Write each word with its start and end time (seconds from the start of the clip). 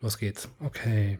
Los 0.00 0.16
geht's. 0.16 0.48
Okay. 0.64 1.18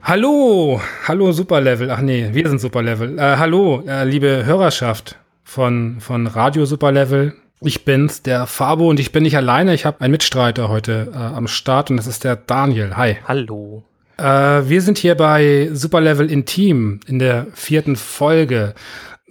Hallo, 0.00 0.80
hallo 1.08 1.32
Superlevel. 1.32 1.90
Ach 1.90 2.00
nee, 2.00 2.30
wir 2.32 2.48
sind 2.48 2.60
Superlevel. 2.60 3.18
Äh, 3.18 3.36
hallo, 3.36 3.82
äh, 3.84 4.04
liebe 4.04 4.44
Hörerschaft 4.44 5.18
von, 5.42 6.00
von 6.00 6.28
Radio 6.28 6.66
Superlevel. 6.66 7.34
Ich 7.62 7.84
bin's, 7.84 8.22
der 8.22 8.46
Fabo, 8.46 8.88
und 8.88 9.00
ich 9.00 9.10
bin 9.10 9.24
nicht 9.24 9.36
alleine. 9.36 9.74
Ich 9.74 9.84
habe 9.84 10.00
einen 10.00 10.12
Mitstreiter 10.12 10.68
heute 10.68 11.10
äh, 11.12 11.16
am 11.16 11.48
Start 11.48 11.90
und 11.90 11.96
das 11.96 12.06
ist 12.06 12.22
der 12.22 12.36
Daniel. 12.36 12.96
Hi. 12.96 13.16
Hallo. 13.26 13.82
Äh, 14.16 14.22
wir 14.22 14.80
sind 14.80 14.96
hier 14.96 15.16
bei 15.16 15.68
Superlevel 15.72 16.30
Intim 16.30 17.00
in 17.08 17.18
der 17.18 17.48
vierten 17.54 17.96
Folge. 17.96 18.74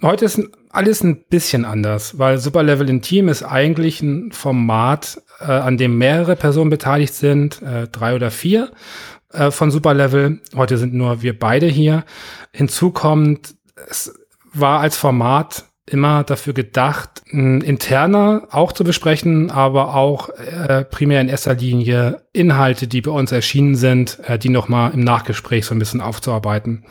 Heute 0.02 0.26
ist 0.26 0.38
alles 0.68 1.02
ein 1.02 1.24
bisschen 1.30 1.64
anders, 1.64 2.18
weil 2.18 2.36
Superlevel 2.36 2.90
Intim 2.90 3.28
ist 3.28 3.42
eigentlich 3.42 4.02
ein 4.02 4.32
Format, 4.32 5.22
äh, 5.40 5.44
an 5.44 5.76
dem 5.76 5.98
mehrere 5.98 6.36
Personen 6.36 6.70
beteiligt 6.70 7.14
sind, 7.14 7.62
äh, 7.62 7.88
drei 7.88 8.14
oder 8.14 8.30
vier 8.30 8.70
äh, 9.32 9.50
von 9.50 9.70
Superlevel. 9.70 10.40
Heute 10.54 10.78
sind 10.78 10.94
nur 10.94 11.22
wir 11.22 11.38
beide 11.38 11.66
hier. 11.66 12.04
Hinzu 12.52 12.90
kommt, 12.90 13.54
es 13.88 14.14
war 14.52 14.80
als 14.80 14.96
Format 14.96 15.64
immer 15.86 16.22
dafür 16.22 16.52
gedacht, 16.52 17.22
interner 17.26 18.46
auch 18.50 18.72
zu 18.72 18.84
besprechen, 18.84 19.50
aber 19.50 19.94
auch 19.94 20.28
äh, 20.28 20.84
primär 20.84 21.20
in 21.20 21.28
erster 21.28 21.54
Linie 21.54 22.22
Inhalte, 22.32 22.86
die 22.86 23.00
bei 23.00 23.10
uns 23.10 23.32
erschienen 23.32 23.74
sind, 23.74 24.18
äh, 24.26 24.38
die 24.38 24.50
nochmal 24.50 24.92
im 24.92 25.00
Nachgespräch 25.00 25.66
so 25.66 25.74
ein 25.74 25.78
bisschen 25.78 26.00
aufzuarbeiten. 26.00 26.84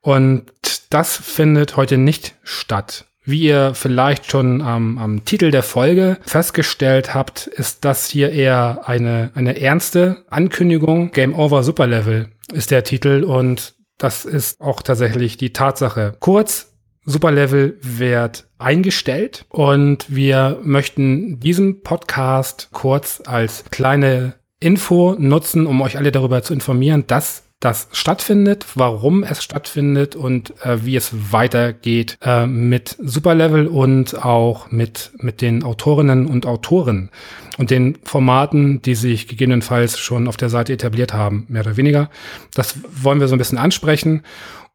Und 0.00 0.52
das 0.90 1.16
findet 1.16 1.76
heute 1.76 1.98
nicht 1.98 2.34
statt. 2.42 3.06
Wie 3.26 3.40
ihr 3.42 3.74
vielleicht 3.74 4.30
schon 4.30 4.62
am, 4.62 4.98
am 4.98 5.24
Titel 5.24 5.50
der 5.50 5.64
Folge 5.64 6.18
festgestellt 6.22 7.12
habt, 7.12 7.48
ist 7.48 7.84
das 7.84 8.08
hier 8.08 8.30
eher 8.30 8.82
eine, 8.86 9.32
eine 9.34 9.60
ernste 9.60 10.24
Ankündigung. 10.30 11.10
Game 11.10 11.34
Over 11.34 11.64
Superlevel 11.64 12.28
ist 12.52 12.70
der 12.70 12.84
Titel 12.84 13.24
und 13.24 13.74
das 13.98 14.24
ist 14.24 14.60
auch 14.60 14.80
tatsächlich 14.80 15.36
die 15.36 15.52
Tatsache. 15.52 16.16
Kurz, 16.20 16.72
Superlevel 17.04 17.78
wird 17.82 18.48
eingestellt 18.58 19.44
und 19.48 20.06
wir 20.08 20.60
möchten 20.62 21.40
diesen 21.40 21.82
Podcast 21.82 22.68
kurz 22.72 23.22
als 23.26 23.64
kleine 23.70 24.34
Info 24.60 25.16
nutzen, 25.18 25.66
um 25.66 25.80
euch 25.82 25.96
alle 25.96 26.12
darüber 26.12 26.42
zu 26.42 26.54
informieren, 26.54 27.04
dass 27.06 27.45
das 27.60 27.88
stattfindet, 27.92 28.66
warum 28.74 29.22
es 29.22 29.42
stattfindet 29.42 30.14
und 30.14 30.52
äh, 30.64 30.84
wie 30.84 30.94
es 30.96 31.32
weitergeht 31.32 32.18
äh, 32.22 32.46
mit 32.46 32.96
Superlevel 32.98 33.66
und 33.66 34.22
auch 34.24 34.70
mit, 34.70 35.12
mit 35.16 35.40
den 35.40 35.62
Autorinnen 35.64 36.26
und 36.26 36.44
Autoren 36.44 37.10
und 37.56 37.70
den 37.70 37.96
Formaten, 38.04 38.82
die 38.82 38.94
sich 38.94 39.26
gegebenenfalls 39.26 39.98
schon 39.98 40.28
auf 40.28 40.36
der 40.36 40.50
Seite 40.50 40.74
etabliert 40.74 41.14
haben, 41.14 41.46
mehr 41.48 41.62
oder 41.62 41.78
weniger. 41.78 42.10
Das 42.54 42.74
wollen 43.02 43.20
wir 43.20 43.28
so 43.28 43.34
ein 43.34 43.38
bisschen 43.38 43.58
ansprechen. 43.58 44.22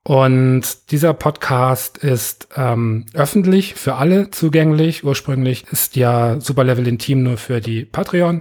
Und 0.04 0.64
dieser 0.90 1.14
Podcast 1.14 2.00
ist 2.00 2.48
ähm, 2.56 3.06
öffentlich 3.14 3.76
für 3.76 3.96
alle 3.96 4.32
zugänglich. 4.32 5.04
Ursprünglich 5.04 5.66
ist 5.72 5.96
ja 5.96 6.40
Superlevel 6.42 6.88
Intim 6.88 7.22
nur 7.22 7.38
für 7.38 7.62
die 7.62 7.86
Patreon. 7.86 8.40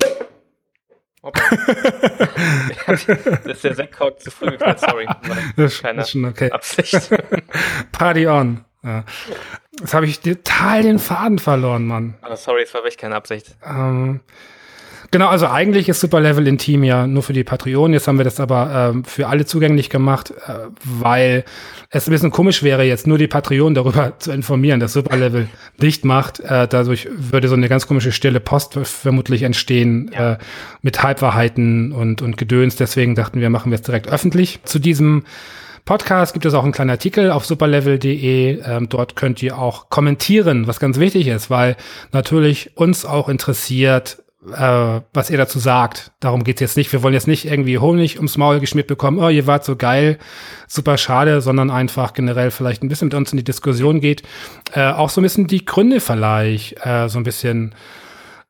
Das 2.86 3.06
ist 3.44 3.64
der 3.64 3.74
Sektkork 3.74 4.20
zu 4.20 4.30
früh 4.30 4.52
gefallen, 4.52 4.78
sorry. 4.78 5.06
Das 5.56 5.82
keine 5.82 6.02
ist 6.02 6.10
schon 6.10 6.24
okay. 6.24 6.50
Absicht. 6.50 7.10
Party 7.92 8.26
on. 8.26 8.64
Ja. 8.82 9.04
Jetzt 9.78 9.92
habe 9.92 10.06
ich 10.06 10.20
total 10.20 10.82
den 10.82 10.98
Faden 10.98 11.38
verloren, 11.38 11.86
Mann. 11.86 12.14
Oh, 12.26 12.34
sorry, 12.34 12.62
es 12.62 12.72
war 12.72 12.80
wirklich 12.80 12.96
keine 12.96 13.16
Absicht. 13.16 13.54
Ähm, 13.64 14.20
Genau, 15.12 15.27
also 15.27 15.48
eigentlich 15.48 15.89
ist 15.89 15.98
Superlevel 15.98 16.47
Intim 16.47 16.84
ja 16.84 17.08
nur 17.08 17.25
für 17.25 17.33
die 17.33 17.42
Patreon. 17.42 17.92
Jetzt 17.92 18.06
haben 18.06 18.19
wir 18.19 18.25
das 18.25 18.39
aber 18.39 18.92
ähm, 18.94 19.05
für 19.05 19.27
alle 19.27 19.44
zugänglich 19.44 19.91
gemacht, 19.91 20.30
äh, 20.47 20.53
weil 20.84 21.44
es 21.91 22.06
ein 22.06 22.12
bisschen 22.12 22.30
komisch 22.30 22.62
wäre, 22.62 22.84
jetzt 22.84 23.08
nur 23.08 23.19
die 23.19 23.27
Patreon 23.27 23.75
darüber 23.75 24.12
zu 24.20 24.31
informieren, 24.31 24.78
dass 24.78 24.92
Superlevel 24.92 25.48
dicht 25.82 26.04
macht. 26.04 26.38
Äh, 26.38 26.69
dadurch 26.69 27.09
würde 27.10 27.48
so 27.48 27.56
eine 27.56 27.69
ganz 27.69 27.88
komische 27.88 28.12
stille 28.12 28.38
Post 28.38 28.75
vermutlich 28.84 29.43
entstehen 29.43 30.12
ja. 30.15 30.34
äh, 30.34 30.38
mit 30.81 31.03
Halbwahrheiten 31.03 31.91
und, 31.91 32.22
und 32.22 32.37
Gedöns. 32.37 32.77
Deswegen 32.77 33.16
dachten 33.16 33.41
wir, 33.41 33.50
machen 33.50 33.72
wir 33.72 33.77
es 33.77 33.82
direkt 33.82 34.09
öffentlich. 34.09 34.60
Zu 34.62 34.78
diesem 34.78 35.25
Podcast 35.87 36.34
gibt 36.34 36.44
es 36.44 36.54
auch 36.54 36.62
einen 36.62 36.71
kleinen 36.71 36.91
Artikel 36.91 37.32
auf 37.32 37.44
superlevel.de. 37.47 38.60
Ähm, 38.65 38.88
dort 38.88 39.16
könnt 39.16 39.42
ihr 39.42 39.59
auch 39.59 39.91
kommentieren, 39.91 40.69
was 40.69 40.78
ganz 40.78 41.00
wichtig 41.00 41.27
ist, 41.27 41.50
weil 41.50 41.77
natürlich 42.12 42.77
uns 42.77 43.04
auch 43.04 43.28
interessiert, 43.28 44.22
äh, 44.47 45.01
was 45.12 45.31
ihr 45.31 45.39
dazu 45.39 45.59
sagt. 45.59 46.12
Darum 46.21 46.45
geht's 46.45 46.61
jetzt 46.61 46.77
nicht. 46.77 46.93
Wir 46.93 47.03
wollen 47.03 47.15
jetzt 47.15 47.28
nicht 47.28 47.45
irgendwie 47.45 47.78
Honig 47.78 48.17
ums 48.17 48.37
Maul 48.37 48.61
geschmiert 48.61 48.87
bekommen, 48.87 49.19
oh, 49.19 49.28
ihr 49.28 49.47
wart 49.47 49.65
so 49.65 49.77
geil, 49.77 50.19
super 50.67 50.97
schade, 50.97 51.41
sondern 51.41 51.71
einfach 51.71 52.15
generell 52.15 52.51
vielleicht 52.51 52.83
ein 52.83 52.89
bisschen 52.89 53.09
mit 53.09 53.15
uns 53.15 53.33
in 53.33 53.39
die 53.39 53.45
Diskussion 53.45 54.01
geht. 54.01 54.23
Äh, 54.73 54.93
auch 54.93 55.11
so 55.11 55.21
ein 55.21 55.25
bisschen 55.25 55.47
die 55.47 55.65
Gründe 55.65 56.01
vielleicht 56.01 56.84
äh, 56.84 57.09
so 57.09 57.19
ein 57.19 57.25
bisschen 57.25 57.75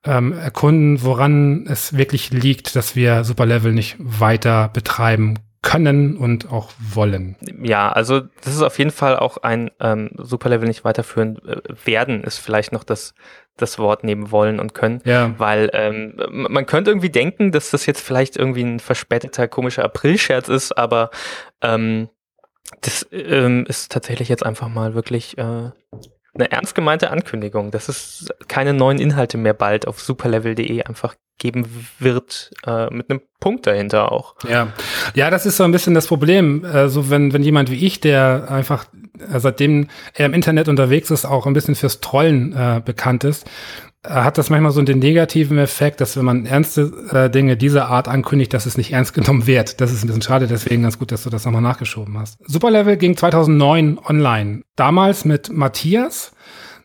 ähm, 0.05 0.33
erkunden, 0.33 1.03
woran 1.03 1.67
es 1.69 1.97
wirklich 1.97 2.31
liegt, 2.31 2.77
dass 2.77 2.97
wir 2.97 3.25
Superlevel 3.25 3.73
nicht 3.73 3.97
weiter 3.99 4.71
betreiben 4.73 5.39
können 5.63 6.17
und 6.17 6.51
auch 6.51 6.71
wollen. 6.79 7.37
Ja, 7.63 7.93
also 7.93 8.21
das 8.21 8.55
ist 8.55 8.63
auf 8.63 8.79
jeden 8.79 8.91
Fall 8.91 9.19
auch 9.19 9.37
ein 9.39 9.71
ähm, 9.79 10.11
Superlevel 10.17 10.67
nicht 10.67 10.85
weiterführen 10.85 11.39
äh, 11.47 11.61
werden, 11.85 12.25
ist 12.25 12.39
vielleicht 12.39 12.73
noch 12.73 12.85
das 12.85 13.15
das 13.57 13.79
Wort 13.79 14.05
neben 14.05 14.31
wollen 14.31 14.59
und 14.59 14.73
können. 14.75 15.03
Ja. 15.05 15.35
Weil 15.39 15.71
ähm, 15.75 16.15
man 16.31 16.67
könnte 16.67 16.91
irgendwie 16.91 17.11
denken, 17.11 17.53
dass 17.53 17.71
das 17.71 17.85
jetzt 17.85 18.01
vielleicht 18.01 18.37
irgendwie 18.37 18.65
ein 18.65 18.81
verspäteter, 18.81 19.49
komischer 19.49 19.85
Aprilscherz 19.85 20.49
ist, 20.49 20.77
aber 20.79 21.11
ähm, 21.61 22.09
das 22.81 23.07
ähm, 23.13 23.67
ist 23.67 23.93
tatsächlich 23.93 24.29
jetzt 24.29 24.47
einfach 24.47 24.69
mal 24.69 24.95
wirklich 24.95 25.37
äh, 25.39 25.71
eine 26.35 26.51
ernst 26.51 26.75
gemeinte 26.75 27.11
Ankündigung, 27.11 27.71
dass 27.71 27.89
es 27.89 28.29
keine 28.49 28.73
neuen 28.73 28.99
Inhalte 28.99 29.37
mehr 29.37 29.55
bald 29.55 29.87
auf 29.87 30.01
superlevel.de 30.01 30.83
einfach 30.85 31.15
geben 31.39 31.67
wird, 31.99 32.51
äh, 32.67 32.91
mit 32.91 33.11
einem 33.11 33.23
Punkt 33.41 33.67
dahinter 33.67 34.13
auch. 34.13 34.37
Ja, 34.49 34.69
ja, 35.15 35.31
das 35.31 35.47
ist 35.47 35.57
so 35.57 35.65
ein 35.65 35.73
bisschen 35.73 35.95
das 35.95 36.07
Problem. 36.07 36.65
Also 36.71 37.11
wenn, 37.11 37.33
wenn 37.33 37.43
jemand 37.43 37.71
wie 37.71 37.85
ich, 37.87 38.01
der 38.01 38.51
einfach 38.51 38.85
äh, 39.19 39.41
seitdem 39.41 39.89
er 40.15 40.27
im 40.27 40.35
Internet 40.35 40.69
unterwegs 40.69 41.11
ist, 41.11 41.25
auch 41.25 41.47
ein 41.47 41.55
bisschen 41.55 41.75
fürs 41.75 42.01
Trollen 42.01 42.53
äh, 42.53 42.81
bekannt 42.85 43.25
ist, 43.25 43.49
hat 44.09 44.39
das 44.39 44.49
manchmal 44.49 44.73
so 44.73 44.81
den 44.81 44.99
negativen 44.99 45.59
Effekt, 45.59 46.01
dass 46.01 46.17
wenn 46.17 46.25
man 46.25 46.47
ernste 46.47 46.91
äh, 47.13 47.31
Dinge 47.31 47.57
dieser 47.57 47.89
Art 47.89 48.09
ankündigt, 48.09 48.55
dass 48.55 48.65
es 48.65 48.79
nicht 48.79 48.93
ernst 48.93 49.13
genommen 49.13 49.47
wird. 49.47 49.81
Das 49.81 49.93
ist 49.93 50.03
ein 50.03 50.07
bisschen 50.07 50.23
schade, 50.23 50.47
deswegen 50.47 50.83
ganz 50.83 50.99
gut, 50.99 51.13
dass 51.13 51.25
du 51.25 51.31
das 51.31 51.45
nochmal 51.45 51.61
nachgeschoben 51.63 52.19
hast. 52.19 52.39
Superlevel 52.47 52.97
ging 52.97 53.17
2009 53.17 53.99
online. 53.99 54.63
Damals 54.75 55.25
mit 55.27 55.53
Matthias, 55.53 56.33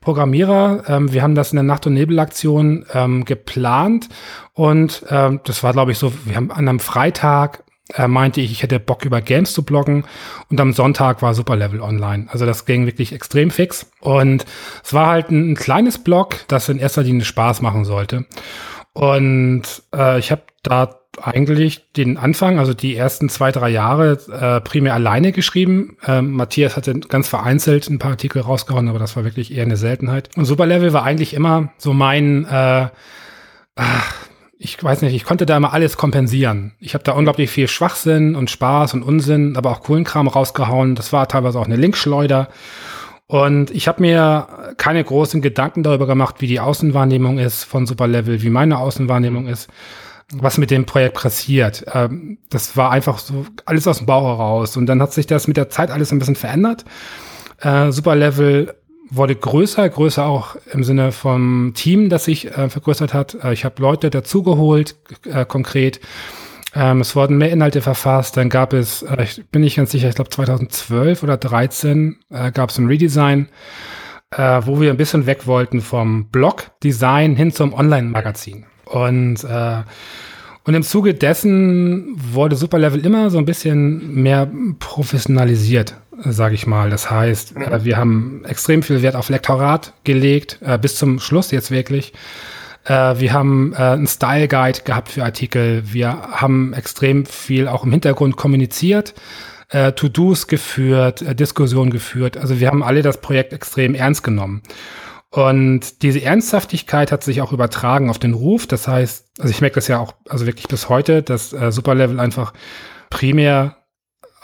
Programmierer. 0.01 0.83
Ähm, 0.87 1.13
wir 1.13 1.23
haben 1.23 1.35
das 1.35 1.51
in 1.51 1.55
der 1.55 1.63
Nacht- 1.63 1.87
und 1.87 1.93
Nebelaktion 1.93 2.85
ähm, 2.93 3.23
geplant 3.23 4.09
und 4.53 5.05
ähm, 5.09 5.39
das 5.45 5.63
war, 5.63 5.71
glaube 5.71 5.93
ich, 5.93 5.97
so, 5.97 6.11
wir 6.25 6.35
haben 6.35 6.51
an 6.51 6.67
einem 6.67 6.79
Freitag 6.79 7.63
äh, 7.93 8.07
meinte 8.07 8.41
ich, 8.41 8.51
ich 8.51 8.63
hätte 8.63 8.79
Bock 8.79 9.05
über 9.05 9.21
Games 9.21 9.53
zu 9.53 9.63
bloggen 9.63 10.05
und 10.49 10.59
am 10.59 10.73
Sonntag 10.73 11.21
war 11.21 11.33
Superlevel 11.33 11.81
online. 11.81 12.27
Also 12.29 12.45
das 12.45 12.65
ging 12.65 12.85
wirklich 12.85 13.13
extrem 13.13 13.51
fix 13.51 13.91
und 13.99 14.45
es 14.83 14.93
war 14.93 15.07
halt 15.07 15.29
ein, 15.29 15.51
ein 15.51 15.55
kleines 15.55 15.99
Blog, 15.99 16.35
das 16.47 16.69
in 16.69 16.79
erster 16.79 17.03
Linie 17.03 17.25
Spaß 17.25 17.61
machen 17.61 17.85
sollte. 17.85 18.25
Und 18.93 19.63
äh, 19.93 20.19
ich 20.19 20.31
habe 20.31 20.43
da 20.63 20.99
eigentlich 21.21 21.91
den 21.93 22.17
Anfang, 22.17 22.59
also 22.59 22.73
die 22.73 22.95
ersten 22.95 23.29
zwei, 23.29 23.51
drei 23.51 23.69
Jahre 23.69 24.17
äh, 24.31 24.61
primär 24.61 24.93
alleine 24.93 25.31
geschrieben. 25.31 25.97
Ähm, 26.05 26.31
Matthias 26.31 26.75
hatte 26.75 26.99
ganz 26.99 27.27
vereinzelt 27.27 27.89
ein 27.89 27.99
paar 27.99 28.11
Artikel 28.11 28.41
rausgehauen, 28.41 28.89
aber 28.89 28.99
das 28.99 29.15
war 29.15 29.23
wirklich 29.23 29.53
eher 29.53 29.63
eine 29.63 29.77
Seltenheit. 29.77 30.29
Und 30.35 30.45
Superlevel 30.45 30.93
war 30.93 31.03
eigentlich 31.03 31.33
immer 31.33 31.71
so 31.77 31.93
mein, 31.93 32.45
äh, 32.45 32.87
ach, 33.75 34.13
ich 34.57 34.81
weiß 34.81 35.01
nicht, 35.01 35.13
ich 35.13 35.25
konnte 35.25 35.45
da 35.45 35.57
immer 35.57 35.73
alles 35.73 35.97
kompensieren. 35.97 36.73
Ich 36.79 36.93
habe 36.93 37.03
da 37.03 37.11
unglaublich 37.11 37.49
viel 37.49 37.67
Schwachsinn 37.67 38.35
und 38.35 38.49
Spaß 38.49 38.93
und 38.93 39.03
Unsinn, 39.03 39.57
aber 39.57 39.71
auch 39.71 39.81
coolen 39.81 40.05
Kram 40.05 40.27
rausgehauen. 40.27 40.95
Das 40.95 41.11
war 41.11 41.27
teilweise 41.27 41.59
auch 41.59 41.65
eine 41.65 41.75
Linkschleuder. 41.75 42.47
Und 43.27 43.71
ich 43.71 43.87
habe 43.87 44.01
mir 44.01 44.75
keine 44.77 45.03
großen 45.03 45.41
Gedanken 45.41 45.83
darüber 45.83 46.07
gemacht, 46.07 46.35
wie 46.39 46.47
die 46.47 46.59
Außenwahrnehmung 46.59 47.39
ist 47.39 47.63
von 47.63 47.85
Superlevel, 47.85 48.43
wie 48.43 48.49
meine 48.49 48.77
Außenwahrnehmung 48.77 49.47
ist, 49.47 49.69
was 50.31 50.57
mit 50.57 50.71
dem 50.71 50.85
Projekt 50.85 51.15
passiert. 51.15 51.85
Ähm, 51.93 52.37
das 52.49 52.77
war 52.77 52.91
einfach 52.91 53.17
so 53.17 53.45
alles 53.65 53.87
aus 53.87 53.97
dem 53.97 54.05
Bauch 54.05 54.37
heraus. 54.37 54.77
Und 54.77 54.85
dann 54.85 55.01
hat 55.01 55.11
sich 55.11 55.27
das 55.27 55.47
mit 55.47 55.57
der 55.57 55.69
Zeit 55.69 55.91
alles 55.91 56.11
ein 56.11 56.19
bisschen 56.19 56.35
verändert. 56.35 56.85
Äh, 57.59 57.91
Superlevel 57.91 58.75
wurde 59.09 59.35
größer, 59.35 59.87
größer 59.87 60.25
auch 60.25 60.55
im 60.71 60.83
Sinne 60.83 61.11
vom 61.11 61.73
Team, 61.75 62.09
das 62.09 62.25
sich 62.25 62.47
äh, 62.47 62.69
vergrößert 62.69 63.13
hat. 63.13 63.37
Äh, 63.43 63.53
ich 63.53 63.65
habe 63.65 63.81
Leute 63.81 64.09
dazugeholt, 64.09 64.95
äh, 65.25 65.45
konkret. 65.45 65.99
Ähm, 66.73 67.01
es 67.01 67.15
wurden 67.15 67.37
mehr 67.37 67.51
Inhalte 67.51 67.81
verfasst. 67.81 68.35
Dann 68.37 68.49
gab 68.49 68.73
es, 68.73 69.03
äh, 69.03 69.23
ich 69.23 69.45
bin 69.49 69.61
nicht 69.61 69.77
ganz 69.77 69.91
sicher, 69.91 70.09
ich 70.09 70.15
glaube 70.15 70.29
2012 70.29 71.23
oder 71.23 71.37
13 71.37 72.17
äh, 72.29 72.51
gab 72.51 72.69
es 72.69 72.77
ein 72.77 72.87
Redesign, 72.87 73.47
äh, 74.31 74.61
wo 74.65 74.81
wir 74.81 74.89
ein 74.89 74.97
bisschen 74.97 75.25
weg 75.25 75.47
wollten 75.47 75.81
vom 75.81 76.29
Blog-Design 76.29 77.35
hin 77.35 77.51
zum 77.51 77.73
Online-Magazin. 77.73 78.65
Und 78.85 79.43
äh, 79.43 79.83
Und 80.65 80.73
im 80.73 80.81
Zuge 80.81 81.13
dessen 81.13 82.15
wurde 82.17 82.55
Superlevel 82.55 83.05
immer 83.05 83.29
so 83.29 83.37
ein 83.37 83.45
bisschen 83.45 84.15
mehr 84.23 84.49
professionalisiert, 84.79 85.95
sage 86.23 86.55
ich 86.55 86.67
mal. 86.67 86.89
Das 86.89 87.09
heißt, 87.09 87.57
mhm. 87.57 87.83
wir 87.83 87.97
haben 87.97 88.45
extrem 88.45 88.83
viel 88.83 89.01
Wert 89.01 89.15
auf 89.15 89.29
Lektorat 89.29 89.93
gelegt, 90.03 90.59
äh, 90.61 90.77
bis 90.77 90.95
zum 90.95 91.19
Schluss 91.19 91.51
jetzt 91.51 91.71
wirklich. 91.71 92.13
Äh, 92.85 93.19
wir 93.19 93.33
haben 93.33 93.73
äh, 93.73 93.77
einen 93.77 94.07
Style 94.07 94.47
Guide 94.47 94.79
gehabt 94.83 95.09
für 95.09 95.23
Artikel. 95.23 95.83
Wir 95.85 96.09
haben 96.31 96.73
extrem 96.73 97.25
viel 97.25 97.67
auch 97.67 97.83
im 97.83 97.91
Hintergrund 97.91 98.37
kommuniziert, 98.37 99.13
äh, 99.69 99.91
To-Dos 99.91 100.47
geführt, 100.47 101.21
äh, 101.21 101.35
Diskussionen 101.35 101.91
geführt. 101.91 102.37
Also 102.37 102.59
wir 102.59 102.67
haben 102.67 102.83
alle 102.83 103.01
das 103.01 103.21
Projekt 103.21 103.53
extrem 103.53 103.95
ernst 103.95 104.23
genommen. 104.23 104.61
Und 105.31 106.01
diese 106.01 106.23
Ernsthaftigkeit 106.23 107.11
hat 107.11 107.23
sich 107.23 107.41
auch 107.41 107.51
übertragen 107.51 108.09
auf 108.09 108.19
den 108.19 108.33
Ruf. 108.33 108.67
Das 108.67 108.87
heißt, 108.87 109.27
also 109.39 109.51
ich 109.51 109.59
merke 109.59 109.75
das 109.75 109.89
ja 109.89 109.99
auch, 109.99 110.13
also 110.29 110.45
wirklich 110.45 110.67
bis 110.67 110.87
heute, 110.87 111.23
dass 111.23 111.51
äh, 111.51 111.71
Superlevel 111.71 112.21
einfach 112.21 112.53
primär 113.09 113.75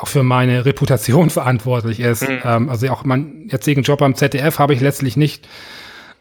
auch 0.01 0.07
für 0.07 0.23
meine 0.23 0.65
Reputation 0.65 1.29
verantwortlich 1.29 1.99
ist. 1.99 2.27
Mhm. 2.27 2.41
Ähm, 2.43 2.69
also 2.69 2.89
auch 2.89 3.03
meinen 3.03 3.47
jetzigen 3.49 3.83
Job 3.83 4.01
am 4.01 4.15
ZDF 4.15 4.59
habe 4.59 4.73
ich 4.73 4.81
letztlich 4.81 5.17
nicht, 5.17 5.47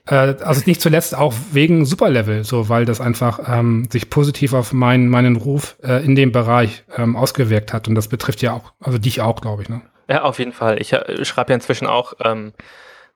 äh, 0.07 0.15
also 0.15 0.63
nicht 0.67 0.81
zuletzt 0.81 1.15
auch 1.17 1.35
wegen 1.53 1.85
Superlevel, 1.85 2.45
so 2.45 2.69
weil 2.69 2.85
das 2.85 3.01
einfach 3.01 3.41
ähm, 3.47 3.89
sich 3.91 4.11
positiv 4.11 4.53
auf 4.53 4.73
meinen 4.73 5.09
meinen 5.09 5.37
Ruf 5.37 5.77
äh, 5.83 6.05
in 6.05 6.15
dem 6.15 6.33
Bereich 6.33 6.85
ähm, 6.97 7.17
ausgewirkt 7.17 7.73
hat. 7.73 7.89
Und 7.89 7.95
das 7.95 8.09
betrifft 8.09 8.43
ja 8.43 8.53
auch, 8.53 8.73
also 8.81 8.99
dich 8.99 9.21
auch, 9.21 9.41
glaube 9.41 9.63
ich. 9.63 9.69
Ne? 9.69 9.81
Ja, 10.09 10.23
auf 10.23 10.39
jeden 10.39 10.53
Fall. 10.53 10.81
Ich 10.81 10.93
äh, 10.93 11.25
schreibe 11.25 11.53
ja 11.53 11.55
inzwischen 11.55 11.87
auch 11.87 12.15
ähm, 12.25 12.53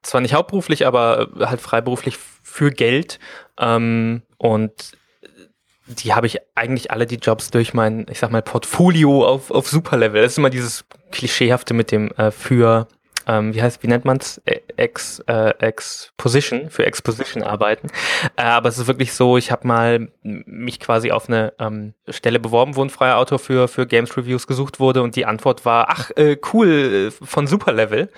zwar 0.02 0.20
nicht 0.20 0.34
hauptberuflich, 0.34 0.86
aber 0.86 1.28
äh, 1.38 1.46
halt 1.46 1.60
freiberuflich 1.60 2.18
für 2.42 2.70
Geld. 2.70 3.18
Ähm, 3.58 4.22
und 4.38 4.92
die 5.86 6.14
habe 6.14 6.26
ich 6.26 6.38
eigentlich 6.54 6.90
alle 6.90 7.06
die 7.06 7.16
Jobs 7.16 7.50
durch 7.50 7.74
mein, 7.74 8.06
ich 8.10 8.18
sag 8.18 8.30
mal, 8.30 8.42
Portfolio 8.42 9.26
auf, 9.26 9.50
auf 9.50 9.68
Superlevel. 9.68 10.22
Das 10.22 10.32
ist 10.32 10.38
immer 10.38 10.50
dieses 10.50 10.84
Klischeehafte 11.10 11.74
mit 11.74 11.92
dem 11.92 12.10
äh, 12.12 12.30
für 12.30 12.88
ähm, 13.26 13.54
wie 13.54 13.62
heißt, 13.62 13.82
wie 13.82 13.88
nennt 13.88 14.04
man's? 14.04 14.40
E, 14.46 14.60
Ex, 14.76 15.20
äh, 15.26 15.50
Exposition, 15.58 16.70
für 16.70 16.84
Exposition 16.86 17.42
arbeiten. 17.42 17.88
Äh, 18.36 18.42
aber 18.42 18.68
es 18.68 18.78
ist 18.78 18.86
wirklich 18.86 19.12
so, 19.12 19.36
ich 19.36 19.50
habe 19.50 19.66
mal 19.66 20.08
mich 20.22 20.80
quasi 20.80 21.10
auf 21.10 21.28
eine 21.28 21.52
ähm, 21.58 21.94
Stelle 22.08 22.40
beworben, 22.40 22.76
wo 22.76 22.82
ein 22.82 22.90
freier 22.90 23.18
Autor 23.18 23.38
für, 23.38 23.68
für 23.68 23.86
Games 23.86 24.16
Reviews 24.16 24.46
gesucht 24.46 24.80
wurde 24.80 25.02
und 25.02 25.16
die 25.16 25.26
Antwort 25.26 25.64
war, 25.64 25.86
ach, 25.88 26.10
äh, 26.16 26.36
cool, 26.52 26.68
äh, 26.68 27.10
von 27.10 27.46
Superlevel, 27.46 28.10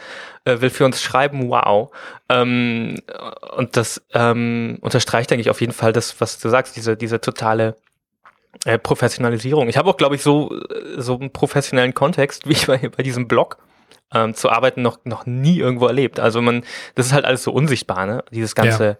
äh, 0.44 0.60
will 0.60 0.70
für 0.70 0.84
uns 0.84 1.02
schreiben, 1.02 1.48
wow. 1.48 1.90
Ähm, 2.28 3.00
und 3.56 3.76
das 3.76 4.02
ähm, 4.14 4.78
unterstreicht 4.80 5.32
eigentlich 5.32 5.50
auf 5.50 5.60
jeden 5.60 5.72
Fall 5.72 5.92
das, 5.92 6.20
was 6.20 6.38
du 6.38 6.48
sagst, 6.48 6.76
diese, 6.76 6.96
diese 6.96 7.20
totale 7.20 7.76
äh, 8.64 8.78
Professionalisierung. 8.78 9.68
Ich 9.68 9.76
habe 9.76 9.90
auch, 9.90 9.96
glaube 9.96 10.14
ich, 10.14 10.22
so, 10.22 10.50
äh, 10.52 11.00
so 11.00 11.18
einen 11.18 11.30
professionellen 11.30 11.94
Kontext, 11.94 12.48
wie 12.48 12.52
ich 12.52 12.66
bei, 12.66 12.78
bei 12.78 13.02
diesem 13.02 13.28
Blog 13.28 13.58
ähm, 14.14 14.34
zu 14.34 14.50
arbeiten 14.50 14.82
noch, 14.82 14.98
noch 15.04 15.26
nie 15.26 15.58
irgendwo 15.58 15.86
erlebt. 15.86 16.20
Also 16.20 16.40
man, 16.40 16.64
das 16.94 17.06
ist 17.06 17.12
halt 17.12 17.24
alles 17.24 17.42
so 17.42 17.52
unsichtbar, 17.52 18.06
ne? 18.06 18.24
Dieses 18.30 18.54
ganze 18.54 18.96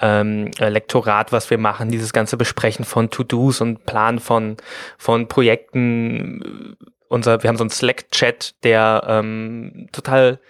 ja. 0.00 0.20
ähm, 0.20 0.50
äh, 0.58 0.68
Lektorat, 0.68 1.32
was 1.32 1.50
wir 1.50 1.58
machen, 1.58 1.90
dieses 1.90 2.12
ganze 2.12 2.36
Besprechen 2.36 2.84
von 2.84 3.10
To-Dos 3.10 3.60
und 3.60 3.84
Plan 3.86 4.18
von, 4.18 4.56
von 4.98 5.28
Projekten. 5.28 6.76
Unser, 7.08 7.42
wir 7.42 7.48
haben 7.48 7.56
so 7.56 7.64
einen 7.64 7.70
Slack-Chat, 7.70 8.64
der 8.64 9.04
ähm, 9.06 9.88
total 9.92 10.40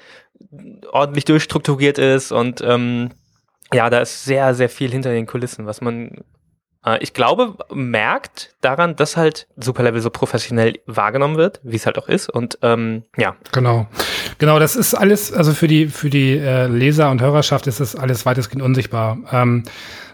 ordentlich 0.91 1.25
durchstrukturiert 1.25 1.99
ist 1.99 2.33
und 2.33 2.63
ähm, 2.63 3.11
ja, 3.73 3.91
da 3.91 4.01
ist 4.01 4.25
sehr, 4.25 4.55
sehr 4.55 4.69
viel 4.69 4.91
hinter 4.91 5.11
den 5.11 5.27
Kulissen, 5.27 5.67
was 5.67 5.81
man 5.81 6.25
ich 7.01 7.13
glaube, 7.13 7.57
merkt 7.73 8.55
daran, 8.61 8.97
dass 8.97 9.17
halt 9.17 9.49
Superlevel 9.57 10.01
so 10.01 10.11
professionell 10.11 10.79
wahrgenommen 10.87 11.37
wird, 11.37 11.61
wie 11.63 11.77
es 11.77 11.87
halt 11.87 11.99
auch 11.99 12.09
ist. 12.09 12.29
Und 12.29 12.59
ähm, 12.63 13.03
ja. 13.17 13.37
Genau. 13.53 13.89
Genau, 14.39 14.59
das 14.59 14.77
ist 14.77 14.95
alles, 14.95 15.33
also 15.33 15.53
für 15.53 15.69
die, 15.69 15.87
für 15.87 16.11
die 16.11 16.37
äh, 16.37 16.67
Leser 16.67 17.11
und 17.11 17.21
Hörerschaft 17.21 17.67
ist 17.67 17.81
das 17.81 17.97
alles 17.97 18.27
weitestgehend 18.27 18.63
unsichtbar. 18.63 19.19
Ähm, 19.33 19.65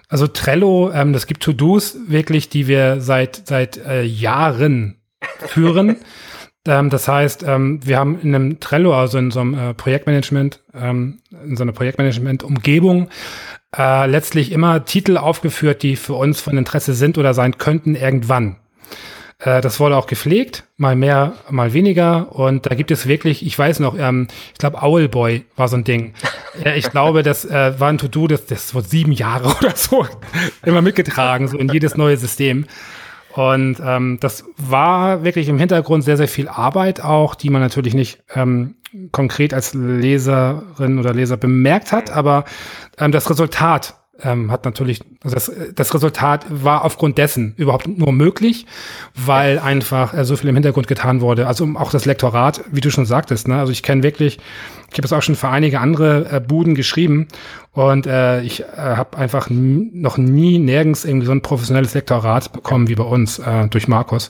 also 0.09 0.27
Trello, 0.27 0.91
ähm, 0.93 1.13
das 1.13 1.27
gibt 1.27 1.43
To-Dos 1.43 1.97
wirklich, 2.07 2.49
die 2.49 2.67
wir 2.67 3.01
seit, 3.01 3.47
seit 3.47 3.79
äh, 3.79 4.03
Jahren 4.03 5.01
führen. 5.47 5.97
Ähm, 6.65 6.91
das 6.91 7.09
heißt, 7.09 7.43
ähm, 7.43 7.81
wir 7.85 7.99
haben 7.99 8.21
in 8.21 8.35
einem 8.35 8.61
Trello, 8.61 8.95
also 8.95 9.19
in 9.19 9.33
so 9.33 9.41
einem 9.41 9.55
äh, 9.59 9.75
Projektmanagement, 9.75 10.63
ähm, 10.75 11.19
in 11.45 11.57
so 11.57 11.65
einer 11.65 11.73
Projektmanagement-Umgebung, 11.73 13.09
äh, 13.77 14.07
letztlich 14.07 14.53
immer 14.53 14.85
Titel 14.85 15.17
aufgeführt, 15.17 15.83
die 15.83 15.97
für 15.97 16.15
uns 16.15 16.41
von 16.41 16.59
Interesse 16.59 16.95
sind 16.95 17.19
oder 17.19 17.35
sein 17.35 17.59
könnten 17.59 17.95
irgendwann. 17.95 18.57
Äh, 19.39 19.61
das 19.61 19.81
wurde 19.81 19.97
auch 19.97 20.07
gepflegt, 20.07 20.65
mal 20.77 20.97
mehr, 20.97 21.35
mal 21.51 21.73
weniger. 21.73 22.33
Und 22.33 22.67
da 22.67 22.75
gibt 22.75 22.91
es 22.91 23.07
wirklich, 23.07 23.45
ich 23.45 23.59
weiß 23.59 23.81
noch, 23.81 23.99
ähm, 23.99 24.29
ich 24.53 24.59
glaube, 24.59 24.83
Owlboy 24.83 25.45
war 25.57 25.69
so 25.69 25.77
ein 25.77 25.85
Ding. 25.85 26.15
äh, 26.65 26.79
ich 26.79 26.91
glaube, 26.91 27.23
das 27.23 27.45
äh, 27.45 27.79
war 27.79 27.89
ein 27.89 27.99
To-Do, 27.99 28.29
das, 28.29 28.47
das 28.47 28.75
wurde 28.75 28.89
sieben 28.89 29.13
Jahre 29.13 29.55
oder 29.61 29.75
so 29.77 30.07
immer 30.65 30.83
mitgetragen, 30.83 31.49
so 31.49 31.59
in 31.59 31.69
jedes 31.69 31.97
neue 31.97 32.17
System. 32.17 32.67
Und 33.35 33.79
ähm, 33.85 34.19
das 34.21 34.45
war 34.57 35.25
wirklich 35.25 35.49
im 35.49 35.59
Hintergrund 35.59 36.05
sehr, 36.05 36.17
sehr 36.17 36.29
viel 36.29 36.49
Arbeit 36.49 37.03
auch, 37.03 37.35
die 37.35 37.51
man 37.51 37.63
natürlich 37.63 37.95
nicht 37.95 38.23
ähm, 38.35 38.75
konkret 39.11 39.55
als 39.55 39.75
Leserin 39.75 40.99
oder 40.99 41.15
Leser 41.15 41.37
bemerkt 41.37 41.93
hat, 41.93 42.11
aber 42.11 42.45
ähm, 42.99 43.11
das 43.11 43.31
Resultat 43.31 43.95
ähm, 44.23 44.51
hat 44.51 44.65
natürlich, 44.65 45.01
also 45.25 45.35
das, 45.35 45.51
das 45.75 45.95
Resultat 45.95 46.45
war 46.49 46.85
aufgrund 46.85 47.19
dessen 47.19 47.55
überhaupt 47.57 47.87
nur 47.87 48.13
möglich, 48.13 48.67
weil 49.15 49.59
einfach 49.59 50.15
äh, 50.15 50.25
so 50.25 50.37
viel 50.37 50.51
im 50.51 50.57
Hintergrund 50.57 50.87
getan 50.87 51.21
wurde. 51.21 51.47
Also 51.47 51.67
auch 51.75 51.91
das 51.91 52.05
Lektorat, 52.05 52.63
wie 52.71 52.81
du 52.81 52.91
schon 52.91 53.07
sagtest, 53.07 53.49
ne? 53.49 53.59
Also 53.59 53.73
ich 53.73 53.83
kenne 53.83 54.03
wirklich 54.03 54.39
ich 54.93 54.99
habe 54.99 55.07
es 55.07 55.13
auch 55.13 55.23
schon 55.23 55.37
für 55.37 55.49
einige 55.49 55.81
andere 55.81 56.31
äh, 56.31 56.41
Buden 56.41 56.75
geschrieben 56.75 57.29
und 57.75 58.07
äh, 58.07 58.43
ich 58.43 58.61
äh, 58.61 58.67
habe 58.77 59.17
einfach 59.17 59.49
noch 59.49 60.19
nie 60.19 60.59
nirgends 60.59 61.07
irgendwie 61.07 61.25
so 61.25 61.33
ein 61.33 61.41
professionelles 61.41 61.95
Lektorat 61.95 62.53
bekommen 62.53 62.89
wie 62.89 62.95
bei 62.95 63.05
uns 63.05 63.39
äh, 63.39 63.67
durch 63.69 63.89
Markus. 63.89 64.29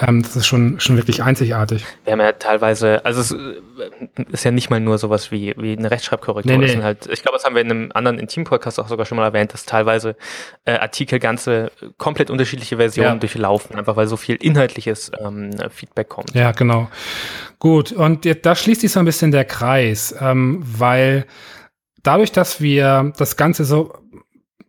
Ähm, 0.00 0.22
das 0.22 0.34
ist 0.34 0.46
schon 0.46 0.80
schon 0.80 0.96
wirklich 0.96 1.22
einzigartig. 1.22 1.86
Wir 2.02 2.14
haben 2.14 2.20
ja 2.20 2.32
teilweise, 2.32 3.04
also 3.04 3.20
es 3.20 3.30
äh, 3.30 4.24
ist 4.32 4.44
ja 4.44 4.50
nicht 4.50 4.68
mal 4.68 4.80
nur 4.80 4.98
sowas 4.98 5.30
wie 5.30 5.54
wie 5.58 5.76
eine 5.78 5.92
Rechtschreibkorrektur. 5.92 6.58
Nee, 6.58 6.74
nee. 6.74 6.82
Halt, 6.82 7.06
ich 7.06 7.22
glaube, 7.22 7.38
das 7.38 7.44
haben 7.44 7.54
wir 7.54 7.62
in 7.62 7.70
einem 7.70 7.92
anderen 7.94 8.18
Intim-Podcast 8.18 8.80
auch 8.80 8.88
sogar 8.88 9.06
schon 9.06 9.16
mal 9.16 9.26
erwähnt, 9.26 9.52
dass 9.52 9.64
teilweise 9.64 10.16
äh, 10.64 10.72
Artikel 10.72 11.20
ganze 11.20 11.70
komplett 11.98 12.30
unterschiedliche 12.30 12.78
Versionen 12.78 13.08
ja. 13.10 13.14
durchlaufen, 13.16 13.76
einfach 13.76 13.94
weil 13.94 14.08
so 14.08 14.16
viel 14.16 14.34
inhaltliches 14.34 15.12
ähm, 15.24 15.50
Feedback 15.70 16.08
kommt. 16.08 16.34
Ja, 16.34 16.50
genau. 16.50 16.88
Gut, 17.60 17.92
und 17.92 18.26
da 18.44 18.56
schließt 18.56 18.80
sich 18.80 18.90
so 18.90 18.98
ein 18.98 19.04
bisschen 19.04 19.30
der 19.30 19.44
Kreis, 19.44 20.12
ähm, 20.20 20.64
weil 20.64 21.26
dadurch, 22.02 22.32
dass 22.32 22.60
wir 22.60 23.12
das 23.16 23.36
Ganze 23.36 23.64
so 23.64 23.92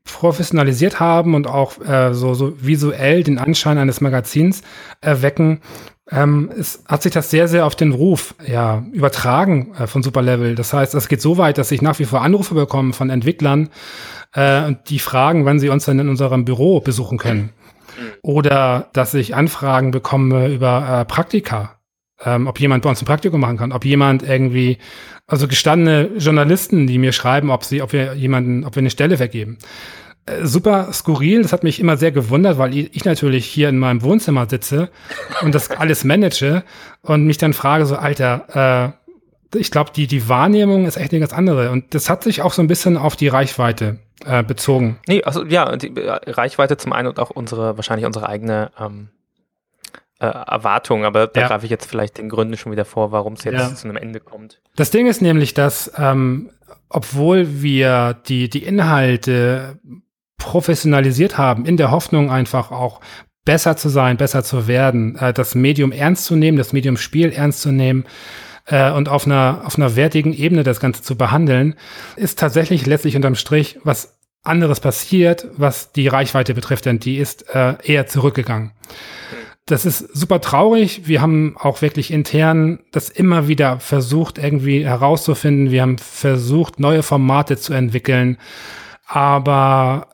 professionalisiert 0.03 0.99
haben 0.99 1.33
und 1.33 1.47
auch 1.47 1.79
äh, 1.79 2.13
so, 2.13 2.33
so 2.33 2.53
visuell 2.61 3.23
den 3.23 3.37
Anschein 3.37 3.77
eines 3.77 4.01
Magazins 4.01 4.61
erwecken, 5.01 5.61
ähm, 6.11 6.51
es 6.57 6.83
hat 6.87 7.03
sich 7.03 7.13
das 7.13 7.29
sehr, 7.29 7.47
sehr 7.47 7.65
auf 7.65 7.75
den 7.75 7.93
Ruf 7.93 8.35
ja, 8.45 8.83
übertragen 8.91 9.73
äh, 9.75 9.87
von 9.87 10.03
Superlevel. 10.03 10.55
Das 10.55 10.73
heißt, 10.73 10.93
es 10.95 11.07
geht 11.07 11.21
so 11.21 11.37
weit, 11.37 11.57
dass 11.57 11.71
ich 11.71 11.81
nach 11.81 11.99
wie 11.99 12.05
vor 12.05 12.21
Anrufe 12.21 12.53
bekomme 12.53 12.93
von 12.93 13.09
Entwicklern, 13.09 13.69
äh, 14.33 14.73
die 14.89 14.99
fragen, 14.99 15.45
wann 15.45 15.59
sie 15.59 15.69
uns 15.69 15.85
dann 15.85 15.99
in 15.99 16.09
unserem 16.09 16.43
Büro 16.43 16.81
besuchen 16.81 17.17
können. 17.17 17.41
Mhm. 17.97 18.11
Oder 18.21 18.89
dass 18.93 19.13
ich 19.13 19.35
Anfragen 19.35 19.91
bekomme 19.91 20.49
über 20.49 21.01
äh, 21.01 21.05
Praktika 21.05 21.77
ähm, 22.25 22.48
ob 22.48 22.60
jemand 22.60 22.84
bei 22.84 22.89
uns 22.89 23.01
ein 23.01 23.06
Praktikum 23.06 23.42
machen 23.42 23.58
kann, 23.58 23.72
ob 23.72 23.86
jemand 23.86 24.24
irgendwie, 24.24 24.77
also 25.27 25.48
gestandene 25.48 26.10
Journalisten, 26.18 26.88
die 26.88 26.98
mir 26.98 27.12
schreiben, 27.12 27.50
ob 27.50 27.63
sie, 27.63 27.82
ob 27.82 27.94
wir 27.94 28.13
jemanden, 28.13 28.65
ob 28.65 28.75
wir 28.75 28.82
eine 28.82 28.89
Stelle 28.89 29.18
vergeben. 29.18 29.58
Äh, 30.25 30.46
super 30.46 30.92
skurril, 30.94 31.42
das 31.42 31.53
hat 31.53 31.63
mich 31.63 31.80
immer 31.80 31.98
sehr 31.98 32.12
gewundert, 32.12 32.58
weil 32.58 32.75
ich 32.77 33.06
natürlich 33.06 33.46
hier 33.46 33.70
in 33.70 33.77
meinem 33.77 34.01
Wohnzimmer 34.01 34.48
sitze 34.50 34.89
und 35.42 35.53
das 35.53 35.72
alles 35.77 36.03
manage 36.03 36.63
und 37.01 37.25
mich 37.25 37.38
dann 37.38 37.53
frage 37.53 37.86
so, 37.86 37.96
Alter, 37.96 38.94
äh, 38.94 39.03
ich 39.56 39.72
glaube, 39.72 39.92
die, 39.96 40.08
die 40.08 40.27
Wahrnehmung 40.30 40.86
ist 40.86 40.98
echt 40.98 41.12
eine 41.12 41.20
ganz 41.20 41.34
andere. 41.34 41.72
Und 41.72 41.94
das 41.94 42.10
hat 42.10 42.24
sich 42.24 42.42
auch 42.42 42.53
so 42.53 42.62
ein 42.62 42.68
bisschen 42.68 42.98
auf 42.98 43.15
die 43.15 43.27
Reichweite 43.27 44.00
äh, 44.25 44.44
bezogen. 44.44 44.98
Nee, 45.08 45.24
also 45.24 45.46
ja, 45.46 45.75
die 45.75 45.94
Reichweite 45.98 46.77
zum 46.77 46.94
einen 46.94 47.08
und 47.08 47.20
auch 47.20 47.30
unsere, 47.30 47.77
wahrscheinlich 47.77 48.06
unsere 48.06 48.27
eigene 48.27 48.72
ähm, 48.80 49.10
äh, 50.24 50.51
Erwartung, 50.51 51.06
aber 51.06 51.27
da 51.27 51.42
ja. 51.42 51.48
greife 51.48 51.65
ich 51.65 51.72
jetzt 51.72 51.86
vielleicht 51.86 52.18
den 52.18 52.30
Gründen 52.30 52.58
schon 52.58 52.72
wieder 52.72 52.86
vor, 52.86 53.12
warum 53.12 53.34
es 53.34 53.44
jetzt 53.44 53.53
ja. 53.53 53.75
zu 53.75 53.88
einem 53.88 53.98
Ende 53.98 54.20
kommt. 54.20 54.62
Das 54.75 54.89
Ding 54.92 55.08
ist 55.08 55.22
nämlich, 55.22 55.53
dass 55.53 55.92
ähm, 55.98 56.51
obwohl 56.89 57.62
wir 57.62 58.15
die, 58.27 58.50
die 58.50 58.63
Inhalte 58.63 59.80
professionalisiert 60.38 61.38
haben, 61.38 61.65
in 61.65 61.77
der 61.77 61.92
Hoffnung 61.92 62.32
einfach 62.32 62.72
auch 62.72 63.01
besser 63.46 63.75
zu 63.75 63.89
sein, 63.89 64.18
besser 64.18 64.44
zu 64.44 64.68
werden, 64.68 65.15
äh, 65.18 65.34
das 65.34 65.56
Medium 65.56 65.92
ernst 65.92 66.25
zu 66.25 66.36
nehmen, 66.36 66.58
das 66.58 66.72
Medium 66.74 66.98
Spiel 66.98 67.32
ernst 67.32 67.62
zu 67.62 67.72
nehmen, 67.72 68.06
äh, 68.65 68.92
und 68.92 69.10
auf 69.10 69.25
einer, 69.25 69.63
auf 69.65 69.77
einer 69.77 69.98
wertigen 69.98 70.34
Ebene 70.34 70.63
das 70.63 70.80
Ganze 70.80 71.01
zu 71.01 71.18
behandeln, 71.18 71.75
ist 72.15 72.39
tatsächlich 72.39 72.86
letztlich 72.86 73.18
unterm 73.18 73.36
Strich 73.36 73.77
was 73.84 74.18
anderes 74.44 74.80
passiert, 74.80 75.48
was 75.56 75.92
die 75.92 76.08
Reichweite 76.08 76.53
betrifft, 76.53 76.86
denn 76.86 77.00
die 77.00 77.18
ist 77.18 77.53
äh, 77.53 77.75
eher 77.84 78.08
zurückgegangen. 78.08 78.72
Das 79.65 79.86
ist 79.86 80.00
super 80.13 80.41
traurig. 80.41 81.08
Wir 81.08 81.22
haben 81.22 81.55
auch 81.58 81.82
wirklich 81.82 82.12
intern 82.12 82.79
das 82.91 83.10
immer 83.10 83.48
wieder 83.48 83.79
versucht, 83.79 84.38
irgendwie 84.38 84.86
herauszufinden. 84.86 85.72
Wir 85.72 85.82
haben 85.84 85.98
versucht, 85.98 86.79
neue 86.79 87.01
Formate 87.01 87.58
zu 87.58 87.74
entwickeln. 87.74 88.38
Aber 89.05 90.10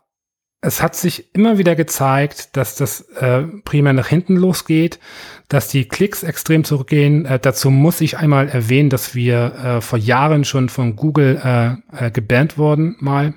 es 0.62 0.82
hat 0.82 0.96
sich 0.96 1.34
immer 1.34 1.58
wieder 1.58 1.75
gezeigt, 1.75 2.58
dass 2.58 2.75
das 2.75 3.01
äh, 3.01 3.44
primär 3.63 3.94
nach 3.94 4.08
hinten 4.08 4.36
losgeht, 4.36 5.00
dass 5.48 5.70
die 5.70 5.88
Klicks 5.88 6.22
extrem 6.24 6.63
zurückgehen. 6.63 7.25
Äh, 7.25 7.39
dazu 7.39 7.72
muss 7.72 8.01
ich 8.01 8.18
einmal 8.18 8.50
erwähnen, 8.50 8.89
dass 8.89 9.15
wir 9.15 9.56
äh, 9.56 9.82
vor 9.82 9.98
Jahren 9.98 10.44
schon 10.44 10.70
von 10.70 10.96
Google 10.96 11.41
äh, 11.44 12.08
äh, 12.08 12.12
gebannt 12.12 12.58
wurden 12.58 12.98
mal. 13.00 13.34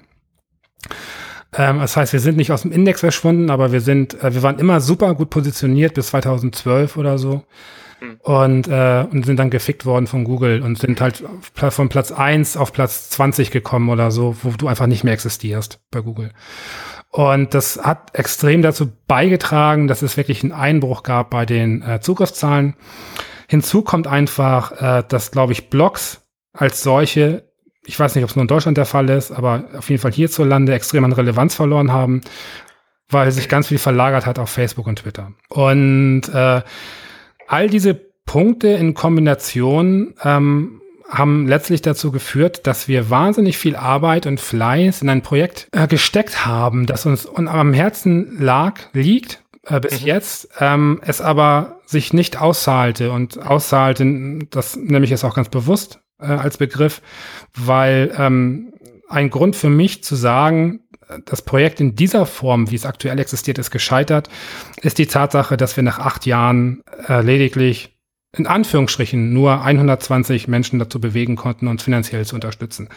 Ähm, 1.56 1.80
das 1.80 1.96
heißt, 1.96 2.12
wir 2.12 2.20
sind 2.20 2.36
nicht 2.36 2.52
aus 2.52 2.62
dem 2.62 2.72
Index 2.72 3.00
verschwunden, 3.00 3.50
aber 3.50 3.72
wir 3.72 3.80
sind, 3.80 4.22
äh, 4.22 4.34
wir 4.34 4.42
waren 4.42 4.58
immer 4.58 4.80
super 4.80 5.14
gut 5.14 5.30
positioniert 5.30 5.94
bis 5.94 6.08
2012 6.08 6.96
oder 6.96 7.18
so. 7.18 7.44
Hm. 8.00 8.16
Und, 8.20 8.68
äh, 8.68 9.06
und 9.10 9.26
sind 9.26 9.38
dann 9.38 9.50
gefickt 9.50 9.84
worden 9.84 10.06
von 10.06 10.24
Google 10.24 10.62
und 10.62 10.78
sind 10.78 11.00
halt 11.00 11.22
von 11.54 11.88
Platz 11.88 12.10
eins 12.10 12.56
auf 12.56 12.72
Platz 12.72 13.10
20 13.10 13.50
gekommen 13.50 13.90
oder 13.90 14.10
so, 14.10 14.36
wo 14.42 14.50
du 14.50 14.66
einfach 14.66 14.86
nicht 14.86 15.04
mehr 15.04 15.14
existierst 15.14 15.80
bei 15.90 16.00
Google. 16.00 16.32
Und 17.10 17.52
das 17.52 17.78
hat 17.82 18.18
extrem 18.18 18.62
dazu 18.62 18.90
beigetragen, 19.06 19.86
dass 19.86 20.00
es 20.00 20.16
wirklich 20.16 20.42
einen 20.42 20.52
Einbruch 20.52 21.02
gab 21.02 21.28
bei 21.28 21.44
den 21.44 21.82
äh, 21.82 22.00
Zugriffszahlen. 22.00 22.74
Hinzu 23.48 23.82
kommt 23.82 24.06
einfach, 24.06 24.72
äh, 24.80 25.04
dass, 25.06 25.30
glaube 25.30 25.52
ich, 25.52 25.68
Blogs 25.68 26.22
als 26.54 26.82
solche 26.82 27.51
ich 27.84 27.98
weiß 27.98 28.14
nicht, 28.14 28.24
ob 28.24 28.30
es 28.30 28.36
nur 28.36 28.42
in 28.42 28.48
Deutschland 28.48 28.76
der 28.78 28.86
Fall 28.86 29.08
ist, 29.10 29.32
aber 29.32 29.64
auf 29.76 29.90
jeden 29.90 30.00
Fall 30.00 30.12
hierzulande 30.12 30.72
extrem 30.74 31.04
an 31.04 31.12
Relevanz 31.12 31.54
verloren 31.54 31.92
haben, 31.92 32.20
weil 33.08 33.30
sich 33.32 33.48
ganz 33.48 33.68
viel 33.68 33.78
verlagert 33.78 34.26
hat 34.26 34.38
auf 34.38 34.50
Facebook 34.50 34.86
und 34.86 35.00
Twitter. 35.00 35.32
Und 35.48 36.22
äh, 36.32 36.62
all 37.48 37.68
diese 37.68 37.94
Punkte 38.24 38.68
in 38.68 38.94
Kombination 38.94 40.14
ähm, 40.24 40.80
haben 41.08 41.46
letztlich 41.46 41.82
dazu 41.82 42.10
geführt, 42.10 42.66
dass 42.66 42.88
wir 42.88 43.10
wahnsinnig 43.10 43.58
viel 43.58 43.76
Arbeit 43.76 44.26
und 44.26 44.40
Fleiß 44.40 45.02
in 45.02 45.10
ein 45.10 45.22
Projekt 45.22 45.68
äh, 45.72 45.86
gesteckt 45.86 46.46
haben, 46.46 46.86
das 46.86 47.04
uns 47.04 47.28
am 47.28 47.74
Herzen 47.74 48.38
lag, 48.40 48.74
liegt 48.94 49.42
äh, 49.66 49.80
bis 49.80 50.00
mhm. 50.00 50.06
jetzt, 50.06 50.48
ähm, 50.60 51.00
es 51.04 51.20
aber 51.20 51.80
sich 51.84 52.12
nicht 52.12 52.40
auszahlte 52.40 53.12
und 53.12 53.38
auszahlte, 53.38 54.38
das 54.50 54.76
nehme 54.76 55.04
ich 55.04 55.10
jetzt 55.10 55.24
auch 55.24 55.34
ganz 55.34 55.48
bewusst, 55.48 56.00
äh, 56.22 56.26
als 56.26 56.56
Begriff, 56.56 57.02
weil 57.54 58.14
ähm, 58.16 58.72
ein 59.08 59.30
Grund 59.30 59.56
für 59.56 59.68
mich 59.68 60.02
zu 60.04 60.14
sagen, 60.14 60.80
das 61.24 61.42
Projekt 61.42 61.80
in 61.80 61.94
dieser 61.94 62.26
Form, 62.26 62.70
wie 62.70 62.76
es 62.76 62.86
aktuell 62.86 63.18
existiert, 63.18 63.58
ist 63.58 63.70
gescheitert, 63.70 64.28
ist 64.80 64.98
die 64.98 65.06
Tatsache, 65.06 65.56
dass 65.56 65.76
wir 65.76 65.84
nach 65.84 65.98
acht 65.98 66.26
Jahren 66.26 66.82
äh, 67.08 67.20
lediglich 67.20 67.90
in 68.34 68.46
Anführungsstrichen 68.46 69.32
nur 69.32 69.62
120 69.62 70.48
Menschen 70.48 70.78
dazu 70.78 71.00
bewegen 71.00 71.36
konnten, 71.36 71.68
uns 71.68 71.82
finanziell 71.82 72.24
zu 72.24 72.34
unterstützen. 72.34 72.88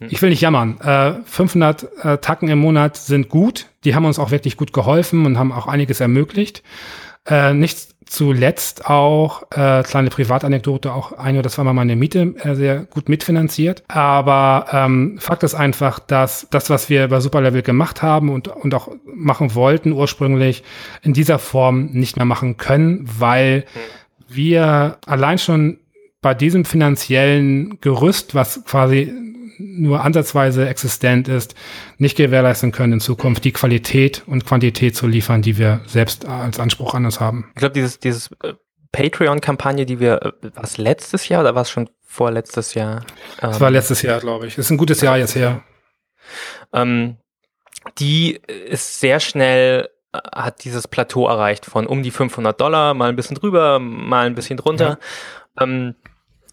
Hm. 0.00 0.08
Ich 0.10 0.20
will 0.20 0.28
nicht 0.28 0.42
jammern. 0.42 0.78
Äh, 0.80 1.14
500 1.24 2.04
äh, 2.04 2.18
Tacken 2.18 2.48
im 2.48 2.58
Monat 2.58 2.96
sind 2.96 3.30
gut. 3.30 3.66
Die 3.84 3.94
haben 3.94 4.04
uns 4.04 4.18
auch 4.18 4.30
wirklich 4.30 4.58
gut 4.58 4.74
geholfen 4.74 5.24
und 5.24 5.38
haben 5.38 5.52
auch 5.52 5.66
einiges 5.66 6.00
ermöglicht. 6.00 6.62
Äh, 7.26 7.54
nicht 7.54 7.95
zuletzt 8.06 8.86
auch, 8.86 9.42
äh, 9.50 9.82
kleine 9.82 10.10
Privatanekdote, 10.10 10.92
auch 10.92 11.12
eine, 11.12 11.42
das 11.42 11.58
war 11.58 11.64
mal 11.64 11.72
meine 11.72 11.96
Miete, 11.96 12.34
äh, 12.42 12.54
sehr 12.54 12.84
gut 12.84 13.08
mitfinanziert. 13.08 13.82
Aber 13.88 14.66
ähm, 14.72 15.18
Fakt 15.18 15.42
ist 15.42 15.54
einfach, 15.54 15.98
dass 15.98 16.46
das, 16.50 16.70
was 16.70 16.88
wir 16.88 17.08
bei 17.08 17.20
Superlevel 17.20 17.62
gemacht 17.62 18.02
haben 18.02 18.30
und, 18.30 18.48
und 18.48 18.74
auch 18.74 18.88
machen 19.04 19.54
wollten 19.54 19.92
ursprünglich, 19.92 20.62
in 21.02 21.12
dieser 21.12 21.38
Form 21.38 21.86
nicht 21.86 22.16
mehr 22.16 22.26
machen 22.26 22.56
können, 22.56 23.04
weil 23.18 23.64
wir 24.28 24.98
allein 25.06 25.38
schon 25.38 25.78
bei 26.22 26.34
diesem 26.34 26.64
finanziellen 26.64 27.80
Gerüst, 27.80 28.34
was 28.34 28.64
quasi 28.64 29.12
nur 29.58 30.04
ansatzweise 30.04 30.68
existent 30.68 31.28
ist, 31.28 31.54
nicht 31.98 32.16
gewährleisten 32.16 32.72
können, 32.72 32.94
in 32.94 33.00
Zukunft 33.00 33.44
die 33.44 33.52
Qualität 33.52 34.22
und 34.26 34.46
Quantität 34.46 34.96
zu 34.96 35.06
liefern, 35.06 35.42
die 35.42 35.58
wir 35.58 35.80
selbst 35.86 36.26
als 36.26 36.60
Anspruch 36.60 36.94
an 36.94 37.04
uns 37.04 37.20
haben. 37.20 37.50
Ich 37.54 37.60
glaube, 37.60 37.72
dieses, 37.72 37.98
dieses 37.98 38.30
äh, 38.42 38.54
Patreon-Kampagne, 38.92 39.86
die 39.86 40.00
wir, 40.00 40.22
äh, 40.22 40.32
was 40.54 40.78
letztes 40.78 41.28
Jahr 41.28 41.42
oder 41.42 41.54
war 41.54 41.62
es 41.62 41.70
schon 41.70 41.88
vorletztes 42.04 42.74
Jahr? 42.74 43.04
Das 43.40 43.56
ähm, 43.56 43.60
war 43.60 43.70
letztes 43.70 44.02
Jahr, 44.02 44.20
glaube 44.20 44.46
ich. 44.46 44.56
Das 44.56 44.66
ist 44.66 44.70
ein 44.70 44.78
gutes 44.78 45.00
Jahr 45.00 45.18
jetzt 45.18 45.34
her. 45.34 45.62
Ähm, 46.72 47.16
die 47.98 48.40
ist 48.46 49.00
sehr 49.00 49.20
schnell 49.20 49.88
äh, 50.12 50.18
hat 50.34 50.64
dieses 50.64 50.88
Plateau 50.88 51.28
erreicht 51.28 51.66
von 51.66 51.86
um 51.86 52.02
die 52.02 52.10
500 52.10 52.60
Dollar, 52.60 52.94
mal 52.94 53.08
ein 53.08 53.16
bisschen 53.16 53.36
drüber, 53.36 53.78
mal 53.78 54.26
ein 54.26 54.34
bisschen 54.34 54.56
drunter. 54.56 54.98
Ja. 55.58 55.64
Ähm, 55.64 55.94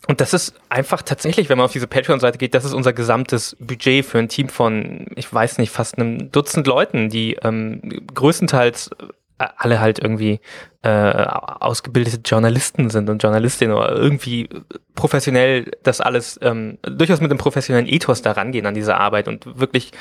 und 0.07 0.19
das 0.19 0.33
ist 0.33 0.53
einfach 0.69 1.01
tatsächlich, 1.01 1.48
wenn 1.50 1.57
man 1.57 1.65
auf 1.65 1.72
diese 1.72 1.88
Patreon-Seite 1.88 2.38
geht, 2.38 2.53
das 2.53 2.65
ist 2.65 2.74
unser 2.74 2.91
gesamtes 2.91 3.55
Budget 3.60 4.05
für 4.05 4.19
ein 4.19 4.27
Team 4.27 4.50
von, 4.50 5.07
ich 5.15 5.31
weiß 5.31 5.60
nicht, 5.60 5.72
fast 5.72 5.98
einem 5.98 6.31
Dutzend 6.31 6.67
Leuten, 6.67 7.10
die 7.10 7.36
ähm, 7.41 7.81
größtenteils 8.13 8.91
äh, 9.00 9.45
alle 9.55 9.79
halt 9.79 10.00
irgendwie 10.00 10.41
äh, 10.81 10.89
ausgebildete 10.89 12.19
Journalisten 12.25 12.89
sind 12.89 13.10
und 13.10 13.24
Journalistinnen 13.24 13.75
oder 13.75 13.95
irgendwie 13.95 14.50
professionell 14.93 15.72
das 15.83 16.01
alles 16.01 16.38
ähm, 16.41 16.79
durchaus 16.83 17.22
mit 17.22 17.31
einem 17.31 17.39
professionellen 17.39 17.88
Ethos 17.88 18.22
da 18.22 18.33
rangehen 18.33 18.65
an 18.65 18.74
diese 18.74 18.98
Arbeit 18.98 19.29
und 19.29 19.57
wirklich 19.57 19.91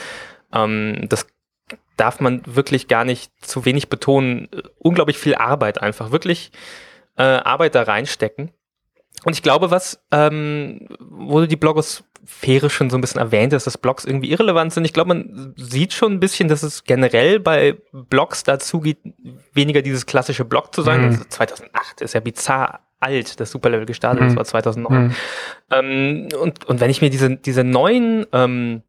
ähm, 0.53 1.07
das 1.09 1.27
darf 1.97 2.21
man 2.21 2.43
wirklich 2.47 2.89
gar 2.89 3.05
nicht 3.05 3.33
zu 3.41 3.65
wenig 3.65 3.89
betonen. 3.89 4.49
Unglaublich 4.79 5.19
viel 5.19 5.35
Arbeit 5.37 5.81
einfach, 5.81 6.11
wirklich 6.11 6.51
äh, 7.17 7.23
Arbeit 7.23 7.75
da 7.75 7.83
reinstecken. 7.83 8.51
Und 9.25 9.35
ich 9.35 9.43
glaube, 9.43 9.71
was, 9.71 10.03
ähm, 10.11 10.89
wo 10.99 11.41
du 11.41 11.49
die 11.49 11.57
Blogosphäre 11.57 12.71
schon 12.71 12.91
so 12.91 12.97
ein 12.97 13.01
bisschen 13.01 13.21
erwähnt 13.21 13.53
hast, 13.53 13.67
dass 13.67 13.79
Blogs 13.79 14.05
irgendwie 14.05 14.31
irrelevant 14.31 14.73
sind. 14.73 14.85
Ich 14.85 14.93
glaube, 14.93 15.09
man 15.09 15.55
sieht 15.57 15.93
schon 15.93 16.13
ein 16.13 16.21
bisschen, 16.21 16.49
dass 16.49 16.63
es 16.63 16.85
generell 16.85 17.39
bei 17.39 17.77
Blogs 17.93 18.43
dazu 18.43 18.81
geht, 18.81 18.99
weniger 19.53 19.83
dieses 19.83 20.07
klassische 20.07 20.45
Blog 20.45 20.75
zu 20.75 20.83
sein. 20.83 21.03
Mhm. 21.03 21.07
Also 21.07 21.25
2008 21.29 22.01
ist 22.01 22.15
ja 22.15 22.21
bizarr 22.21 22.81
alt, 22.99 23.41
das 23.41 23.51
Superlevel 23.51 23.87
gestartet, 23.87 24.23
mhm. 24.23 24.29
das 24.29 24.37
war 24.37 24.45
2009. 24.45 25.05
Mhm. 25.05 25.15
Ähm, 25.71 26.29
und, 26.41 26.65
und 26.65 26.81
wenn 26.81 26.91
ich 26.91 27.03
mir 27.03 27.11
diese, 27.11 27.37
diese 27.37 27.65
neuen 27.65 28.27
ähm, 28.33 28.83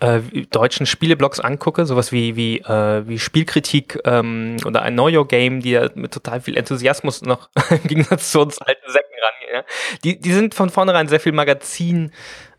äh, 0.00 0.20
deutschen 0.50 0.86
Spieleblogs 0.86 1.40
angucke, 1.40 1.86
sowas 1.86 2.12
wie, 2.12 2.36
wie, 2.36 2.58
äh, 2.58 3.06
wie 3.06 3.18
Spielkritik 3.18 3.98
ähm, 4.04 4.56
oder 4.64 4.82
ein 4.82 4.94
Know 4.94 5.08
Your 5.08 5.26
Game, 5.26 5.60
die 5.60 5.70
ja 5.70 5.88
mit 5.94 6.12
total 6.12 6.40
viel 6.40 6.56
Enthusiasmus 6.56 7.22
noch 7.22 7.48
im 7.70 7.82
Gegensatz 7.88 8.32
zu 8.32 8.40
uns 8.40 8.58
alten 8.58 8.90
Säcken 8.90 9.14
rangehen, 9.22 9.54
ja? 9.54 9.64
die, 10.04 10.20
die 10.20 10.32
sind 10.32 10.54
von 10.54 10.70
vornherein 10.70 11.08
sehr 11.08 11.20
viel 11.20 11.32
Magazin 11.32 12.12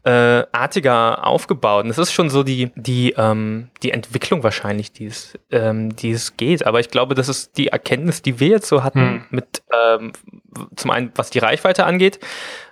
äh, 0.07 0.45
artiger 0.53 1.27
aufgebaut. 1.27 1.83
Und 1.83 1.89
das 1.89 1.97
ist 1.97 2.13
schon 2.13 2.29
so 2.29 2.43
die, 2.43 2.71
die, 2.75 3.13
ähm, 3.17 3.69
die 3.83 3.91
Entwicklung 3.91 4.41
wahrscheinlich, 4.41 4.93
die 4.93 5.07
es, 5.07 5.37
ähm, 5.51 5.93
die 5.97 6.11
es 6.11 6.37
geht. 6.37 6.65
Aber 6.65 6.79
ich 6.79 6.89
glaube, 6.89 7.13
das 7.13 7.27
ist 7.27 7.57
die 7.57 7.67
Erkenntnis, 7.67 8.21
die 8.21 8.39
wir 8.39 8.47
jetzt 8.47 8.69
so 8.69 8.85
hatten 8.85 8.99
hm. 8.99 9.25
mit 9.31 9.63
ähm, 9.73 10.13
zum 10.77 10.91
einen, 10.91 11.11
was 11.15 11.29
die 11.29 11.39
Reichweite 11.39 11.85
angeht, 11.85 12.19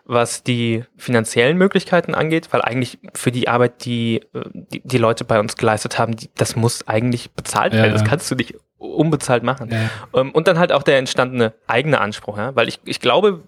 was 0.06 0.44
die 0.44 0.84
finanziellen 0.98 1.58
Möglichkeiten 1.58 2.14
angeht, 2.14 2.50
weil 2.52 2.62
eigentlich 2.62 3.00
für 3.14 3.32
die 3.32 3.48
Arbeit, 3.48 3.86
die 3.86 4.22
äh, 4.34 4.44
die, 4.54 4.82
die 4.84 4.98
Leute 4.98 5.26
bei 5.26 5.40
uns 5.40 5.58
geleistet 5.58 5.98
haben, 5.98 6.16
die, 6.16 6.30
das 6.36 6.56
muss 6.56 6.88
eigentlich 6.88 7.32
bezahlt 7.32 7.74
werden. 7.74 7.92
Ja. 7.92 7.98
Das 7.98 8.04
kannst 8.04 8.30
du 8.30 8.36
nicht 8.36 8.56
unbezahlt 8.78 9.44
machen. 9.44 9.70
Ja. 9.72 9.90
Ähm, 10.20 10.32
und 10.32 10.48
dann 10.48 10.60
halt 10.60 10.72
auch 10.72 10.84
der 10.84 11.00
entstandene 11.00 11.54
eigene 11.68 12.00
Anspruch, 12.00 12.38
ja? 12.38 12.56
weil 12.56 12.68
ich, 12.68 12.80
ich 12.86 13.00
glaube, 13.00 13.42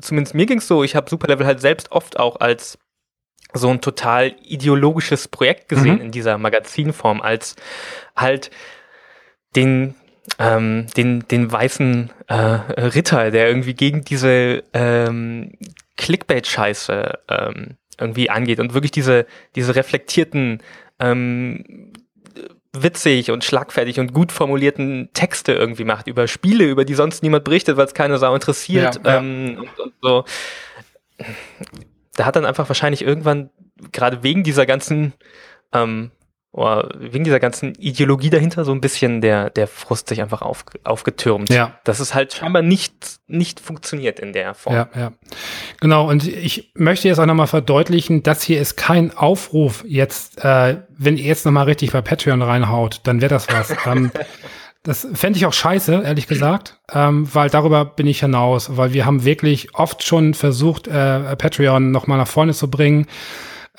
zumindest 0.00 0.34
mir 0.34 0.46
ging's 0.46 0.66
so, 0.66 0.82
ich 0.82 0.96
habe 0.96 1.08
Superlevel 1.08 1.46
halt 1.46 1.60
selbst 1.60 1.92
oft 1.92 2.18
auch 2.18 2.40
als 2.40 2.78
so 3.52 3.70
ein 3.70 3.80
total 3.80 4.34
ideologisches 4.42 5.28
Projekt 5.28 5.68
gesehen 5.68 5.96
mhm. 5.96 6.00
in 6.00 6.10
dieser 6.10 6.38
Magazinform, 6.38 7.20
als 7.20 7.54
halt 8.16 8.50
den 9.54 9.94
ähm, 10.38 10.86
den, 10.96 11.28
den 11.28 11.52
weißen 11.52 12.10
äh, 12.28 12.34
Ritter, 12.34 13.30
der 13.30 13.48
irgendwie 13.48 13.74
gegen 13.74 14.04
diese 14.04 14.64
ähm, 14.72 15.52
Clickbait-Scheiße 16.04 17.18
ähm, 17.28 17.76
irgendwie 17.98 18.28
angeht 18.28 18.60
und 18.60 18.74
wirklich 18.74 18.90
diese, 18.90 19.26
diese 19.54 19.74
reflektierten, 19.74 20.62
ähm, 21.00 21.92
witzig 22.76 23.30
und 23.30 23.44
schlagfertig 23.44 24.00
und 24.00 24.12
gut 24.12 24.32
formulierten 24.32 25.10
Texte 25.14 25.52
irgendwie 25.52 25.84
macht 25.84 26.08
über 26.08 26.26
Spiele, 26.26 26.64
über 26.64 26.84
die 26.84 26.94
sonst 26.94 27.22
niemand 27.22 27.44
berichtet, 27.44 27.76
weil 27.76 27.86
es 27.86 27.94
keine 27.94 28.18
Sau 28.18 28.34
interessiert. 28.34 29.00
Ja, 29.04 29.12
ja. 29.12 29.18
Ähm, 29.18 29.58
und, 29.60 29.80
und 29.80 29.92
so. 30.02 30.24
Da 32.16 32.24
hat 32.24 32.36
dann 32.36 32.44
einfach 32.44 32.68
wahrscheinlich 32.68 33.02
irgendwann, 33.02 33.50
gerade 33.92 34.22
wegen 34.22 34.42
dieser 34.42 34.66
ganzen 34.66 35.14
ähm, 35.72 36.10
wegen 36.56 37.24
dieser 37.24 37.40
ganzen 37.40 37.74
Ideologie 37.74 38.30
dahinter 38.30 38.64
so 38.64 38.70
ein 38.70 38.80
bisschen 38.80 39.20
der, 39.20 39.50
der 39.50 39.66
Frust 39.66 40.08
sich 40.08 40.22
einfach 40.22 40.40
auf, 40.40 40.64
aufgetürmt. 40.84 41.50
Ja. 41.50 41.78
Dass 41.82 41.98
es 41.98 42.14
halt 42.14 42.32
scheinbar 42.32 42.62
nicht, 42.62 42.94
nicht 43.26 43.58
funktioniert 43.58 44.20
in 44.20 44.32
der 44.32 44.54
Form. 44.54 44.76
Ja, 44.76 44.88
ja. 44.94 45.12
Genau. 45.80 46.08
Und 46.08 46.28
ich 46.28 46.70
möchte 46.74 47.08
jetzt 47.08 47.18
auch 47.18 47.26
nochmal 47.26 47.48
verdeutlichen, 47.48 48.22
das 48.22 48.42
hier 48.42 48.60
ist 48.60 48.76
kein 48.76 49.16
Aufruf 49.16 49.84
jetzt, 49.86 50.44
äh, 50.44 50.82
wenn 50.96 51.16
ihr 51.16 51.24
jetzt 51.24 51.44
nochmal 51.44 51.64
richtig 51.64 51.90
bei 51.90 52.02
Patreon 52.02 52.40
reinhaut, 52.40 53.00
dann 53.02 53.20
wäre 53.20 53.30
das 53.30 53.48
was. 53.48 53.74
ähm, 53.86 54.12
das 54.84 55.08
fände 55.14 55.38
ich 55.38 55.46
auch 55.46 55.52
scheiße, 55.52 56.02
ehrlich 56.04 56.28
gesagt, 56.28 56.78
ähm, 56.92 57.26
weil 57.34 57.48
darüber 57.48 57.84
bin 57.86 58.06
ich 58.06 58.20
hinaus, 58.20 58.76
weil 58.76 58.92
wir 58.92 59.06
haben 59.06 59.24
wirklich 59.24 59.74
oft 59.74 60.04
schon 60.04 60.34
versucht, 60.34 60.86
äh, 60.86 61.34
Patreon 61.36 61.90
nochmal 61.90 62.18
nach 62.18 62.28
vorne 62.28 62.52
zu 62.52 62.70
bringen. 62.70 63.06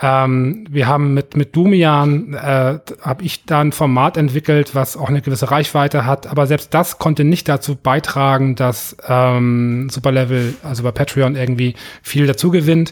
Ähm, 0.02 0.66
wir 0.70 0.88
haben 0.88 1.14
mit, 1.14 1.38
mit 1.38 1.56
Dumian, 1.56 2.34
äh, 2.34 2.80
habe 3.02 3.24
ich 3.24 3.46
da 3.46 3.62
ein 3.62 3.72
Format 3.72 4.18
entwickelt, 4.18 4.76
was 4.76 4.98
auch 4.98 5.08
eine 5.08 5.22
gewisse 5.22 5.52
Reichweite 5.52 6.06
hat, 6.06 6.28
aber 6.28 6.48
selbst 6.48 6.74
das 6.74 6.98
konnte 6.98 7.24
nicht 7.24 7.48
dazu 7.48 7.76
beitragen, 7.76 8.56
dass 8.56 8.98
ähm, 9.08 9.90
Superlevel, 9.90 10.56
also 10.64 10.84
bei 10.84 10.92
Patreon 10.92 11.36
irgendwie 11.38 11.76
viel 12.02 12.28
dazu 12.28 12.52
gewinnt. 12.52 12.92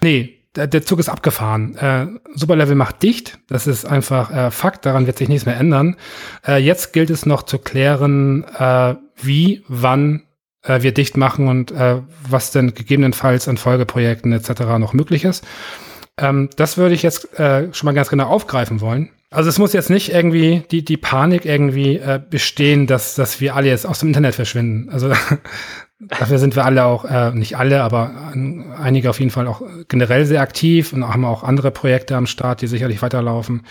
Nee, 0.00 0.38
der, 0.54 0.82
Zug 0.84 0.98
ist 0.98 1.08
abgefahren. 1.08 1.76
Äh, 1.76 2.06
Superlevel 2.34 2.74
macht 2.74 3.02
dicht, 3.02 3.38
das 3.48 3.66
ist 3.66 3.84
einfach 3.84 4.30
äh, 4.30 4.50
Fakt, 4.50 4.86
daran 4.86 5.06
wird 5.06 5.18
sich 5.18 5.28
nichts 5.28 5.46
mehr 5.46 5.56
ändern. 5.56 5.96
Äh, 6.46 6.58
jetzt 6.58 6.92
gilt 6.92 7.10
es 7.10 7.26
noch 7.26 7.42
zu 7.42 7.58
klären, 7.58 8.44
äh, 8.58 8.94
wie, 9.20 9.64
wann 9.68 10.22
äh, 10.62 10.82
wir 10.82 10.92
dicht 10.92 11.16
machen 11.16 11.48
und 11.48 11.70
äh, 11.72 11.96
was 12.28 12.50
denn 12.52 12.74
gegebenenfalls 12.74 13.48
an 13.48 13.56
Folgeprojekten 13.56 14.32
etc. 14.32 14.60
noch 14.78 14.92
möglich 14.92 15.24
ist. 15.24 15.44
Ähm, 16.18 16.50
das 16.56 16.76
würde 16.76 16.94
ich 16.94 17.02
jetzt 17.02 17.38
äh, 17.38 17.72
schon 17.72 17.86
mal 17.86 17.94
ganz 17.94 18.08
genau 18.08 18.26
aufgreifen 18.26 18.80
wollen. 18.80 19.10
Also 19.30 19.50
es 19.50 19.58
muss 19.58 19.74
jetzt 19.74 19.90
nicht 19.90 20.12
irgendwie 20.12 20.62
die, 20.70 20.84
die 20.84 20.96
Panik 20.96 21.44
irgendwie 21.44 21.96
äh, 21.96 22.18
bestehen, 22.30 22.86
dass, 22.86 23.14
dass 23.14 23.40
wir 23.40 23.54
alle 23.54 23.68
jetzt 23.68 23.86
aus 23.86 23.98
dem 23.98 24.08
Internet 24.08 24.34
verschwinden. 24.34 24.88
Also 24.90 25.12
Dafür 26.00 26.38
sind 26.38 26.54
wir 26.54 26.64
alle 26.64 26.84
auch, 26.84 27.04
äh, 27.04 27.32
nicht 27.32 27.56
alle, 27.56 27.82
aber 27.82 28.12
einige 28.80 29.10
auf 29.10 29.18
jeden 29.18 29.32
Fall 29.32 29.48
auch 29.48 29.62
generell 29.88 30.26
sehr 30.26 30.40
aktiv 30.42 30.92
und 30.92 31.04
haben 31.04 31.24
auch 31.24 31.42
andere 31.42 31.72
Projekte 31.72 32.14
am 32.14 32.26
Start, 32.26 32.62
die 32.62 32.68
sicherlich 32.68 33.02
weiterlaufen. 33.02 33.62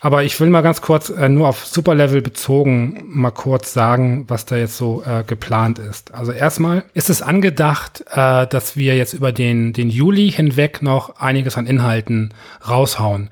Aber 0.00 0.24
ich 0.24 0.40
will 0.40 0.50
mal 0.50 0.62
ganz 0.62 0.80
kurz 0.80 1.10
äh, 1.10 1.28
nur 1.28 1.46
auf 1.46 1.64
Superlevel 1.64 2.22
bezogen 2.22 3.04
mal 3.06 3.30
kurz 3.30 3.72
sagen, 3.72 4.24
was 4.26 4.46
da 4.46 4.56
jetzt 4.56 4.76
so 4.76 5.04
äh, 5.06 5.22
geplant 5.22 5.78
ist. 5.78 6.12
Also 6.12 6.32
erstmal 6.32 6.82
ist 6.92 7.08
es 7.08 7.22
angedacht, 7.22 8.04
äh, 8.10 8.48
dass 8.48 8.76
wir 8.76 8.96
jetzt 8.96 9.12
über 9.12 9.30
den, 9.30 9.72
den 9.72 9.88
Juli 9.88 10.32
hinweg 10.32 10.82
noch 10.82 11.20
einiges 11.20 11.56
an 11.56 11.68
Inhalten 11.68 12.34
raushauen. 12.68 13.30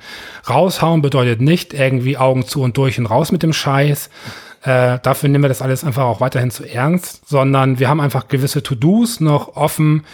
Raushauen 0.49 1.03
bedeutet 1.03 1.41
nicht 1.41 1.75
irgendwie 1.75 2.19
Augen 2.19 2.47
zu 2.47 2.63
und 2.63 2.77
durch 2.77 3.01
und 3.01 3.07
raus 3.07 3.33
mit 3.33 3.43
dem 3.43 3.53
Scheiß, 3.53 4.11
äh, 4.65 4.99
dafür 5.03 5.29
nehmen 5.29 5.45
wir 5.45 5.49
das 5.49 5.61
alles 5.61 5.85
einfach 5.85 6.05
auch 6.05 6.21
weiterhin 6.21 6.51
zu 6.51 6.65
ernst, 6.65 7.29
sondern 7.29 7.79
wir 7.79 7.89
haben 7.89 8.01
einfach 8.01 8.29
gewisse 8.29 8.63
To-Dos 8.63 9.21
noch 9.21 9.57
offen, 9.57 10.07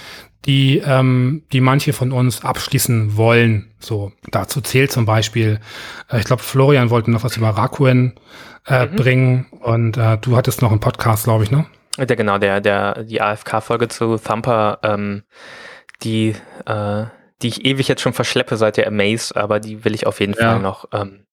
die, 0.44 0.78
ähm, 0.78 1.44
die 1.52 1.60
manche 1.60 1.92
von 1.92 2.10
uns 2.10 2.44
abschließen 2.44 3.16
wollen. 3.16 3.70
So, 3.78 4.12
dazu 4.30 4.60
zählt 4.60 4.90
zum 4.90 5.06
Beispiel, 5.06 5.60
äh, 6.10 6.18
ich 6.18 6.24
glaube, 6.24 6.42
Florian 6.42 6.90
wollte 6.90 7.12
noch 7.12 7.22
was 7.22 7.36
über 7.36 7.50
Rakuen 7.50 8.18
äh, 8.66 8.86
mhm. 8.86 8.96
bringen 8.96 9.46
und 9.60 9.96
äh, 9.96 10.18
du 10.18 10.36
hattest 10.36 10.62
noch 10.62 10.72
einen 10.72 10.80
Podcast, 10.80 11.24
glaube 11.24 11.44
ich, 11.44 11.52
ne? 11.52 11.66
Ja, 11.96 12.04
genau, 12.04 12.38
der, 12.38 12.60
der, 12.60 13.04
die 13.04 13.20
AFK-Folge 13.20 13.86
zu 13.88 14.16
Thumper, 14.16 14.78
ähm, 14.82 15.22
die, 16.02 16.34
äh, 16.66 17.04
die 17.42 17.48
ich 17.48 17.64
ewig 17.64 17.86
jetzt 17.86 18.00
schon 18.00 18.14
verschleppe 18.14 18.56
seit 18.56 18.78
der 18.78 18.88
Amaze, 18.88 19.36
aber 19.36 19.60
die 19.60 19.84
will 19.84 19.94
ich 19.94 20.06
auf 20.06 20.18
jeden 20.18 20.34
ja. 20.34 20.52
Fall 20.52 20.60
noch 20.60 20.86
ähm, 20.92 21.26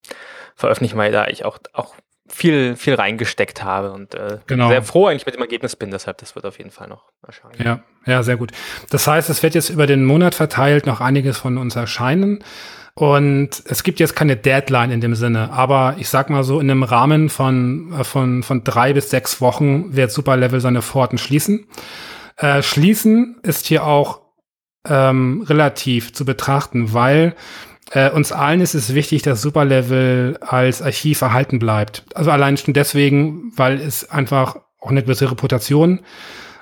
veröffentlichen, 0.56 0.98
weil 0.98 1.12
da 1.12 1.28
ich 1.28 1.46
auch, 1.46 1.58
auch 1.74 1.96
viel, 2.30 2.76
viel 2.76 2.96
reingesteckt 2.96 3.64
habe 3.64 3.92
und 3.92 4.14
äh, 4.16 4.40
genau. 4.48 4.70
sehr 4.70 4.84
froh 4.84 5.08
eigentlich 5.08 5.26
mit 5.26 5.36
dem 5.36 5.42
Ergebnis 5.42 5.76
bin. 5.76 5.92
Deshalb, 5.92 6.18
das 6.18 6.36
wird 6.36 6.46
auf 6.46 6.58
jeden 6.58 6.72
Fall 6.72 6.88
noch 6.88 7.06
erscheinen. 7.26 7.56
Ja, 7.64 7.80
ja, 8.06 8.24
sehr 8.24 8.38
gut. 8.38 8.52
Das 8.90 9.08
heißt, 9.08 9.30
es 9.30 9.44
wird 9.44 9.56
jetzt 9.56 9.70
über 9.70 9.88
den 9.88 10.06
Monat 10.06 10.36
verteilt 10.36 10.86
noch 10.86 11.02
einiges 11.02 11.38
von 11.38 11.58
uns 11.58 11.76
erscheinen. 11.76 12.44
Und 12.98 13.62
es 13.66 13.84
gibt 13.84 14.00
jetzt 14.00 14.16
keine 14.16 14.36
Deadline 14.36 14.90
in 14.90 15.02
dem 15.02 15.14
Sinne, 15.14 15.52
aber 15.52 15.98
ich 16.00 16.10
sag 16.10 16.32
mal 16.32 16.44
so, 16.44 16.60
in 16.60 16.72
einem 16.72 16.82
Rahmen 16.82 17.30
von, 17.30 17.94
äh, 17.94 18.04
von, 18.04 18.42
von 18.42 18.64
drei 18.64 18.94
bis 18.94 19.12
sechs 19.12 19.40
Wochen 19.40 19.96
wird 19.96 20.12
Superlevel 20.12 20.60
seine 20.62 20.82
Pforten 20.82 21.20
schließen. 21.20 21.68
Äh, 22.38 22.64
schließen 22.64 23.38
ist 23.44 23.68
hier 23.68 23.86
auch 23.86 24.22
ähm, 24.88 25.44
relativ 25.48 26.14
zu 26.14 26.26
betrachten, 26.26 26.94
weil 26.94 27.36
äh, 27.92 28.10
uns 28.10 28.32
allen 28.32 28.62
ist 28.62 28.74
es 28.74 28.94
wichtig, 28.94 29.22
dass 29.22 29.42
Superlevel 29.42 30.38
als 30.42 30.82
Archiv 30.82 31.22
erhalten 31.22 31.60
bleibt. 31.60 32.04
Also 32.14 32.32
allein 32.32 32.58
schon 32.58 32.74
deswegen, 32.74 33.52
weil 33.56 33.80
es 33.80 34.10
einfach 34.10 34.58
auch 34.80 34.90
eine 34.90 35.04
gewisse 35.04 35.32
Reputation 35.32 36.02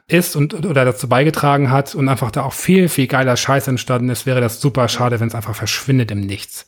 ist 0.08 0.36
und 0.36 0.54
oder 0.54 0.86
dazu 0.86 1.10
beigetragen 1.10 1.72
hat 1.72 1.96
und 1.96 2.10
einfach 2.10 2.30
da 2.30 2.44
auch 2.44 2.54
viel, 2.54 2.90
viel 2.90 3.08
geiler 3.08 3.36
Scheiß 3.36 3.68
entstanden 3.68 4.10
ist, 4.10 4.26
wäre 4.26 4.40
das 4.42 4.62
super 4.62 4.88
schade, 4.88 5.20
wenn 5.20 5.28
es 5.28 5.36
einfach 5.36 5.56
verschwindet 5.56 6.12
im 6.12 6.22
Nichts. 6.22 6.68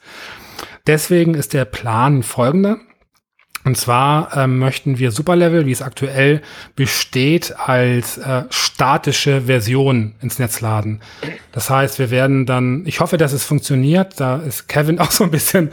Deswegen 0.88 1.36
ist 1.36 1.54
der 1.54 1.65
Plan 1.65 2.24
folgender. 2.24 2.78
Und 3.68 3.76
zwar 3.76 4.30
ähm, 4.34 4.60
möchten 4.60 4.98
wir 4.98 5.12
Superlevel, 5.12 5.66
wie 5.66 5.74
es 5.74 5.82
aktuell 5.82 6.42
besteht, 6.78 7.54
als 7.60 8.18
äh, 8.18 8.44
statische 8.50 9.42
Version 9.42 10.16
ins 10.22 10.40
Netz 10.40 10.62
laden. 10.62 11.02
Das 11.52 11.70
heißt, 11.70 12.00
wir 12.00 12.10
werden 12.10 12.46
dann, 12.46 12.86
ich 12.86 13.02
hoffe, 13.02 13.18
dass 13.18 13.34
es 13.34 13.44
funktioniert. 13.44 14.22
Da 14.22 14.38
ist 14.38 14.70
Kevin 14.70 15.00
auch 15.02 15.12
so 15.12 15.26
ein 15.26 15.32
bisschen 15.32 15.72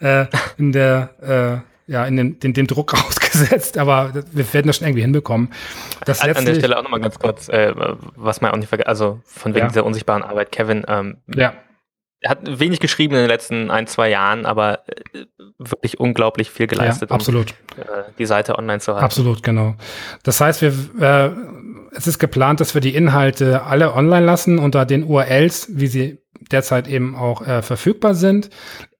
äh, 0.00 0.26
in 0.58 0.72
der 0.72 1.62
äh, 1.86 1.92
ja, 1.92 2.04
in 2.04 2.16
dem, 2.16 2.36
in 2.42 2.52
dem 2.52 2.66
Druck 2.66 2.94
ausgesetzt, 3.06 3.78
aber 3.78 4.12
wir 4.32 4.52
werden 4.52 4.66
das 4.66 4.78
schon 4.78 4.88
irgendwie 4.88 5.02
hinbekommen. 5.02 5.52
Das 6.04 6.22
an, 6.22 6.34
an 6.34 6.46
der 6.46 6.56
Stelle 6.56 6.76
auch 6.76 6.82
nochmal 6.82 6.98
ganz 6.98 7.16
kurz, 7.16 7.48
äh, 7.48 7.72
was 8.16 8.40
man 8.40 8.50
auch 8.50 8.56
nicht 8.56 8.70
vergessen, 8.70 8.88
also 8.88 9.20
von 9.24 9.54
wegen 9.54 9.66
ja. 9.66 9.68
dieser 9.68 9.86
unsichtbaren 9.86 10.24
Arbeit, 10.24 10.50
Kevin, 10.50 10.84
ähm, 10.88 11.18
ja 11.32 11.52
er 12.26 12.30
hat 12.30 12.58
wenig 12.58 12.80
geschrieben 12.80 13.14
in 13.14 13.20
den 13.20 13.28
letzten 13.28 13.70
ein, 13.70 13.86
zwei 13.86 14.10
Jahren, 14.10 14.46
aber 14.46 14.80
äh, 14.88 15.26
wirklich 15.58 16.00
unglaublich 16.00 16.50
viel 16.50 16.66
geleistet, 16.66 17.10
ja, 17.10 17.14
absolut. 17.14 17.54
um 17.76 17.82
äh, 17.82 18.02
die 18.18 18.26
Seite 18.26 18.58
online 18.58 18.80
zu 18.80 18.92
halten. 18.94 19.04
Absolut, 19.04 19.44
genau. 19.44 19.76
Das 20.24 20.40
heißt, 20.40 20.60
wir, 20.60 20.72
äh, 21.00 21.30
es 21.96 22.08
ist 22.08 22.18
geplant, 22.18 22.58
dass 22.60 22.74
wir 22.74 22.80
die 22.80 22.96
Inhalte 22.96 23.62
alle 23.62 23.94
online 23.94 24.26
lassen 24.26 24.58
unter 24.58 24.84
den 24.84 25.04
URLs, 25.04 25.68
wie 25.70 25.86
sie 25.86 26.18
derzeit 26.50 26.88
eben 26.88 27.14
auch 27.16 27.46
äh, 27.46 27.62
verfügbar 27.62 28.14
sind 28.14 28.50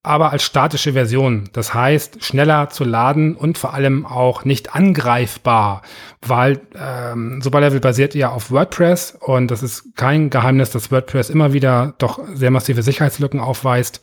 aber 0.07 0.31
als 0.31 0.45
statische 0.45 0.93
Version. 0.93 1.51
Das 1.53 1.75
heißt, 1.75 2.25
schneller 2.25 2.71
zu 2.71 2.85
laden 2.85 3.35
und 3.35 3.59
vor 3.59 3.75
allem 3.75 4.07
auch 4.07 4.45
nicht 4.45 4.73
angreifbar, 4.73 5.83
weil 6.25 6.61
ähm, 6.81 7.43
Superlevel 7.43 7.81
basiert 7.81 8.15
ja 8.15 8.31
auf 8.31 8.53
WordPress 8.53 9.19
und 9.19 9.51
das 9.51 9.65
ist 9.65 9.97
kein 9.97 10.31
Geheimnis, 10.31 10.71
dass 10.71 10.93
WordPress 10.93 11.29
immer 11.29 11.53
wieder 11.53 11.95
doch 11.99 12.21
sehr 12.35 12.53
massive 12.53 12.85
Sicherheitslücken 12.85 13.41
aufweist, 13.41 14.01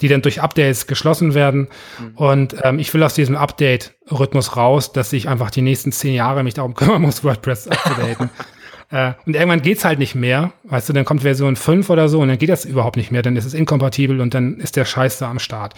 die 0.00 0.08
dann 0.08 0.20
durch 0.20 0.42
Updates 0.42 0.88
geschlossen 0.88 1.34
werden. 1.34 1.68
Mhm. 2.00 2.16
Und 2.16 2.56
ähm, 2.64 2.80
ich 2.80 2.92
will 2.92 3.04
aus 3.04 3.14
diesem 3.14 3.36
Update-Rhythmus 3.36 4.56
raus, 4.56 4.92
dass 4.92 5.12
ich 5.12 5.28
einfach 5.28 5.52
die 5.52 5.62
nächsten 5.62 5.92
zehn 5.92 6.14
Jahre 6.14 6.42
mich 6.42 6.54
darum 6.54 6.74
kümmern 6.74 7.02
muss, 7.02 7.22
WordPress 7.24 7.68
abzudaten. 7.68 8.30
Äh, 8.90 9.12
und 9.26 9.34
irgendwann 9.34 9.62
geht's 9.62 9.84
halt 9.84 9.98
nicht 9.98 10.14
mehr. 10.14 10.52
Weißt 10.64 10.88
du, 10.88 10.92
dann 10.92 11.04
kommt 11.04 11.22
Version 11.22 11.56
5 11.56 11.90
oder 11.90 12.08
so 12.08 12.20
und 12.20 12.28
dann 12.28 12.38
geht 12.38 12.48
das 12.48 12.64
überhaupt 12.64 12.96
nicht 12.96 13.10
mehr. 13.10 13.22
Dann 13.22 13.36
ist 13.36 13.44
es 13.44 13.54
inkompatibel 13.54 14.20
und 14.20 14.34
dann 14.34 14.58
ist 14.58 14.76
der 14.76 14.84
Scheiß 14.84 15.18
da 15.18 15.30
am 15.30 15.38
Start. 15.38 15.74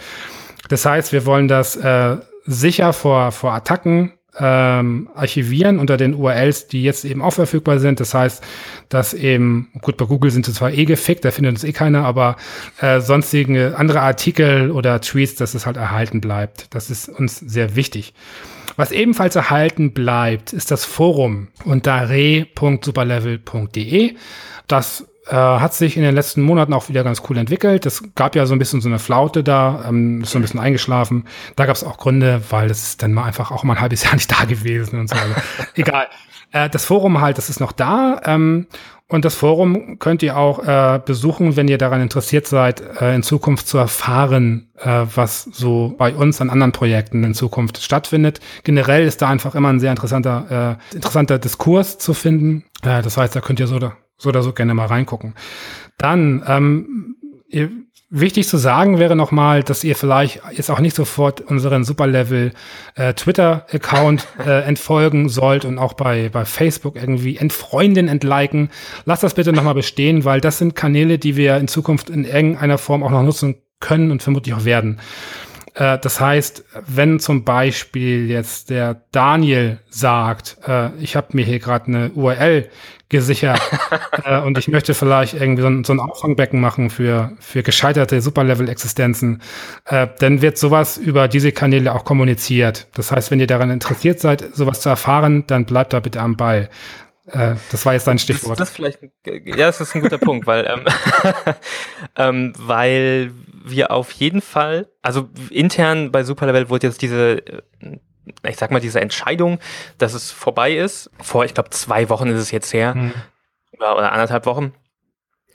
Das 0.69 0.85
heißt, 0.85 1.11
wir 1.13 1.25
wollen 1.25 1.47
das 1.47 1.75
äh, 1.75 2.17
sicher 2.45 2.93
vor, 2.93 3.31
vor 3.31 3.53
Attacken 3.53 4.13
ähm, 4.37 5.09
archivieren 5.15 5.79
unter 5.79 5.97
den 5.97 6.13
URLs, 6.13 6.67
die 6.67 6.83
jetzt 6.83 7.03
eben 7.05 7.21
auch 7.21 7.33
verfügbar 7.33 7.79
sind. 7.79 7.99
Das 7.99 8.13
heißt, 8.13 8.43
dass 8.87 9.13
eben, 9.13 9.69
gut, 9.81 9.97
bei 9.97 10.05
Google 10.05 10.31
sind 10.31 10.45
sie 10.45 10.53
zwar 10.53 10.71
eh 10.71 10.85
gefickt, 10.85 11.25
da 11.25 11.31
findet 11.31 11.53
uns 11.53 11.63
eh 11.63 11.73
keiner, 11.73 12.05
aber 12.05 12.37
äh, 12.79 13.01
sonstige 13.01 13.75
andere 13.77 14.01
Artikel 14.01 14.71
oder 14.71 15.01
Tweets, 15.01 15.35
dass 15.35 15.53
es 15.55 15.65
halt 15.65 15.77
erhalten 15.77 16.21
bleibt. 16.21 16.73
Das 16.73 16.89
ist 16.89 17.09
uns 17.09 17.39
sehr 17.39 17.75
wichtig. 17.75 18.13
Was 18.79 18.91
ebenfalls 18.93 19.35
erhalten 19.35 19.93
bleibt, 19.93 20.53
ist 20.53 20.71
das 20.71 20.85
Forum 20.85 21.49
unter 21.65 22.07
re.superlevel.de. 22.07 24.15
Das 24.67 25.05
äh, 25.27 25.35
hat 25.35 25.73
sich 25.73 25.97
in 25.97 26.03
den 26.03 26.15
letzten 26.15 26.43
Monaten 26.43 26.71
auch 26.71 26.87
wieder 26.87 27.03
ganz 27.03 27.21
cool 27.29 27.39
entwickelt. 27.39 27.85
Es 27.85 28.01
gab 28.15 28.37
ja 28.37 28.45
so 28.45 28.55
ein 28.55 28.59
bisschen 28.59 28.79
so 28.79 28.87
eine 28.87 28.99
Flaute 28.99 29.43
da, 29.43 29.83
ähm, 29.89 30.21
ist 30.21 30.31
so 30.31 30.39
ein 30.39 30.43
bisschen 30.43 30.61
eingeschlafen. 30.61 31.25
Da 31.57 31.65
gab 31.65 31.75
es 31.75 31.83
auch 31.83 31.97
Gründe, 31.97 32.41
weil 32.51 32.69
das 32.69 32.83
ist 32.83 33.03
dann 33.03 33.11
mal 33.11 33.25
einfach 33.25 33.51
auch 33.51 33.65
mal 33.65 33.73
ein 33.73 33.81
halbes 33.81 34.05
Jahr 34.05 34.13
nicht 34.13 34.31
da 34.31 34.45
gewesen 34.45 34.97
und 34.97 35.09
so. 35.09 35.15
Also, 35.17 35.35
egal. 35.75 36.07
Äh, 36.53 36.69
das 36.69 36.85
Forum 36.85 37.19
halt, 37.19 37.37
das 37.37 37.49
ist 37.49 37.59
noch 37.59 37.73
da. 37.73 38.21
Ähm, 38.23 38.67
und 39.11 39.25
das 39.25 39.33
Forum 39.33 39.97
könnt 39.97 40.21
ihr 40.21 40.37
auch 40.37 40.59
äh, 40.59 41.01
besuchen, 41.03 41.55
wenn 41.55 41.67
ihr 41.67 41.79
daran 41.79 41.99
interessiert 41.99 42.45
seid, 42.45 42.81
äh, 43.01 43.15
in 43.15 43.23
Zukunft 43.23 43.67
zu 43.67 43.79
erfahren, 43.79 44.69
äh, 44.77 45.05
was 45.15 45.43
so 45.43 45.95
bei 45.97 46.13
uns 46.13 46.39
an 46.41 46.51
anderen 46.51 46.73
Projekten 46.73 47.23
in 47.23 47.33
Zukunft 47.33 47.81
stattfindet. 47.81 48.39
Generell 48.63 49.07
ist 49.07 49.23
da 49.23 49.27
einfach 49.27 49.55
immer 49.55 49.69
ein 49.69 49.79
sehr 49.79 49.89
interessanter, 49.89 50.77
äh, 50.93 50.95
interessanter 50.95 51.39
Diskurs 51.39 51.97
zu 51.97 52.13
finden. 52.13 52.65
Äh, 52.83 53.01
das 53.01 53.17
heißt, 53.17 53.35
da 53.35 53.41
könnt 53.41 53.59
ihr 53.59 53.65
so 53.65 53.77
oder, 53.77 53.97
so 54.17 54.29
oder 54.29 54.43
so 54.43 54.53
gerne 54.53 54.75
mal 54.75 54.85
reingucken. 54.85 55.33
Dann, 55.97 56.43
ähm, 56.47 57.15
ihr 57.47 57.71
Wichtig 58.11 58.47
zu 58.47 58.57
sagen 58.57 58.97
wäre 58.97 59.15
nochmal, 59.15 59.61
dass 59.61 59.83
ihr 59.83 59.95
vielleicht 59.95 60.41
jetzt 60.51 60.71
auch 60.71 60.79
nicht 60.79 60.95
sofort 60.95 61.41
unseren 61.41 61.83
Superlevel 61.83 62.53
äh, 62.95 63.13
Twitter-Account 63.13 64.27
äh, 64.47 64.63
entfolgen 64.63 65.29
sollt 65.29 65.63
und 65.63 65.77
auch 65.77 65.93
bei, 65.93 66.29
bei 66.29 66.43
Facebook 66.43 66.95
irgendwie 66.95 67.37
entfreunden, 67.37 68.07
entliken. 68.07 68.71
Lasst 69.05 69.21
das 69.21 69.35
bitte 69.35 69.53
nochmal 69.53 69.75
bestehen, 69.75 70.25
weil 70.25 70.41
das 70.41 70.57
sind 70.57 70.75
Kanäle, 70.75 71.19
die 71.19 71.35
wir 71.35 71.57
in 71.57 71.67
Zukunft 71.67 72.09
in 72.09 72.25
irgendeiner 72.25 72.79
Form 72.79 73.03
auch 73.03 73.11
noch 73.11 73.21
nutzen 73.21 73.57
können 73.79 74.09
und 74.09 74.23
vermutlich 74.23 74.55
auch 74.55 74.65
werden. 74.65 74.99
Äh, 75.73 75.97
das 75.99 76.19
heißt, 76.19 76.65
wenn 76.87 77.19
zum 77.19 77.43
Beispiel 77.43 78.29
jetzt 78.29 78.69
der 78.69 79.01
Daniel 79.11 79.79
sagt, 79.89 80.57
äh, 80.67 80.89
ich 80.99 81.15
habe 81.15 81.27
mir 81.33 81.45
hier 81.45 81.59
gerade 81.59 81.87
eine 81.87 82.11
URL 82.11 82.69
gesichert 83.09 83.59
äh, 84.23 84.39
und 84.39 84.57
ich 84.57 84.67
möchte 84.67 84.93
vielleicht 84.93 85.33
irgendwie 85.33 85.63
so 85.63 85.67
ein, 85.67 85.83
so 85.83 85.93
ein 85.93 85.99
Auffangbecken 85.99 86.61
machen 86.61 86.89
für, 86.89 87.31
für 87.39 87.63
gescheiterte 87.63 88.21
Superlevel-Existenzen, 88.21 89.41
äh, 89.85 90.07
dann 90.19 90.41
wird 90.41 90.57
sowas 90.57 90.97
über 90.97 91.27
diese 91.27 91.51
Kanäle 91.51 91.93
auch 91.93 92.05
kommuniziert. 92.05 92.87
Das 92.93 93.11
heißt, 93.11 93.31
wenn 93.31 93.39
ihr 93.39 93.47
daran 93.47 93.71
interessiert 93.71 94.19
seid, 94.19 94.55
sowas 94.55 94.81
zu 94.81 94.89
erfahren, 94.89 95.45
dann 95.47 95.65
bleibt 95.65 95.93
da 95.93 95.99
bitte 95.99 96.21
am 96.21 96.37
Ball. 96.37 96.69
Äh, 97.31 97.55
das 97.71 97.85
war 97.85 97.93
jetzt 97.93 98.07
dein 98.07 98.19
Stichwort. 98.19 98.59
Das, 98.59 98.69
das 98.69 98.75
vielleicht, 98.75 98.99
ja, 99.25 99.55
das 99.55 99.81
ist 99.81 99.95
ein 99.95 100.01
guter 100.01 100.17
Punkt, 100.17 100.47
weil, 100.47 100.65
ähm, 100.65 100.85
ähm, 102.15 102.53
weil 102.57 103.31
wir 103.63 103.91
auf 103.91 104.11
jeden 104.11 104.41
Fall, 104.41 104.87
also 105.01 105.29
intern 105.49 106.11
bei 106.11 106.23
Superlevel 106.23 106.69
wurde 106.69 106.87
jetzt 106.87 107.01
diese, 107.01 107.37
äh, 107.47 107.61
ich 108.47 108.57
sag 108.57 108.71
mal, 108.71 108.79
diese 108.79 109.01
Entscheidung, 109.01 109.59
dass 109.97 110.13
es 110.13 110.31
vorbei 110.31 110.73
ist. 110.73 111.09
Vor, 111.21 111.45
ich 111.45 111.53
glaube, 111.53 111.69
zwei 111.71 112.09
Wochen 112.09 112.29
ist 112.29 112.39
es 112.39 112.51
jetzt 112.51 112.73
her, 112.73 112.93
hm. 112.93 113.13
oder 113.77 114.11
anderthalb 114.11 114.45
Wochen 114.45 114.73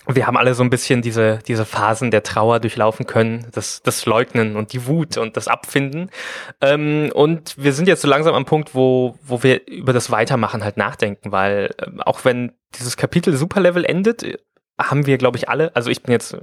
wir 0.06 0.26
haben 0.26 0.36
alle 0.36 0.54
so 0.54 0.62
ein 0.62 0.70
bisschen 0.70 1.02
diese, 1.02 1.38
diese 1.46 1.64
Phasen 1.64 2.10
der 2.10 2.22
Trauer 2.22 2.60
durchlaufen 2.60 3.06
können, 3.06 3.46
das, 3.52 3.82
das 3.82 4.04
Leugnen 4.06 4.56
und 4.56 4.72
die 4.72 4.86
Wut 4.86 5.16
und 5.16 5.36
das 5.36 5.48
Abfinden. 5.48 6.10
Ähm, 6.60 7.10
und 7.14 7.56
wir 7.56 7.72
sind 7.72 7.88
jetzt 7.88 8.02
so 8.02 8.08
langsam 8.08 8.34
am 8.34 8.44
Punkt, 8.44 8.74
wo, 8.74 9.18
wo 9.22 9.42
wir 9.42 9.66
über 9.66 9.92
das 9.92 10.10
Weitermachen 10.10 10.62
halt 10.62 10.76
nachdenken, 10.76 11.32
weil 11.32 11.74
äh, 11.78 11.86
auch 12.04 12.24
wenn 12.24 12.52
dieses 12.74 12.96
Kapitel 12.96 13.36
Superlevel 13.36 13.84
endet, 13.84 14.24
haben 14.78 15.06
wir, 15.06 15.18
glaube 15.18 15.38
ich, 15.38 15.48
alle, 15.48 15.74
also 15.74 15.90
ich 15.90 16.02
bin 16.02 16.12
jetzt 16.12 16.36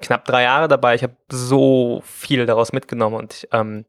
knapp 0.00 0.24
drei 0.24 0.44
Jahre 0.44 0.68
dabei, 0.68 0.94
ich 0.94 1.02
habe 1.02 1.16
so 1.30 2.02
viel 2.06 2.46
daraus 2.46 2.72
mitgenommen 2.72 3.16
und 3.16 3.48
ähm, 3.52 3.84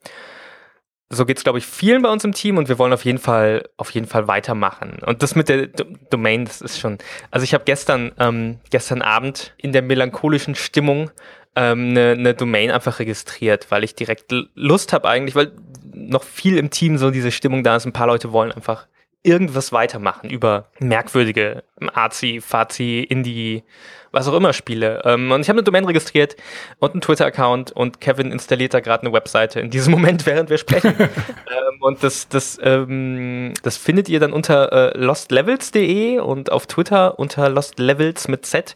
so 1.10 1.26
geht's 1.26 1.44
glaube 1.44 1.58
ich, 1.58 1.66
vielen 1.66 2.02
bei 2.02 2.10
uns 2.10 2.24
im 2.24 2.34
Team 2.34 2.58
und 2.58 2.70
wir 2.70 2.78
wollen 2.78 2.94
auf 2.94 3.04
jeden 3.04 3.18
Fall, 3.18 3.68
auf 3.78 3.90
jeden 3.92 4.08
Fall 4.08 4.28
weitermachen. 4.28 5.00
Und 5.06 5.24
das 5.24 5.36
mit 5.36 5.50
der 5.50 5.68
D 5.68 5.86
Domain, 6.10 6.46
das 6.46 6.62
ist 6.62 6.80
schon. 6.80 7.00
Also 7.32 7.44
ich 7.44 7.54
habe 7.54 7.64
gestern, 7.66 8.12
ähm, 8.20 8.60
gestern 8.70 9.02
Abend 9.02 9.54
in 9.58 9.72
der 9.72 9.82
melancholischen 9.82 10.56
Stimmung 10.56 11.10
ähm, 11.56 11.90
eine, 11.90 12.12
eine 12.12 12.34
Domain 12.36 12.70
einfach 12.70 13.00
registriert, 13.00 13.72
weil 13.72 13.84
ich 13.84 13.96
direkt 13.96 14.32
Lust 14.54 14.94
habe 14.94 15.10
eigentlich, 15.10 15.36
weil 15.36 15.52
noch 15.94 16.24
viel 16.24 16.58
im 16.58 16.70
Team 16.70 16.98
so 16.98 17.10
diese 17.10 17.32
Stimmung 17.32 17.64
da 17.64 17.76
ist. 17.76 17.86
Ein 17.86 17.94
paar 17.94 18.08
Leute 18.08 18.32
wollen 18.32 18.52
einfach 18.52 18.88
irgendwas 19.24 19.72
weitermachen 19.72 20.30
über 20.30 20.70
merkwürdige 20.80 21.64
Arzi, 21.94 22.40
Fazi, 22.42 23.06
Indie, 23.08 23.64
was 24.12 24.28
auch 24.28 24.34
immer 24.34 24.54
Spiele. 24.54 25.02
Ähm, 25.06 25.32
und 25.32 25.42
ich 25.42 25.50
habe 25.50 25.58
eine 25.58 25.64
Domain 25.64 25.86
registriert 25.86 26.36
und 26.80 26.94
einen 26.94 27.02
Twitter-Account 27.02 27.72
und 27.72 28.02
Kevin 28.02 28.32
installiert 28.32 28.74
da 28.74 28.80
gerade 28.80 29.04
eine 29.04 29.14
Webseite 29.14 29.60
in 29.60 29.70
diesem 29.70 29.92
Moment, 30.00 30.26
während 30.26 30.50
wir 30.50 30.58
sprechen. 30.58 30.96
ähm, 31.00 31.82
und 31.82 32.04
das, 32.04 32.28
das, 32.28 32.60
ähm, 32.62 33.54
das 33.64 33.78
findet 33.78 34.10
ihr 34.10 34.20
dann 34.20 34.34
unter 34.34 34.72
äh, 34.72 34.98
lostlevels.de 34.98 36.20
und 36.20 36.52
auf 36.52 36.68
Twitter 36.68 37.20
unter 37.20 37.50
lostlevels 37.50 38.28
mit 38.28 38.46
Z. 38.46 38.76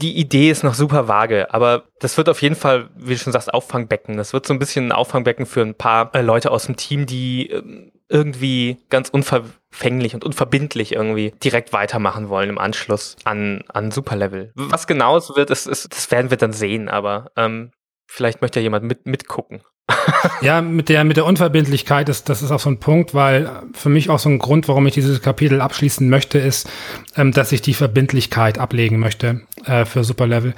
Die 0.00 0.16
Idee 0.16 0.50
ist 0.50 0.62
noch 0.62 0.74
super 0.74 1.08
vage, 1.08 1.52
aber 1.52 1.84
das 1.98 2.16
wird 2.16 2.28
auf 2.28 2.40
jeden 2.40 2.54
Fall, 2.54 2.88
wie 2.94 3.14
du 3.14 3.18
schon 3.18 3.32
sagst, 3.32 3.52
Auffangbecken. 3.52 4.16
Das 4.16 4.32
wird 4.32 4.46
so 4.46 4.54
ein 4.54 4.60
bisschen 4.60 4.88
ein 4.88 4.92
Auffangbecken 4.92 5.44
für 5.44 5.62
ein 5.62 5.74
paar 5.74 6.14
äh, 6.14 6.20
Leute 6.20 6.52
aus 6.52 6.66
dem 6.66 6.76
Team, 6.76 7.04
die 7.04 7.50
ähm, 7.50 7.90
irgendwie 8.08 8.78
ganz 8.88 9.10
unverfänglich 9.10 10.14
und 10.14 10.24
unverbindlich 10.24 10.92
irgendwie 10.92 11.32
direkt 11.42 11.72
weitermachen 11.72 12.28
wollen 12.28 12.48
im 12.48 12.58
Anschluss 12.58 13.16
an, 13.24 13.62
an 13.68 13.90
Superlevel. 13.90 14.52
Was 14.54 14.86
genau 14.86 15.16
es 15.16 15.34
wird, 15.34 15.50
ist, 15.50 15.66
ist, 15.66 15.92
das 15.92 16.10
werden 16.10 16.30
wir 16.30 16.38
dann 16.38 16.52
sehen, 16.52 16.88
aber 16.88 17.30
ähm, 17.36 17.72
vielleicht 18.06 18.40
möchte 18.40 18.60
ja 18.60 18.64
jemand 18.64 18.84
mit, 18.84 19.06
mitgucken. 19.06 19.62
ja, 20.42 20.60
mit 20.60 20.88
der, 20.88 21.04
mit 21.04 21.16
der 21.16 21.24
Unverbindlichkeit 21.24 22.08
ist, 22.08 22.28
das 22.28 22.42
ist 22.42 22.50
auch 22.50 22.60
so 22.60 22.68
ein 22.68 22.80
Punkt, 22.80 23.14
weil 23.14 23.62
für 23.72 23.88
mich 23.88 24.10
auch 24.10 24.18
so 24.18 24.28
ein 24.28 24.38
Grund, 24.38 24.68
warum 24.68 24.86
ich 24.86 24.94
dieses 24.94 25.22
Kapitel 25.22 25.60
abschließen 25.60 26.08
möchte, 26.08 26.38
ist, 26.38 26.68
ähm, 27.16 27.32
dass 27.32 27.52
ich 27.52 27.62
die 27.62 27.74
Verbindlichkeit 27.74 28.58
ablegen 28.58 28.98
möchte 28.98 29.42
äh, 29.64 29.84
für 29.84 30.04
Superlevel. 30.04 30.54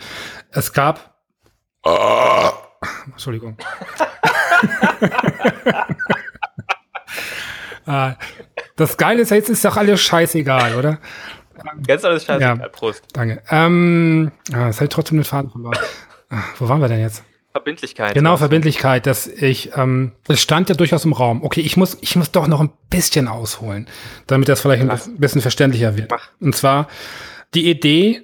Es 0.51 0.73
gab. 0.73 1.15
Oh. 1.85 2.51
Entschuldigung. 3.07 3.57
Ah, 7.91 8.17
das 8.77 8.97
Geile 8.97 9.23
ist, 9.23 9.31
jetzt 9.31 9.49
ist 9.49 9.65
doch 9.65 9.77
alles 9.77 10.01
scheißegal, 10.01 10.77
oder? 10.77 11.01
Jetzt 11.89 12.05
alles 12.05 12.25
scheißegal. 12.25 12.59
Ja, 12.59 12.69
Prost. 12.69 13.03
Danke. 13.13 13.43
Ähm, 13.51 14.31
ah, 14.53 14.69
das 14.69 14.81
hat 14.81 14.91
trotzdem 14.91 15.19
den 15.19 15.25
Faden 15.25 15.51
verloren. 15.51 15.77
Ah, 16.29 16.45
wo 16.61 16.69
waren 16.69 16.81
wir 16.81 16.87
denn 16.87 17.01
jetzt? 17.01 17.25
Verbindlichkeit. 17.51 18.15
Genau, 18.15 18.37
Verbindlichkeit, 18.37 19.07
dass 19.07 19.27
ich, 19.27 19.77
ähm, 19.77 20.13
das 20.29 20.41
stand 20.41 20.69
ja 20.69 20.77
durchaus 20.77 21.05
im 21.05 21.13
Raum. 21.13 21.43
Okay, 21.43 21.63
ich 21.63 21.77
muss, 21.77 21.99
ich 22.01 22.15
muss 22.15 22.31
doch 22.31 22.47
noch 22.47 22.61
ein 22.61 22.71
bisschen 22.91 23.27
ausholen, 23.27 23.89
damit 24.29 24.49
das 24.49 24.61
vielleicht 24.61 24.85
Lass. 24.85 25.09
ein 25.09 25.19
bisschen 25.19 25.41
verständlicher 25.41 25.97
wird. 25.97 26.13
Mach. 26.13 26.29
Und 26.41 26.55
zwar, 26.55 26.87
die 27.55 27.69
Idee, 27.69 28.23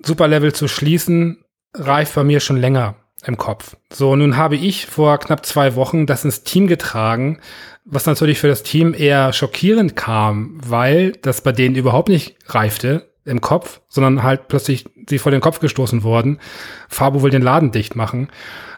Superlevel 0.00 0.52
zu 0.52 0.68
schließen, 0.68 1.44
reift 1.74 2.14
bei 2.14 2.22
mir 2.22 2.38
schon 2.38 2.58
länger 2.58 2.94
im 3.26 3.36
Kopf. 3.36 3.76
So, 3.92 4.14
nun 4.14 4.36
habe 4.36 4.54
ich 4.54 4.86
vor 4.86 5.18
knapp 5.18 5.44
zwei 5.44 5.74
Wochen 5.74 6.06
das 6.06 6.24
ins 6.24 6.44
Team 6.44 6.68
getragen, 6.68 7.40
was 7.84 8.06
natürlich 8.06 8.38
für 8.38 8.48
das 8.48 8.62
Team 8.62 8.94
eher 8.94 9.32
schockierend 9.32 9.96
kam, 9.96 10.58
weil 10.64 11.12
das 11.22 11.42
bei 11.42 11.52
denen 11.52 11.76
überhaupt 11.76 12.08
nicht 12.08 12.36
reifte 12.46 13.10
im 13.26 13.40
Kopf, 13.40 13.80
sondern 13.88 14.22
halt 14.22 14.48
plötzlich 14.48 14.84
sie 15.08 15.18
vor 15.18 15.32
den 15.32 15.40
Kopf 15.40 15.60
gestoßen 15.60 16.02
wurden. 16.02 16.38
Fabo 16.88 17.22
will 17.22 17.30
den 17.30 17.42
Laden 17.42 17.72
dicht 17.72 17.96
machen. 17.96 18.28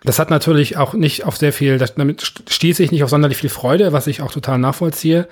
Das 0.02 0.18
hat 0.18 0.30
natürlich 0.30 0.76
auch 0.76 0.92
nicht 0.94 1.24
auf 1.24 1.36
sehr 1.36 1.52
viel, 1.52 1.78
damit 1.78 2.22
stieß 2.48 2.80
ich 2.80 2.92
nicht 2.92 3.02
auf 3.02 3.10
sonderlich 3.10 3.38
viel 3.38 3.50
Freude, 3.50 3.92
was 3.92 4.06
ich 4.06 4.22
auch 4.22 4.32
total 4.32 4.58
nachvollziehe. 4.58 5.28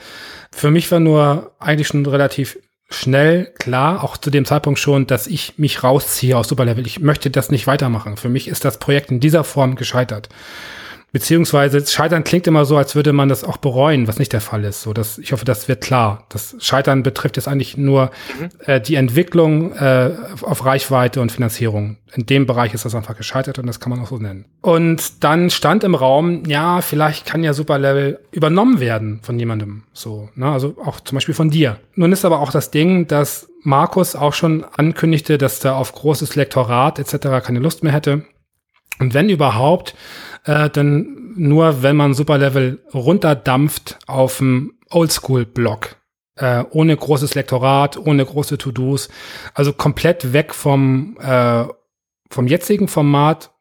Für 0.53 0.71
mich 0.71 0.91
war 0.91 1.01
nur 1.01 1.53
eigentlich 1.59 1.89
schon 1.89 2.07
relativ 2.07 2.59
schnell 2.91 3.53
klar, 3.59 4.05
auch 4.05 4.17
zu 4.17 4.31
dem 4.31 4.45
Zeitpunkt 4.45 4.79
schon, 4.79 5.07
dass 5.07 5.27
ich 5.27 5.59
mich 5.59 5.83
rausziehe 5.83 6.37
aus 6.37 6.49
Superlevel. 6.49 6.87
Ich 6.87 7.01
möchte 7.01 7.31
das 7.31 7.51
nicht 7.51 7.67
weitermachen. 7.67 8.17
Für 8.17 8.29
mich 8.29 8.49
ist 8.49 8.65
das 8.65 8.79
Projekt 8.79 9.11
in 9.11 9.21
dieser 9.21 9.45
Form 9.45 9.75
gescheitert. 9.77 10.29
Beziehungsweise 11.15 11.87
Scheitern 11.87 12.25
klingt 12.25 12.49
immer 12.49 12.65
so, 12.65 12.77
als 12.77 12.97
würde 12.97 13.13
man 13.13 13.29
das 13.29 13.45
auch 13.45 13.57
bereuen, 13.57 14.09
was 14.09 14.19
nicht 14.19 14.33
der 14.33 14.41
Fall 14.41 14.65
ist. 14.65 14.83
So, 14.83 14.93
dass 14.93 15.17
ich 15.19 15.31
hoffe, 15.31 15.45
das 15.45 15.69
wird 15.69 15.81
klar. 15.81 16.27
Das 16.29 16.57
Scheitern 16.59 17.05
betrifft 17.05 17.37
jetzt 17.37 17.47
eigentlich 17.47 17.77
nur 17.77 18.11
mhm. 18.41 18.49
äh, 18.67 18.81
die 18.81 18.97
Entwicklung 18.97 19.73
äh, 19.75 20.11
auf 20.43 20.65
Reichweite 20.65 21.21
und 21.21 21.31
Finanzierung. 21.31 21.99
In 22.17 22.27
dem 22.27 22.47
Bereich 22.47 22.75
ist 22.75 22.85
das 22.85 22.97
einfach 22.97 23.17
gescheitert 23.17 23.61
und 23.61 23.69
das 23.69 23.79
kann 23.79 23.91
man 23.91 24.01
auch 24.01 24.09
so 24.09 24.19
nennen. 24.19 24.47
Und 24.61 25.23
dann 25.23 25.51
stand 25.51 25.85
im 25.85 25.95
Raum, 25.95 26.47
ja, 26.47 26.81
vielleicht 26.81 27.27
kann 27.27 27.45
ja 27.45 27.53
Superlevel 27.53 28.19
übernommen 28.33 28.81
werden 28.81 29.21
von 29.23 29.39
jemandem. 29.39 29.85
So, 29.93 30.31
ne? 30.35 30.51
also 30.51 30.75
auch 30.85 30.99
zum 30.99 31.15
Beispiel 31.15 31.37
von 31.37 31.49
dir. 31.49 31.79
Nun 31.95 32.11
ist 32.11 32.25
aber 32.25 32.41
auch 32.41 32.51
das 32.51 32.73
Ding, 32.73 33.07
dass 33.07 33.47
Markus 33.63 34.17
auch 34.17 34.33
schon 34.33 34.65
ankündigte, 34.65 35.39
dass 35.39 35.65
er 35.65 35.77
auf 35.77 35.93
großes 35.93 36.35
Lektorat 36.35 36.99
etc. 36.99 37.47
keine 37.47 37.61
Lust 37.61 37.85
mehr 37.85 37.93
hätte. 37.93 38.25
Und 38.99 39.15
wenn 39.15 39.29
überhaupt, 39.29 39.95
äh, 40.45 40.71
dann 40.71 41.33
nur, 41.37 41.83
wenn 41.83 41.97
man 41.97 42.15
Superlevel 42.15 42.83
runterdampft 42.93 43.99
auf 44.07 44.39
dem 44.39 44.75
Oldschool-Block. 44.91 45.97
Äh, 46.37 46.65
ohne 46.71 46.97
großes 46.97 47.35
Lektorat, 47.35 47.97
ohne 47.97 48.25
große 48.25 48.59
To-Dos. 48.59 49.09
Also 49.55 49.73
komplett 49.73 50.33
weg 50.33 50.55
vom, 50.55 51.17
äh, 51.21 51.65
vom 52.31 52.47
jetzigen 52.47 52.89
Format. 52.89 53.53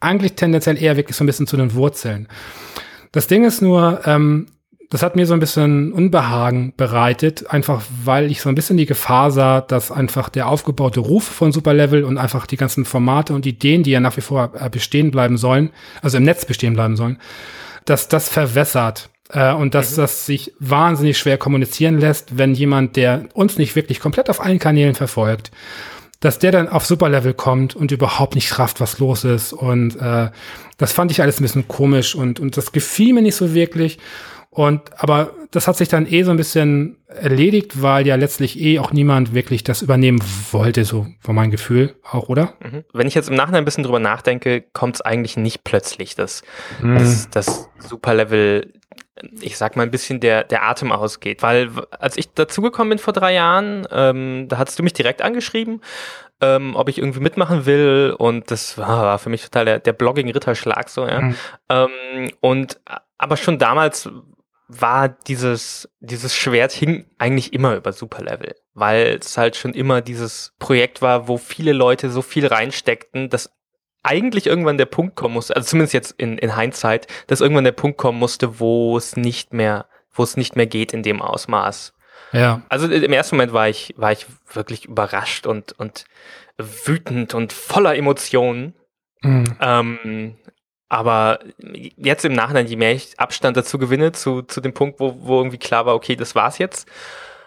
Eigentlich 0.00 0.34
tendenziell 0.34 0.80
eher 0.80 0.96
wirklich 0.96 1.16
so 1.16 1.24
ein 1.24 1.26
bisschen 1.26 1.46
zu 1.46 1.56
den 1.56 1.74
Wurzeln. 1.74 2.28
Das 3.12 3.26
Ding 3.26 3.44
ist 3.44 3.62
nur, 3.62 4.02
ähm, 4.04 4.46
das 4.90 5.02
hat 5.02 5.16
mir 5.16 5.26
so 5.26 5.34
ein 5.34 5.40
bisschen 5.40 5.92
Unbehagen 5.92 6.72
bereitet, 6.76 7.50
einfach 7.50 7.82
weil 8.04 8.30
ich 8.30 8.40
so 8.40 8.48
ein 8.48 8.54
bisschen 8.54 8.78
die 8.78 8.86
Gefahr 8.86 9.30
sah, 9.30 9.60
dass 9.60 9.90
einfach 9.90 10.30
der 10.30 10.48
aufgebaute 10.48 11.00
Ruf 11.00 11.24
von 11.24 11.52
Superlevel 11.52 12.04
und 12.04 12.16
einfach 12.16 12.46
die 12.46 12.56
ganzen 12.56 12.86
Formate 12.86 13.34
und 13.34 13.44
Ideen, 13.44 13.82
die 13.82 13.90
ja 13.90 14.00
nach 14.00 14.16
wie 14.16 14.22
vor 14.22 14.52
äh, 14.58 14.70
bestehen 14.70 15.10
bleiben 15.10 15.36
sollen, 15.36 15.70
also 16.00 16.16
im 16.16 16.24
Netz 16.24 16.46
bestehen 16.46 16.72
bleiben 16.72 16.96
sollen, 16.96 17.18
dass 17.84 18.08
das 18.08 18.30
verwässert 18.30 19.10
äh, 19.30 19.52
und 19.52 19.74
dass 19.74 19.92
mhm. 19.92 19.96
das 20.02 20.24
sich 20.24 20.54
wahnsinnig 20.58 21.18
schwer 21.18 21.36
kommunizieren 21.36 21.98
lässt, 21.98 22.38
wenn 22.38 22.54
jemand, 22.54 22.96
der 22.96 23.26
uns 23.34 23.58
nicht 23.58 23.76
wirklich 23.76 24.00
komplett 24.00 24.30
auf 24.30 24.42
allen 24.42 24.58
Kanälen 24.58 24.94
verfolgt, 24.94 25.50
dass 26.20 26.38
der 26.38 26.50
dann 26.50 26.68
auf 26.68 26.86
Superlevel 26.86 27.34
kommt 27.34 27.76
und 27.76 27.92
überhaupt 27.92 28.34
nicht 28.34 28.58
rafft, 28.58 28.80
was 28.80 28.98
los 28.98 29.24
ist. 29.24 29.52
Und 29.52 29.96
äh, 29.96 30.30
das 30.78 30.92
fand 30.92 31.10
ich 31.10 31.22
alles 31.22 31.40
ein 31.40 31.42
bisschen 31.42 31.68
komisch 31.68 32.14
und, 32.14 32.40
und 32.40 32.56
das 32.56 32.72
gefiel 32.72 33.12
mir 33.12 33.22
nicht 33.22 33.36
so 33.36 33.54
wirklich. 33.54 33.98
Und 34.50 34.82
aber 35.00 35.32
das 35.50 35.68
hat 35.68 35.76
sich 35.76 35.88
dann 35.88 36.06
eh 36.06 36.22
so 36.22 36.30
ein 36.30 36.36
bisschen 36.36 36.96
erledigt, 37.06 37.82
weil 37.82 38.06
ja 38.06 38.16
letztlich 38.16 38.58
eh 38.60 38.78
auch 38.78 38.92
niemand 38.92 39.34
wirklich 39.34 39.62
das 39.62 39.82
übernehmen 39.82 40.20
wollte, 40.50 40.84
so 40.84 41.06
war 41.22 41.34
mein 41.34 41.50
Gefühl 41.50 41.94
auch, 42.02 42.28
oder? 42.28 42.54
Mhm. 42.60 42.84
Wenn 42.92 43.06
ich 43.06 43.14
jetzt 43.14 43.28
im 43.28 43.34
Nachhinein 43.34 43.62
ein 43.62 43.64
bisschen 43.64 43.84
drüber 43.84 44.00
nachdenke, 44.00 44.62
kommt 44.72 44.96
es 44.96 45.00
eigentlich 45.00 45.36
nicht 45.36 45.64
plötzlich, 45.64 46.14
dass, 46.14 46.42
mhm. 46.82 46.98
dass 46.98 47.30
das 47.30 47.70
Superlevel 47.78 48.72
ich 49.40 49.56
sag 49.58 49.76
mal 49.76 49.82
ein 49.82 49.90
bisschen 49.90 50.20
der, 50.20 50.44
der 50.44 50.62
Atem 50.62 50.92
ausgeht. 50.92 51.42
Weil 51.42 51.70
als 51.98 52.16
ich 52.16 52.32
dazugekommen 52.34 52.90
bin 52.90 52.98
vor 52.98 53.12
drei 53.12 53.34
Jahren, 53.34 53.86
ähm, 53.90 54.46
da 54.48 54.58
hattest 54.58 54.78
du 54.78 54.82
mich 54.82 54.92
direkt 54.92 55.22
angeschrieben, 55.22 55.82
ähm, 56.40 56.76
ob 56.76 56.88
ich 56.88 56.98
irgendwie 56.98 57.20
mitmachen 57.20 57.66
will 57.66 58.14
und 58.16 58.50
das 58.50 58.78
war, 58.78 59.02
war 59.02 59.18
für 59.18 59.30
mich 59.30 59.42
total 59.42 59.64
der, 59.64 59.78
der 59.80 59.92
Blogging-Ritterschlag 59.92 60.88
so, 60.88 61.06
ja. 61.06 61.20
Mhm. 61.20 61.34
Ähm, 61.68 62.30
und 62.40 62.80
aber 63.18 63.36
schon 63.36 63.58
damals 63.58 64.08
war 64.68 65.08
dieses, 65.08 65.88
dieses 65.98 66.34
Schwert 66.34 66.72
hing 66.72 67.06
eigentlich 67.18 67.54
immer 67.54 67.74
über 67.74 67.92
Superlevel, 67.92 68.54
weil 68.74 69.18
es 69.20 69.38
halt 69.38 69.56
schon 69.56 69.72
immer 69.72 70.02
dieses 70.02 70.54
Projekt 70.58 71.00
war, 71.00 71.26
wo 71.26 71.38
viele 71.38 71.72
Leute 71.72 72.10
so 72.10 72.20
viel 72.20 72.46
reinsteckten, 72.46 73.30
dass 73.30 73.50
eigentlich 74.02 74.46
irgendwann 74.46 74.78
der 74.78 74.86
Punkt 74.86 75.16
kommen 75.16 75.34
musste, 75.34 75.56
also 75.56 75.68
zumindest 75.68 75.94
jetzt 75.94 76.12
in, 76.12 76.38
in 76.38 76.56
Hindsight, 76.56 77.06
dass 77.26 77.40
irgendwann 77.40 77.64
der 77.64 77.72
Punkt 77.72 77.98
kommen 77.98 78.18
musste, 78.18 78.60
wo 78.60 78.96
es 78.96 79.16
nicht 79.16 79.52
mehr, 79.52 79.86
wo 80.12 80.22
es 80.22 80.36
nicht 80.36 80.54
mehr 80.54 80.66
geht 80.66 80.92
in 80.92 81.02
dem 81.02 81.22
Ausmaß. 81.22 81.94
Ja. 82.32 82.62
Also 82.68 82.88
im 82.88 83.12
ersten 83.12 83.36
Moment 83.36 83.52
war 83.54 83.68
ich, 83.68 83.94
war 83.96 84.12
ich 84.12 84.26
wirklich 84.52 84.84
überrascht 84.84 85.46
und, 85.46 85.72
und 85.78 86.04
wütend 86.58 87.34
und 87.34 87.52
voller 87.52 87.96
Emotionen. 87.96 88.74
Mhm. 89.22 89.56
Ähm, 89.60 90.36
aber 90.88 91.40
jetzt 91.96 92.24
im 92.24 92.32
Nachhinein, 92.32 92.66
je 92.66 92.76
mehr 92.76 92.92
ich 92.92 93.18
Abstand 93.18 93.56
dazu 93.56 93.78
gewinne, 93.78 94.12
zu, 94.12 94.42
zu 94.42 94.60
dem 94.60 94.72
Punkt, 94.72 95.00
wo, 95.00 95.14
wo 95.20 95.38
irgendwie 95.38 95.58
klar 95.58 95.86
war, 95.86 95.94
okay, 95.94 96.16
das 96.16 96.34
war's 96.34 96.58
jetzt, 96.58 96.88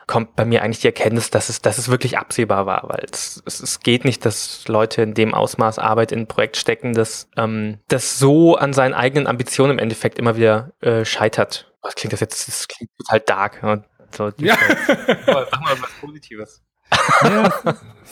kommt 0.07 0.35
bei 0.35 0.45
mir 0.45 0.61
eigentlich 0.61 0.81
die 0.81 0.87
Erkenntnis, 0.87 1.29
dass 1.29 1.49
es, 1.49 1.61
dass 1.61 1.77
es 1.77 1.89
wirklich 1.89 2.17
absehbar 2.17 2.65
war, 2.65 2.83
weil 2.89 3.05
es, 3.11 3.41
es, 3.45 3.61
es 3.61 3.79
geht 3.79 4.05
nicht, 4.05 4.25
dass 4.25 4.67
Leute 4.67 5.01
in 5.03 5.13
dem 5.13 5.33
Ausmaß 5.33 5.79
Arbeit 5.79 6.11
in 6.11 6.19
ein 6.19 6.27
Projekt 6.27 6.57
stecken, 6.57 6.93
dass 6.93 7.29
ähm, 7.37 7.79
das 7.87 8.19
so 8.19 8.55
an 8.55 8.73
seinen 8.73 8.93
eigenen 8.93 9.27
Ambitionen 9.27 9.73
im 9.73 9.79
Endeffekt 9.79 10.19
immer 10.19 10.35
wieder 10.35 10.71
äh, 10.81 11.05
scheitert. 11.05 11.71
Was 11.81 11.95
klingt 11.95 12.13
das 12.13 12.19
jetzt? 12.19 12.47
Das 12.47 12.67
klingt 12.67 12.91
total 12.97 13.21
dark. 13.21 13.63
Und 13.63 13.85
so, 14.15 14.31
ja. 14.37 14.55
Sag 14.87 15.61
mal 15.61 15.75
was 15.81 15.91
Positives. 15.99 16.61
ja, 17.23 17.49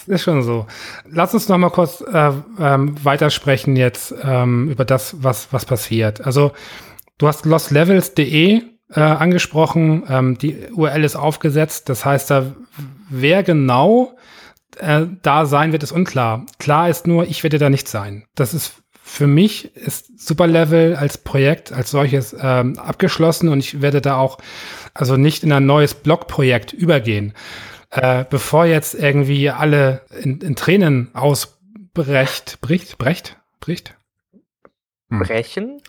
ist 0.07 0.23
schon 0.23 0.41
so. 0.41 0.65
Lass 1.09 1.33
uns 1.33 1.49
noch 1.49 1.57
mal 1.57 1.69
kurz 1.69 2.01
äh, 2.01 2.31
ähm, 2.59 3.03
weitersprechen 3.03 3.75
jetzt 3.75 4.13
ähm, 4.23 4.69
über 4.69 4.85
das, 4.85 5.21
was, 5.21 5.51
was 5.51 5.65
passiert. 5.65 6.21
Also, 6.21 6.53
du 7.17 7.27
hast 7.27 7.45
lostlevels.de 7.45 8.61
äh, 8.91 8.99
angesprochen. 8.99 10.03
Ähm, 10.09 10.37
die 10.37 10.67
URL 10.71 11.03
ist 11.03 11.15
aufgesetzt. 11.15 11.89
Das 11.89 12.05
heißt, 12.05 12.31
da 12.31 12.55
wer 13.09 13.43
genau 13.43 14.17
äh, 14.77 15.05
da 15.21 15.45
sein 15.45 15.71
wird, 15.71 15.83
ist 15.83 15.91
unklar. 15.91 16.45
Klar 16.57 16.89
ist 16.89 17.07
nur, 17.07 17.27
ich 17.27 17.43
werde 17.43 17.57
da 17.57 17.69
nicht 17.69 17.87
sein. 17.87 18.25
Das 18.35 18.53
ist 18.53 18.81
für 19.09 19.27
mich 19.27 19.75
ist 19.75 20.19
Superlevel 20.19 20.95
als 20.95 21.17
Projekt 21.17 21.71
als 21.71 21.91
solches 21.91 22.35
ähm, 22.39 22.77
abgeschlossen 22.77 23.49
und 23.49 23.59
ich 23.59 23.81
werde 23.81 24.01
da 24.01 24.17
auch 24.17 24.37
also 24.93 25.17
nicht 25.17 25.43
in 25.43 25.51
ein 25.51 25.65
neues 25.65 25.93
Blogprojekt 25.93 26.73
übergehen 26.73 27.33
äh, 27.91 28.25
bevor 28.29 28.65
jetzt 28.65 28.93
irgendwie 28.95 29.49
alle 29.49 30.01
in, 30.21 30.39
in 30.41 30.55
Tränen 30.55 31.13
ausbrecht, 31.15 32.61
bricht, 32.61 32.97
brecht, 32.97 33.37
bricht? 33.59 33.95
Hm. 35.09 35.19
Brechen? 35.19 35.81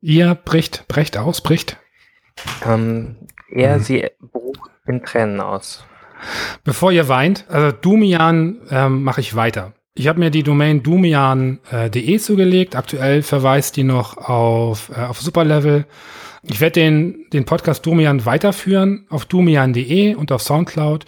Ihr 0.00 0.34
bricht, 0.34 0.86
brecht 0.86 1.16
aus, 1.16 1.40
bricht? 1.40 1.78
Ähm, 2.64 3.16
er, 3.50 3.74
hm. 3.74 3.82
sie 3.82 4.10
bruch 4.20 4.68
in 4.86 5.02
Tränen 5.02 5.40
aus. 5.40 5.84
Bevor 6.62 6.92
ihr 6.92 7.08
weint, 7.08 7.46
also 7.48 7.76
Dumian 7.76 8.62
ähm, 8.70 9.02
mache 9.02 9.20
ich 9.20 9.34
weiter. 9.34 9.72
Ich 9.96 10.08
habe 10.08 10.18
mir 10.18 10.30
die 10.30 10.42
Domain 10.42 10.82
dumian.de 10.82 12.18
zugelegt. 12.18 12.74
Aktuell 12.74 13.22
verweist 13.22 13.76
die 13.76 13.84
noch 13.84 14.16
auf, 14.16 14.90
äh, 14.90 15.00
auf 15.00 15.20
Superlevel. 15.20 15.86
Ich 16.42 16.60
werde 16.60 16.80
den, 16.80 17.26
den 17.32 17.44
Podcast 17.44 17.86
Domian 17.86 18.26
weiterführen 18.26 19.06
auf 19.08 19.24
dumian.de 19.24 20.14
und 20.16 20.32
auf 20.32 20.42
Soundcloud 20.42 21.04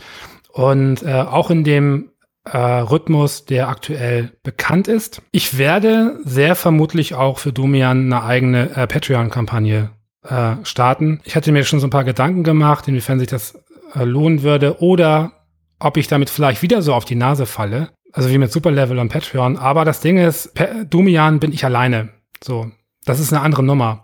und 0.53 1.03
äh, 1.03 1.12
auch 1.12 1.51
in 1.51 1.64
dem 1.64 2.12
äh, 2.44 2.57
Rhythmus, 2.57 3.44
der 3.44 3.68
aktuell 3.68 4.33
bekannt 4.44 4.87
ist. 4.87 5.20
Ich 5.33 5.59
werde 5.59 6.20
sehr 6.25 6.55
vermutlich 6.55 7.14
auch 7.14 7.40
für 7.40 7.53
Domian 7.53 8.07
eine 8.07 8.22
eigene 8.22 8.70
äh, 8.77 8.87
Patreon-Kampagne 8.87 9.90
äh, 10.22 10.55
starten. 10.62 11.20
Ich 11.25 11.35
hatte 11.35 11.51
mir 11.51 11.64
schon 11.64 11.81
so 11.81 11.88
ein 11.88 11.90
paar 11.90 12.05
Gedanken 12.05 12.44
gemacht, 12.44 12.87
inwiefern 12.87 13.18
sich 13.18 13.29
das 13.29 13.59
äh, 13.94 14.05
lohnen 14.05 14.42
würde 14.42 14.81
oder 14.81 15.33
ob 15.81 15.96
ich 15.96 16.07
damit 16.07 16.31
vielleicht 16.31 16.62
wieder 16.62 16.83
so 16.83 16.94
auf 16.94 17.05
die 17.05 17.16
Nase 17.16 17.46
falle. 17.46 17.90
Also 18.16 18.31
wie 18.31 18.38
mit 18.38 18.50
Superlevel 18.50 18.98
und 18.98 19.11
Patreon. 19.11 19.59
Aber 19.59 19.85
das 19.85 20.00
Ding 20.00 20.16
ist, 20.16 20.55
per 20.55 20.87
Domian 20.87 21.38
bin 21.38 21.52
ich 21.52 21.66
alleine. 21.66 22.09
So, 22.42 22.70
das 23.05 23.20
ist 23.20 23.31
eine 23.33 23.42
andere 23.42 23.62
Nummer. 23.62 24.02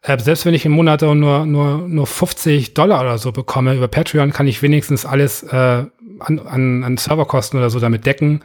Äh, 0.00 0.16
selbst 0.20 0.46
wenn 0.46 0.54
ich 0.54 0.64
im 0.64 0.72
Monat 0.72 1.02
nur, 1.02 1.44
nur, 1.44 1.78
nur 1.88 2.06
50 2.06 2.74
Dollar 2.74 3.00
oder 3.00 3.18
so 3.18 3.32
bekomme 3.32 3.74
über 3.74 3.88
Patreon, 3.88 4.32
kann 4.32 4.46
ich 4.46 4.62
wenigstens 4.62 5.04
alles 5.04 5.42
äh, 5.42 5.84
an, 6.20 6.38
an, 6.38 6.84
an 6.84 6.96
Serverkosten 6.96 7.58
oder 7.58 7.68
so 7.68 7.80
damit 7.80 8.06
decken. 8.06 8.42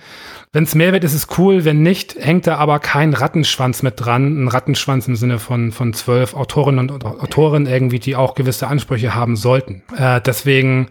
Wenn 0.52 0.64
es 0.64 0.74
mehr 0.74 0.94
wird, 0.94 1.04
ist 1.04 1.14
es 1.14 1.28
cool. 1.38 1.64
Wenn 1.64 1.84
nicht, 1.84 2.16
hängt 2.16 2.48
da 2.48 2.58
aber 2.58 2.80
kein 2.80 3.14
Rattenschwanz 3.14 3.84
mit 3.84 3.94
dran. 3.98 4.44
Ein 4.44 4.48
Rattenschwanz 4.48 5.08
im 5.08 5.16
Sinne 5.16 5.38
von, 5.38 5.72
von 5.72 5.94
zwölf 5.94 6.34
Autorinnen 6.34 6.90
und 6.90 7.06
Autoren 7.06 7.68
irgendwie, 7.68 8.00
die 8.00 8.16
auch 8.16 8.34
gewisse 8.34 8.68
Ansprüche 8.68 9.14
haben 9.14 9.36
sollten. 9.36 9.84
Äh, 9.96 10.22
deswegen, 10.22 10.88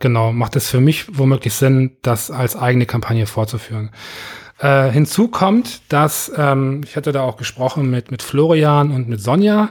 genau, 0.00 0.32
macht 0.32 0.56
es 0.56 0.68
für 0.68 0.80
mich 0.80 1.16
womöglich 1.16 1.54
Sinn, 1.54 1.96
das 2.02 2.30
als 2.30 2.56
eigene 2.56 2.86
Kampagne 2.86 3.26
fortzuführen. 3.26 3.90
Äh, 4.58 4.90
hinzu 4.90 5.28
kommt, 5.28 5.80
dass 5.90 6.30
ähm, 6.36 6.82
ich 6.84 6.96
hatte 6.96 7.12
da 7.12 7.22
auch 7.22 7.36
gesprochen 7.36 7.90
mit, 7.90 8.10
mit 8.10 8.22
Florian 8.22 8.90
und 8.90 9.08
mit 9.08 9.20
Sonja. 9.20 9.70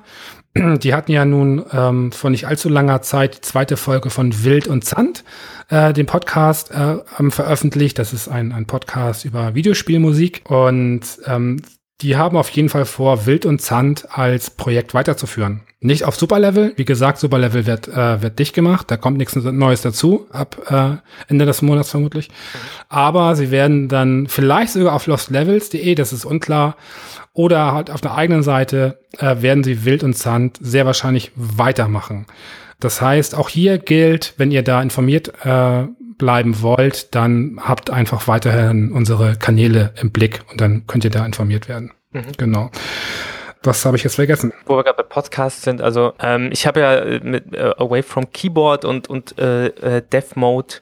Die 0.55 0.93
hatten 0.93 1.11
ja 1.11 1.25
nun 1.25 1.63
ähm, 1.71 2.11
vor 2.11 2.31
nicht 2.31 2.47
allzu 2.47 2.69
langer 2.69 3.01
Zeit 3.03 3.37
die 3.37 3.41
zweite 3.41 3.77
Folge 3.77 4.09
von 4.09 4.43
Wild 4.43 4.67
und 4.67 4.83
Zand, 4.83 5.23
äh, 5.69 5.93
den 5.93 6.07
Podcast, 6.07 6.71
äh, 6.71 6.97
veröffentlicht. 7.29 7.99
Das 7.99 8.13
ist 8.13 8.29
ein, 8.29 8.51
ein 8.51 8.65
Podcast 8.65 9.25
über 9.25 9.53
Videospielmusik. 9.53 10.41
Und 10.49 11.01
ähm, 11.27 11.61
die 12.01 12.15
haben 12.15 12.37
auf 12.37 12.49
jeden 12.49 12.69
Fall 12.69 12.85
vor, 12.85 13.25
Wild 13.25 13.45
und 13.45 13.61
Zand 13.61 14.07
als 14.17 14.49
Projekt 14.49 14.93
weiterzuführen. 14.93 15.61
Nicht 15.81 16.03
auf 16.03 16.15
Superlevel. 16.15 16.73
Wie 16.75 16.85
gesagt, 16.85 17.19
Superlevel 17.19 17.65
wird, 17.65 17.87
äh, 17.87 18.21
wird 18.21 18.37
dicht 18.37 18.53
gemacht. 18.53 18.91
Da 18.91 18.97
kommt 18.97 19.17
nichts 19.17 19.35
Neues 19.35 19.81
dazu, 19.81 20.27
ab 20.31 20.57
äh, 20.69 20.97
Ende 21.29 21.45
des 21.45 21.61
Monats 21.61 21.91
vermutlich. 21.91 22.29
Aber 22.89 23.35
sie 23.35 23.49
werden 23.49 23.87
dann 23.87 24.27
vielleicht 24.27 24.73
sogar 24.73 24.93
auf 24.93 25.07
lostlevels.de, 25.07 25.95
das 25.95 26.11
ist 26.11 26.25
unklar, 26.25 26.75
oder 27.33 27.71
halt 27.71 27.91
auf 27.91 28.01
der 28.01 28.15
eigenen 28.15 28.43
Seite 28.43 28.99
äh, 29.17 29.41
werden 29.41 29.63
sie 29.63 29.85
Wild 29.85 30.03
und 30.03 30.15
Zand 30.15 30.57
sehr 30.59 30.85
wahrscheinlich 30.85 31.31
weitermachen. 31.35 32.25
Das 32.81 33.01
heißt, 33.01 33.35
auch 33.35 33.49
hier 33.49 33.77
gilt, 33.77 34.33
wenn 34.37 34.51
ihr 34.51 34.63
da 34.63 34.81
informiert 34.81 35.33
äh, 35.45 35.83
bleiben 36.19 36.61
wollt, 36.61 37.15
dann 37.15 37.59
habt 37.59 37.89
einfach 37.89 38.27
weiterhin 38.27 38.91
unsere 38.91 39.35
Kanäle 39.35 39.93
im 39.99 40.11
Blick 40.11 40.41
und 40.51 40.61
dann 40.61 40.85
könnt 40.85 41.03
ihr 41.03 41.09
da 41.09 41.25
informiert 41.25 41.67
werden. 41.67 41.91
Mhm. 42.11 42.33
Genau. 42.37 42.69
Was 43.63 43.83
habe 43.85 43.97
ich 43.97 44.03
jetzt 44.03 44.15
vergessen? 44.15 44.53
Wo 44.65 44.77
wir 44.77 44.83
gerade 44.83 44.97
bei 44.97 45.03
Podcasts 45.03 45.63
sind, 45.63 45.81
also 45.81 46.13
ähm, 46.21 46.49
ich 46.51 46.67
habe 46.67 46.79
ja 46.79 46.95
äh, 46.95 47.19
mit 47.21 47.53
äh, 47.53 47.73
Away 47.77 48.03
from 48.03 48.31
Keyboard 48.31 48.85
und, 48.85 49.09
und 49.09 49.37
äh, 49.39 49.67
äh, 49.67 50.01
Dev 50.01 50.35
Mode, 50.35 50.75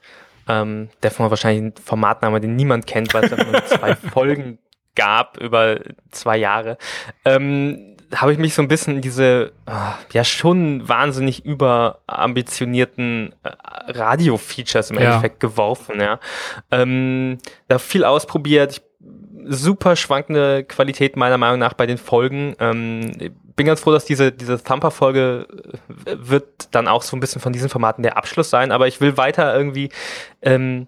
ähm, 0.46 0.90
Dev 1.02 1.18
Mode 1.18 1.30
wahrscheinlich 1.30 1.62
ein 1.62 1.82
Formatname, 1.82 2.40
den 2.40 2.54
niemand 2.54 2.86
kennt, 2.86 3.14
weil 3.14 3.24
es 3.24 3.30
nur 3.30 3.64
zwei 3.66 3.96
Folgen 4.12 4.58
gab 4.94 5.40
über 5.40 5.80
zwei 6.10 6.36
Jahre. 6.36 6.78
Ähm, 7.24 7.96
habe 8.14 8.32
ich 8.32 8.38
mich 8.38 8.54
so 8.54 8.62
ein 8.62 8.68
bisschen 8.68 8.96
in 8.96 9.02
diese 9.02 9.52
ah, 9.66 9.94
ja 10.12 10.24
schon 10.24 10.88
wahnsinnig 10.88 11.44
überambitionierten 11.44 13.34
äh, 13.42 13.50
Radio-Features 13.92 14.90
im 14.90 14.98
ja. 14.98 15.02
Endeffekt 15.02 15.40
geworfen. 15.40 16.00
Ja, 16.00 16.18
ähm, 16.70 17.38
da 17.68 17.78
viel 17.78 18.04
ausprobiert. 18.04 18.72
Ich 18.72 18.82
super 19.48 19.96
schwankende 19.96 20.64
Qualität 20.64 21.16
meiner 21.16 21.38
Meinung 21.38 21.58
nach 21.58 21.72
bei 21.72 21.86
den 21.86 21.98
Folgen. 21.98 22.54
Ähm, 22.60 23.12
bin 23.56 23.66
ganz 23.66 23.80
froh, 23.80 23.92
dass 23.92 24.04
diese, 24.04 24.30
diese 24.30 24.62
Thumper-Folge 24.62 25.46
äh, 26.04 26.16
wird 26.18 26.74
dann 26.74 26.86
auch 26.86 27.02
so 27.02 27.16
ein 27.16 27.20
bisschen 27.20 27.40
von 27.40 27.52
diesen 27.52 27.68
Formaten 27.68 28.02
der 28.02 28.16
Abschluss 28.16 28.50
sein, 28.50 28.72
aber 28.72 28.86
ich 28.86 29.00
will 29.00 29.16
weiter 29.16 29.54
irgendwie 29.56 29.90
ähm, 30.42 30.86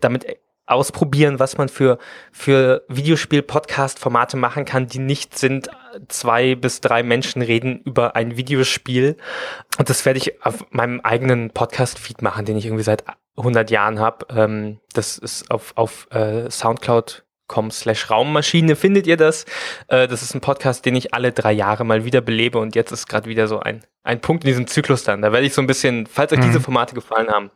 damit 0.00 0.26
ausprobieren, 0.70 1.38
was 1.38 1.58
man 1.58 1.68
für, 1.68 1.98
für 2.32 2.84
Videospiel-Podcast-Formate 2.88 4.36
machen 4.36 4.64
kann, 4.64 4.86
die 4.86 4.98
nicht 4.98 5.38
sind, 5.38 5.68
zwei 6.08 6.54
bis 6.54 6.80
drei 6.80 7.02
Menschen 7.02 7.42
reden 7.42 7.80
über 7.84 8.16
ein 8.16 8.36
Videospiel. 8.36 9.16
Und 9.78 9.90
das 9.90 10.04
werde 10.06 10.18
ich 10.18 10.44
auf 10.44 10.64
meinem 10.70 11.00
eigenen 11.00 11.50
Podcast-Feed 11.50 12.22
machen, 12.22 12.44
den 12.44 12.56
ich 12.56 12.66
irgendwie 12.66 12.84
seit 12.84 13.04
100 13.36 13.70
Jahren 13.70 13.98
habe. 13.98 14.26
Ähm, 14.30 14.80
das 14.92 15.18
ist 15.18 15.50
auf, 15.50 15.72
auf 15.76 16.06
äh, 16.10 16.50
Soundcloud 16.50 17.24
com 17.50 17.72
slash 17.72 18.10
Raummaschine 18.10 18.76
findet 18.76 19.08
ihr 19.08 19.16
das. 19.16 19.44
Äh, 19.88 20.06
das 20.06 20.22
ist 20.22 20.34
ein 20.34 20.40
Podcast, 20.40 20.86
den 20.86 20.94
ich 20.94 21.12
alle 21.12 21.32
drei 21.32 21.52
Jahre 21.52 21.84
mal 21.84 22.04
wieder 22.04 22.20
belebe 22.20 22.60
und 22.60 22.76
jetzt 22.76 22.92
ist 22.92 23.08
gerade 23.08 23.28
wieder 23.28 23.48
so 23.48 23.58
ein, 23.58 23.82
ein 24.04 24.20
Punkt 24.20 24.44
in 24.44 24.48
diesem 24.48 24.68
Zyklus 24.68 25.02
dann. 25.02 25.20
Da 25.20 25.32
werde 25.32 25.44
ich 25.44 25.52
so 25.52 25.60
ein 25.60 25.66
bisschen, 25.66 26.06
falls 26.06 26.32
euch 26.32 26.38
mhm. 26.38 26.44
diese 26.44 26.60
Formate 26.60 26.94
gefallen 26.94 27.28
haben, 27.28 27.50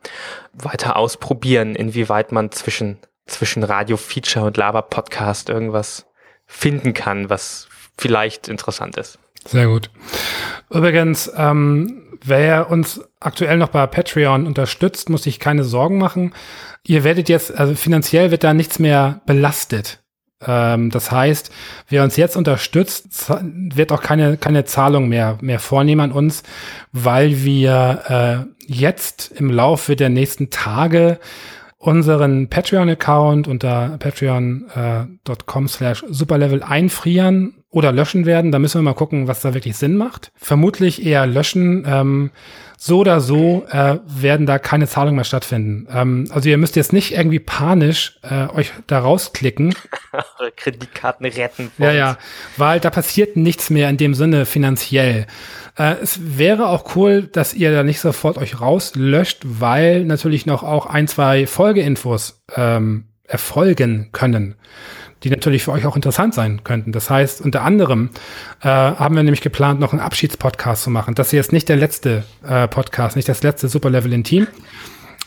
weiter 0.51 0.97
ausprobieren, 0.97 1.75
inwieweit 1.75 2.33
man 2.33 2.51
zwischen, 2.51 2.97
zwischen 3.25 3.63
Radio-Feature 3.63 4.45
und 4.45 4.57
Lava-Podcast 4.57 5.47
irgendwas 5.47 6.05
finden 6.45 6.93
kann, 6.93 7.29
was 7.29 7.69
vielleicht 7.97 8.49
interessant 8.49 8.97
ist. 8.97 9.17
Sehr 9.45 9.67
gut. 9.67 9.89
Übrigens, 10.69 11.31
ähm, 11.37 12.04
wer 12.23 12.69
uns 12.69 13.01
aktuell 13.19 13.57
noch 13.57 13.69
bei 13.69 13.85
Patreon 13.87 14.47
unterstützt, 14.47 15.09
muss 15.09 15.23
sich 15.23 15.39
keine 15.39 15.63
Sorgen 15.63 15.97
machen. 15.97 16.33
Ihr 16.85 17.03
werdet 17.03 17.29
jetzt, 17.29 17.57
also 17.57 17.75
finanziell 17.75 18.31
wird 18.31 18.43
da 18.43 18.53
nichts 18.53 18.79
mehr 18.79 19.21
belastet. 19.25 20.03
Ähm, 20.45 20.89
das 20.89 21.11
heißt, 21.11 21.51
wer 21.89 22.03
uns 22.03 22.17
jetzt 22.17 22.35
unterstützt, 22.35 23.29
wird 23.41 23.91
auch 23.91 24.01
keine, 24.01 24.37
keine 24.37 24.65
Zahlung 24.65 25.07
mehr, 25.09 25.37
mehr 25.41 25.59
vornehmen 25.59 26.01
an 26.01 26.11
uns, 26.11 26.43
weil 26.91 27.43
wir 27.43 28.47
äh, 28.47 28.71
jetzt 28.71 29.31
im 29.31 29.49
Laufe 29.49 29.95
der 29.95 30.09
nächsten 30.09 30.49
Tage 30.49 31.19
unseren 31.77 32.49
Patreon-Account 32.49 33.47
unter 33.47 33.97
patreon.com 33.99 35.67
slash 35.67 36.03
superlevel 36.09 36.63
einfrieren 36.63 37.63
oder 37.75 37.91
löschen 37.91 38.25
werden. 38.25 38.53
Da 38.53 38.59
müssen 38.59 38.79
wir 38.79 38.83
mal 38.83 38.93
gucken, 38.93 39.27
was 39.27 39.41
da 39.41 39.53
wirklich 39.53 39.75
Sinn 39.75 39.97
macht. 39.97 40.31
Vermutlich 40.37 41.05
eher 41.05 41.27
löschen. 41.27 41.85
Ähm, 41.85 42.31
so 42.77 42.99
oder 42.99 43.19
so 43.19 43.65
äh, 43.69 43.97
werden 44.07 44.45
da 44.45 44.59
keine 44.59 44.87
Zahlungen 44.87 45.17
mehr 45.17 45.25
stattfinden. 45.25 45.85
Ähm, 45.91 46.29
also 46.29 46.47
ihr 46.47 46.57
müsst 46.57 46.77
jetzt 46.77 46.93
nicht 46.93 47.11
irgendwie 47.11 47.39
panisch 47.39 48.17
äh, 48.23 48.47
euch 48.47 48.71
da 48.87 48.99
rausklicken. 48.99 49.75
Eure 50.39 50.51
Kreditkarten 50.53 51.25
retten. 51.25 51.69
Ja, 51.77 51.91
ja, 51.91 52.17
weil 52.55 52.79
da 52.79 52.89
passiert 52.89 53.35
nichts 53.35 53.69
mehr 53.69 53.89
in 53.89 53.97
dem 53.97 54.13
Sinne 54.13 54.45
finanziell. 54.45 55.27
Äh, 55.77 55.95
es 56.01 56.37
wäre 56.37 56.69
auch 56.69 56.95
cool, 56.95 57.23
dass 57.23 57.53
ihr 57.53 57.73
da 57.73 57.83
nicht 57.83 57.99
sofort 57.99 58.37
euch 58.37 58.61
rauslöscht, 58.61 59.41
weil 59.43 60.05
natürlich 60.05 60.45
noch 60.45 60.63
auch 60.63 60.85
ein, 60.85 61.09
zwei 61.09 61.45
Folgeinfos 61.45 62.41
ähm, 62.55 63.07
erfolgen 63.27 64.11
können 64.13 64.55
die 65.23 65.29
natürlich 65.29 65.63
für 65.63 65.71
euch 65.71 65.85
auch 65.85 65.95
interessant 65.95 66.33
sein 66.33 66.63
könnten. 66.63 66.91
Das 66.91 67.09
heißt, 67.09 67.41
unter 67.41 67.63
anderem 67.63 68.09
äh, 68.61 68.67
haben 68.67 69.15
wir 69.15 69.23
nämlich 69.23 69.41
geplant, 69.41 69.79
noch 69.79 69.91
einen 69.91 70.01
Abschiedspodcast 70.01 70.83
zu 70.83 70.89
machen. 70.89 71.15
Das 71.15 71.31
hier 71.31 71.39
ist 71.39 71.51
nicht 71.51 71.69
der 71.69 71.77
letzte 71.77 72.23
äh, 72.47 72.67
Podcast, 72.67 73.15
nicht 73.15 73.29
das 73.29 73.41
letzte 73.41 73.67
Superlevel 73.67 74.13
in 74.13 74.23
Team. 74.23 74.47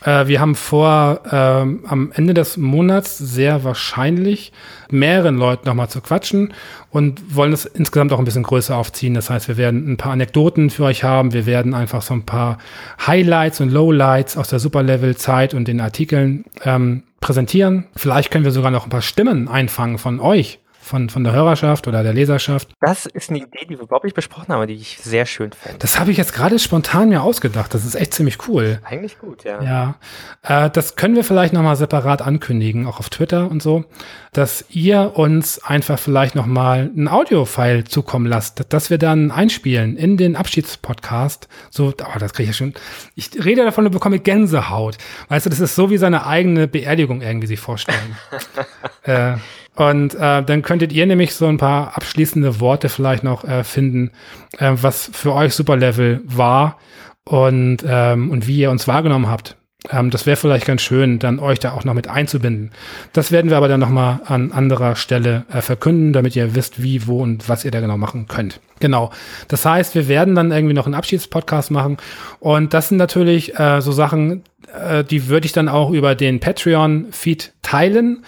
Äh, 0.04 0.26
wir 0.26 0.40
haben 0.40 0.54
vor, 0.54 1.22
ähm, 1.30 1.80
am 1.86 2.12
Ende 2.12 2.34
des 2.34 2.56
Monats 2.56 3.18
sehr 3.18 3.64
wahrscheinlich 3.64 4.52
mehreren 4.90 5.36
Leuten 5.36 5.66
nochmal 5.66 5.88
zu 5.88 6.00
quatschen 6.00 6.52
und 6.90 7.34
wollen 7.34 7.52
es 7.52 7.64
insgesamt 7.64 8.12
auch 8.12 8.18
ein 8.18 8.24
bisschen 8.24 8.42
größer 8.42 8.76
aufziehen. 8.76 9.14
Das 9.14 9.30
heißt, 9.30 9.48
wir 9.48 9.56
werden 9.56 9.90
ein 9.90 9.96
paar 9.96 10.12
Anekdoten 10.12 10.70
für 10.70 10.84
euch 10.84 11.04
haben. 11.04 11.32
Wir 11.32 11.46
werden 11.46 11.74
einfach 11.74 12.02
so 12.02 12.14
ein 12.14 12.24
paar 12.24 12.58
Highlights 13.06 13.60
und 13.60 13.70
Lowlights 13.70 14.36
aus 14.36 14.48
der 14.48 14.58
Superlevel-Zeit 14.58 15.54
und 15.54 15.68
den 15.68 15.80
Artikeln 15.80 16.44
ähm, 16.64 17.02
präsentieren. 17.20 17.86
Vielleicht 17.96 18.30
können 18.30 18.44
wir 18.44 18.52
sogar 18.52 18.70
noch 18.70 18.86
ein 18.86 18.90
paar 18.90 19.02
Stimmen 19.02 19.48
einfangen 19.48 19.98
von 19.98 20.20
euch 20.20 20.60
von, 20.88 21.10
von 21.10 21.22
der 21.22 21.32
Hörerschaft 21.32 21.86
oder 21.86 22.02
der 22.02 22.14
Leserschaft. 22.14 22.70
Das 22.80 23.06
ist 23.06 23.30
eine 23.30 23.40
Idee, 23.40 23.64
die 23.64 23.70
wir 23.70 23.80
überhaupt 23.80 24.04
nicht 24.04 24.16
besprochen 24.16 24.52
haben, 24.52 24.66
die 24.66 24.74
ich 24.74 24.98
sehr 24.98 25.26
schön 25.26 25.52
fände. 25.52 25.78
Das 25.78 26.00
habe 26.00 26.10
ich 26.10 26.16
jetzt 26.16 26.32
gerade 26.32 26.58
spontan 26.58 27.10
mir 27.10 27.22
ausgedacht. 27.22 27.74
Das 27.74 27.84
ist 27.84 27.94
echt 27.94 28.14
ziemlich 28.14 28.48
cool. 28.48 28.80
Eigentlich 28.84 29.18
gut, 29.18 29.44
ja. 29.44 29.62
Ja. 29.62 29.94
Äh, 30.42 30.70
das 30.70 30.96
können 30.96 31.14
wir 31.14 31.24
vielleicht 31.24 31.52
nochmal 31.52 31.76
separat 31.76 32.22
ankündigen, 32.22 32.86
auch 32.86 32.98
auf 32.98 33.10
Twitter 33.10 33.50
und 33.50 33.62
so, 33.62 33.84
dass 34.32 34.64
ihr 34.70 35.12
uns 35.14 35.62
einfach 35.62 35.98
vielleicht 35.98 36.34
nochmal 36.34 36.90
ein 36.96 37.08
Audio-File 37.08 37.84
zukommen 37.84 38.26
lasst, 38.26 38.72
dass 38.72 38.90
wir 38.90 38.98
dann 38.98 39.30
einspielen 39.30 39.96
in 39.96 40.16
den 40.16 40.36
Abschiedspodcast. 40.36 41.48
So, 41.70 41.88
oh, 41.88 42.18
das 42.18 42.32
kriege 42.32 42.50
ich 42.50 42.58
ja 42.58 42.66
schon. 42.66 42.74
Ich 43.14 43.30
rede 43.44 43.64
davon 43.64 43.86
und 43.86 43.92
bekomme 43.92 44.18
Gänsehaut. 44.18 44.96
Weißt 45.28 45.46
du, 45.46 45.50
das 45.50 45.60
ist 45.60 45.74
so 45.74 45.90
wie 45.90 45.98
seine 45.98 46.26
eigene 46.26 46.66
Beerdigung 46.66 47.20
irgendwie 47.20 47.46
sich 47.46 47.60
vorstellen. 47.60 48.16
äh, 49.02 49.34
und 49.78 50.16
äh, 50.16 50.42
dann 50.42 50.62
könntet 50.62 50.92
ihr 50.92 51.06
nämlich 51.06 51.36
so 51.36 51.46
ein 51.46 51.56
paar 51.56 51.96
abschließende 51.96 52.58
Worte 52.58 52.88
vielleicht 52.88 53.22
noch 53.22 53.44
äh, 53.44 53.62
finden, 53.62 54.10
äh, 54.58 54.72
was 54.74 55.08
für 55.12 55.32
euch 55.32 55.54
Superlevel 55.54 56.20
war 56.24 56.78
und, 57.22 57.84
ähm, 57.86 58.32
und 58.32 58.48
wie 58.48 58.58
ihr 58.58 58.72
uns 58.72 58.88
wahrgenommen 58.88 59.28
habt. 59.28 59.56
Ähm, 59.88 60.10
das 60.10 60.26
wäre 60.26 60.36
vielleicht 60.36 60.66
ganz 60.66 60.82
schön, 60.82 61.20
dann 61.20 61.38
euch 61.38 61.60
da 61.60 61.74
auch 61.74 61.84
noch 61.84 61.94
mit 61.94 62.08
einzubinden. 62.08 62.72
Das 63.12 63.30
werden 63.30 63.52
wir 63.52 63.56
aber 63.56 63.68
dann 63.68 63.78
nochmal 63.78 64.18
an 64.24 64.50
anderer 64.50 64.96
Stelle 64.96 65.44
äh, 65.52 65.62
verkünden, 65.62 66.12
damit 66.12 66.34
ihr 66.34 66.56
wisst, 66.56 66.82
wie, 66.82 67.06
wo 67.06 67.22
und 67.22 67.48
was 67.48 67.64
ihr 67.64 67.70
da 67.70 67.78
genau 67.78 67.96
machen 67.96 68.26
könnt. 68.26 68.58
Genau. 68.80 69.12
Das 69.46 69.64
heißt, 69.64 69.94
wir 69.94 70.08
werden 70.08 70.34
dann 70.34 70.50
irgendwie 70.50 70.74
noch 70.74 70.86
einen 70.86 70.96
Abschiedspodcast 70.96 71.70
machen. 71.70 71.98
Und 72.40 72.74
das 72.74 72.88
sind 72.88 72.98
natürlich 72.98 73.56
äh, 73.56 73.80
so 73.80 73.92
Sachen, 73.92 74.42
äh, 74.76 75.04
die 75.04 75.28
würde 75.28 75.46
ich 75.46 75.52
dann 75.52 75.68
auch 75.68 75.92
über 75.92 76.16
den 76.16 76.40
Patreon-Feed 76.40 77.52
teilen. 77.62 78.24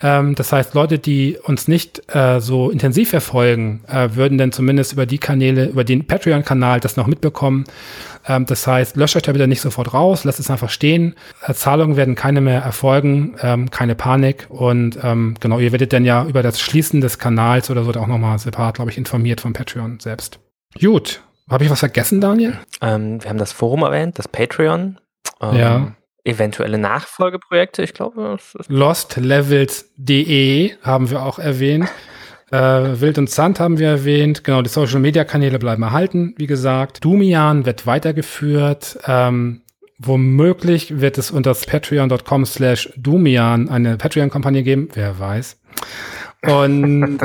Ähm, 0.00 0.34
das 0.34 0.52
heißt, 0.52 0.74
Leute, 0.74 0.98
die 0.98 1.38
uns 1.42 1.68
nicht 1.68 2.02
äh, 2.14 2.40
so 2.40 2.70
intensiv 2.70 3.10
verfolgen, 3.10 3.84
äh, 3.88 4.10
würden 4.14 4.38
dann 4.38 4.52
zumindest 4.52 4.92
über 4.92 5.06
die 5.06 5.18
Kanäle, 5.18 5.66
über 5.66 5.84
den 5.84 6.06
Patreon-Kanal 6.06 6.80
das 6.80 6.96
noch 6.96 7.06
mitbekommen. 7.06 7.64
Ähm, 8.26 8.46
das 8.46 8.66
heißt, 8.66 8.96
löscht 8.96 9.16
euch 9.16 9.22
da 9.22 9.34
wieder 9.34 9.46
nicht 9.46 9.60
sofort 9.60 9.94
raus, 9.94 10.24
lasst 10.24 10.40
es 10.40 10.50
einfach 10.50 10.70
stehen. 10.70 11.14
Äh, 11.46 11.54
Zahlungen 11.54 11.96
werden 11.96 12.14
keine 12.14 12.40
mehr 12.40 12.60
erfolgen, 12.60 13.36
ähm, 13.40 13.70
keine 13.70 13.94
Panik. 13.94 14.46
Und 14.48 14.98
ähm, 15.02 15.36
genau, 15.40 15.58
ihr 15.58 15.72
werdet 15.72 15.92
dann 15.92 16.04
ja 16.04 16.24
über 16.24 16.42
das 16.42 16.60
Schließen 16.60 17.00
des 17.00 17.18
Kanals 17.18 17.70
oder 17.70 17.84
so 17.84 17.92
auch 17.92 18.06
nochmal 18.06 18.38
separat, 18.38 18.76
glaube 18.76 18.90
ich, 18.90 18.98
informiert 18.98 19.40
vom 19.40 19.52
Patreon 19.52 20.00
selbst. 20.00 20.40
Gut. 20.80 21.22
Habe 21.48 21.64
ich 21.64 21.70
was 21.70 21.80
vergessen, 21.80 22.20
Daniel? 22.20 22.58
Ähm, 22.80 23.22
wir 23.22 23.28
haben 23.28 23.38
das 23.38 23.52
Forum 23.52 23.82
erwähnt, 23.82 24.18
das 24.18 24.28
Patreon. 24.28 24.98
ja 25.40 25.94
eventuelle 26.24 26.78
Nachfolgeprojekte, 26.78 27.82
ich 27.82 27.94
glaube. 27.94 28.36
Lostlevels.de 28.68 30.72
haben 30.82 31.10
wir 31.10 31.22
auch 31.22 31.38
erwähnt. 31.38 31.90
Äh, 32.50 33.00
Wild 33.00 33.18
und 33.18 33.30
Sand 33.30 33.60
haben 33.60 33.78
wir 33.78 33.88
erwähnt. 33.88 34.44
Genau, 34.44 34.62
die 34.62 34.70
Social 34.70 35.00
Media 35.00 35.24
Kanäle 35.24 35.58
bleiben 35.58 35.82
erhalten, 35.82 36.34
wie 36.36 36.46
gesagt. 36.46 37.04
Dumian 37.04 37.66
wird 37.66 37.86
weitergeführt. 37.86 38.98
Ähm, 39.06 39.62
womöglich 39.98 41.00
wird 41.00 41.18
es 41.18 41.30
unter 41.30 41.54
patreon.com 41.54 42.46
slash 42.46 42.92
Dumian 42.96 43.68
eine 43.68 43.96
Patreon-Kampagne 43.96 44.62
geben. 44.62 44.88
Wer 44.94 45.18
weiß. 45.18 45.60
Und 46.42 47.18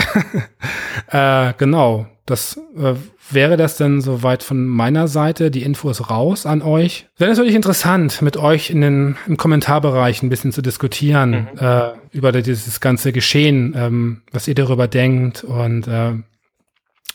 äh, 1.11 1.53
genau, 1.57 2.07
das 2.25 2.57
äh, 2.77 2.95
wäre 3.31 3.57
das 3.57 3.77
denn 3.77 4.01
soweit 4.01 4.43
von 4.43 4.65
meiner 4.65 5.07
Seite. 5.07 5.51
Die 5.51 5.63
Infos 5.63 6.09
raus 6.09 6.45
an 6.45 6.61
euch. 6.61 7.07
Wäre 7.17 7.31
natürlich 7.31 7.55
interessant, 7.55 8.21
mit 8.21 8.37
euch 8.37 8.69
in 8.69 8.81
den 8.81 9.17
im 9.27 9.37
Kommentarbereich 9.37 10.23
ein 10.23 10.29
bisschen 10.29 10.51
zu 10.51 10.61
diskutieren 10.61 11.47
mhm. 11.53 11.59
äh, 11.59 11.81
über 12.11 12.31
dieses 12.31 12.79
ganze 12.79 13.11
Geschehen, 13.11 13.73
ähm, 13.77 14.21
was 14.31 14.47
ihr 14.47 14.55
darüber 14.55 14.87
denkt 14.87 15.43
und 15.43 15.87
äh, 15.87 16.13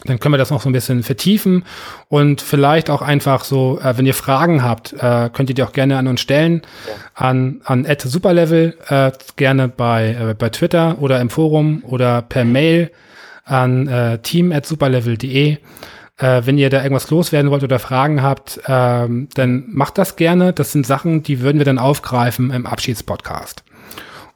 dann 0.04 0.18
können 0.18 0.34
wir 0.34 0.38
das 0.38 0.50
noch 0.50 0.60
so 0.60 0.68
ein 0.68 0.72
bisschen 0.72 1.02
vertiefen 1.02 1.64
und 2.08 2.42
vielleicht 2.42 2.90
auch 2.90 3.00
einfach 3.00 3.44
so, 3.44 3.78
äh, 3.80 3.96
wenn 3.96 4.06
ihr 4.06 4.14
Fragen 4.14 4.62
habt, 4.62 4.92
äh, 4.92 5.30
könnt 5.32 5.48
ihr 5.48 5.54
die 5.54 5.62
auch 5.62 5.72
gerne 5.72 5.96
an 5.96 6.08
uns 6.08 6.20
stellen, 6.20 6.62
ja. 6.86 6.94
an, 7.14 7.60
an 7.64 7.86
superlevel, 7.98 8.76
äh, 8.88 9.12
gerne 9.36 9.68
bei, 9.68 10.14
äh, 10.30 10.34
bei 10.34 10.50
Twitter 10.50 10.96
oder 11.00 11.20
im 11.20 11.30
Forum 11.30 11.82
oder 11.86 12.22
per 12.22 12.44
Mail 12.44 12.90
an 13.44 13.88
äh, 13.88 14.18
team.superlevel.de. 14.18 15.58
Äh, 16.16 16.42
wenn 16.44 16.58
ihr 16.58 16.70
da 16.70 16.82
irgendwas 16.82 17.10
loswerden 17.10 17.50
wollt 17.50 17.64
oder 17.64 17.78
Fragen 17.78 18.22
habt, 18.22 18.60
ähm, 18.66 19.28
dann 19.34 19.64
macht 19.68 19.98
das 19.98 20.16
gerne. 20.16 20.52
Das 20.52 20.70
sind 20.70 20.86
Sachen, 20.86 21.22
die 21.22 21.40
würden 21.40 21.58
wir 21.58 21.64
dann 21.64 21.78
aufgreifen 21.78 22.50
im 22.52 22.66
Abschiedspodcast. 22.66 23.64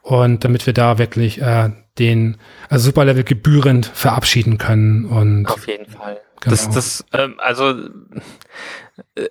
Und 0.02 0.44
damit 0.44 0.66
wir 0.66 0.72
da 0.72 0.98
wirklich 0.98 1.40
äh, 1.40 1.70
den 1.98 2.38
also 2.68 2.86
Superlevel 2.86 3.24
gebührend 3.24 3.86
verabschieden 3.86 4.58
können. 4.58 5.04
Und 5.04 5.46
Auf 5.46 5.68
jeden 5.68 5.86
Fall. 5.86 6.20
Genau. 6.40 6.50
Das, 6.50 6.70
das, 6.70 7.04
ähm, 7.12 7.34
also 7.38 7.74
äh, 9.14 9.28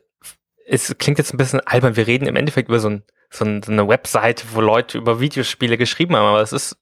es 0.65 0.95
klingt 0.97 1.17
jetzt 1.17 1.33
ein 1.33 1.38
bisschen 1.38 1.62
albern. 1.62 1.95
Wir 1.95 2.07
reden 2.07 2.27
im 2.27 2.36
Endeffekt 2.36 2.69
über 2.69 2.79
so, 2.79 2.89
ein, 2.89 3.03
so, 3.29 3.45
ein, 3.45 3.63
so 3.63 3.71
eine 3.71 3.88
Webseite, 3.88 4.45
wo 4.53 4.62
Leute 4.62 4.97
über 4.97 5.19
Videospiele 5.19 5.77
geschrieben 5.77 6.15
haben, 6.15 6.25
aber 6.25 6.41
es 6.41 6.53
ist, 6.53 6.77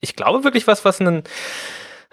ich 0.00 0.16
glaube 0.16 0.44
wirklich 0.44 0.66
was, 0.66 0.84
was 0.84 1.00
einen 1.00 1.24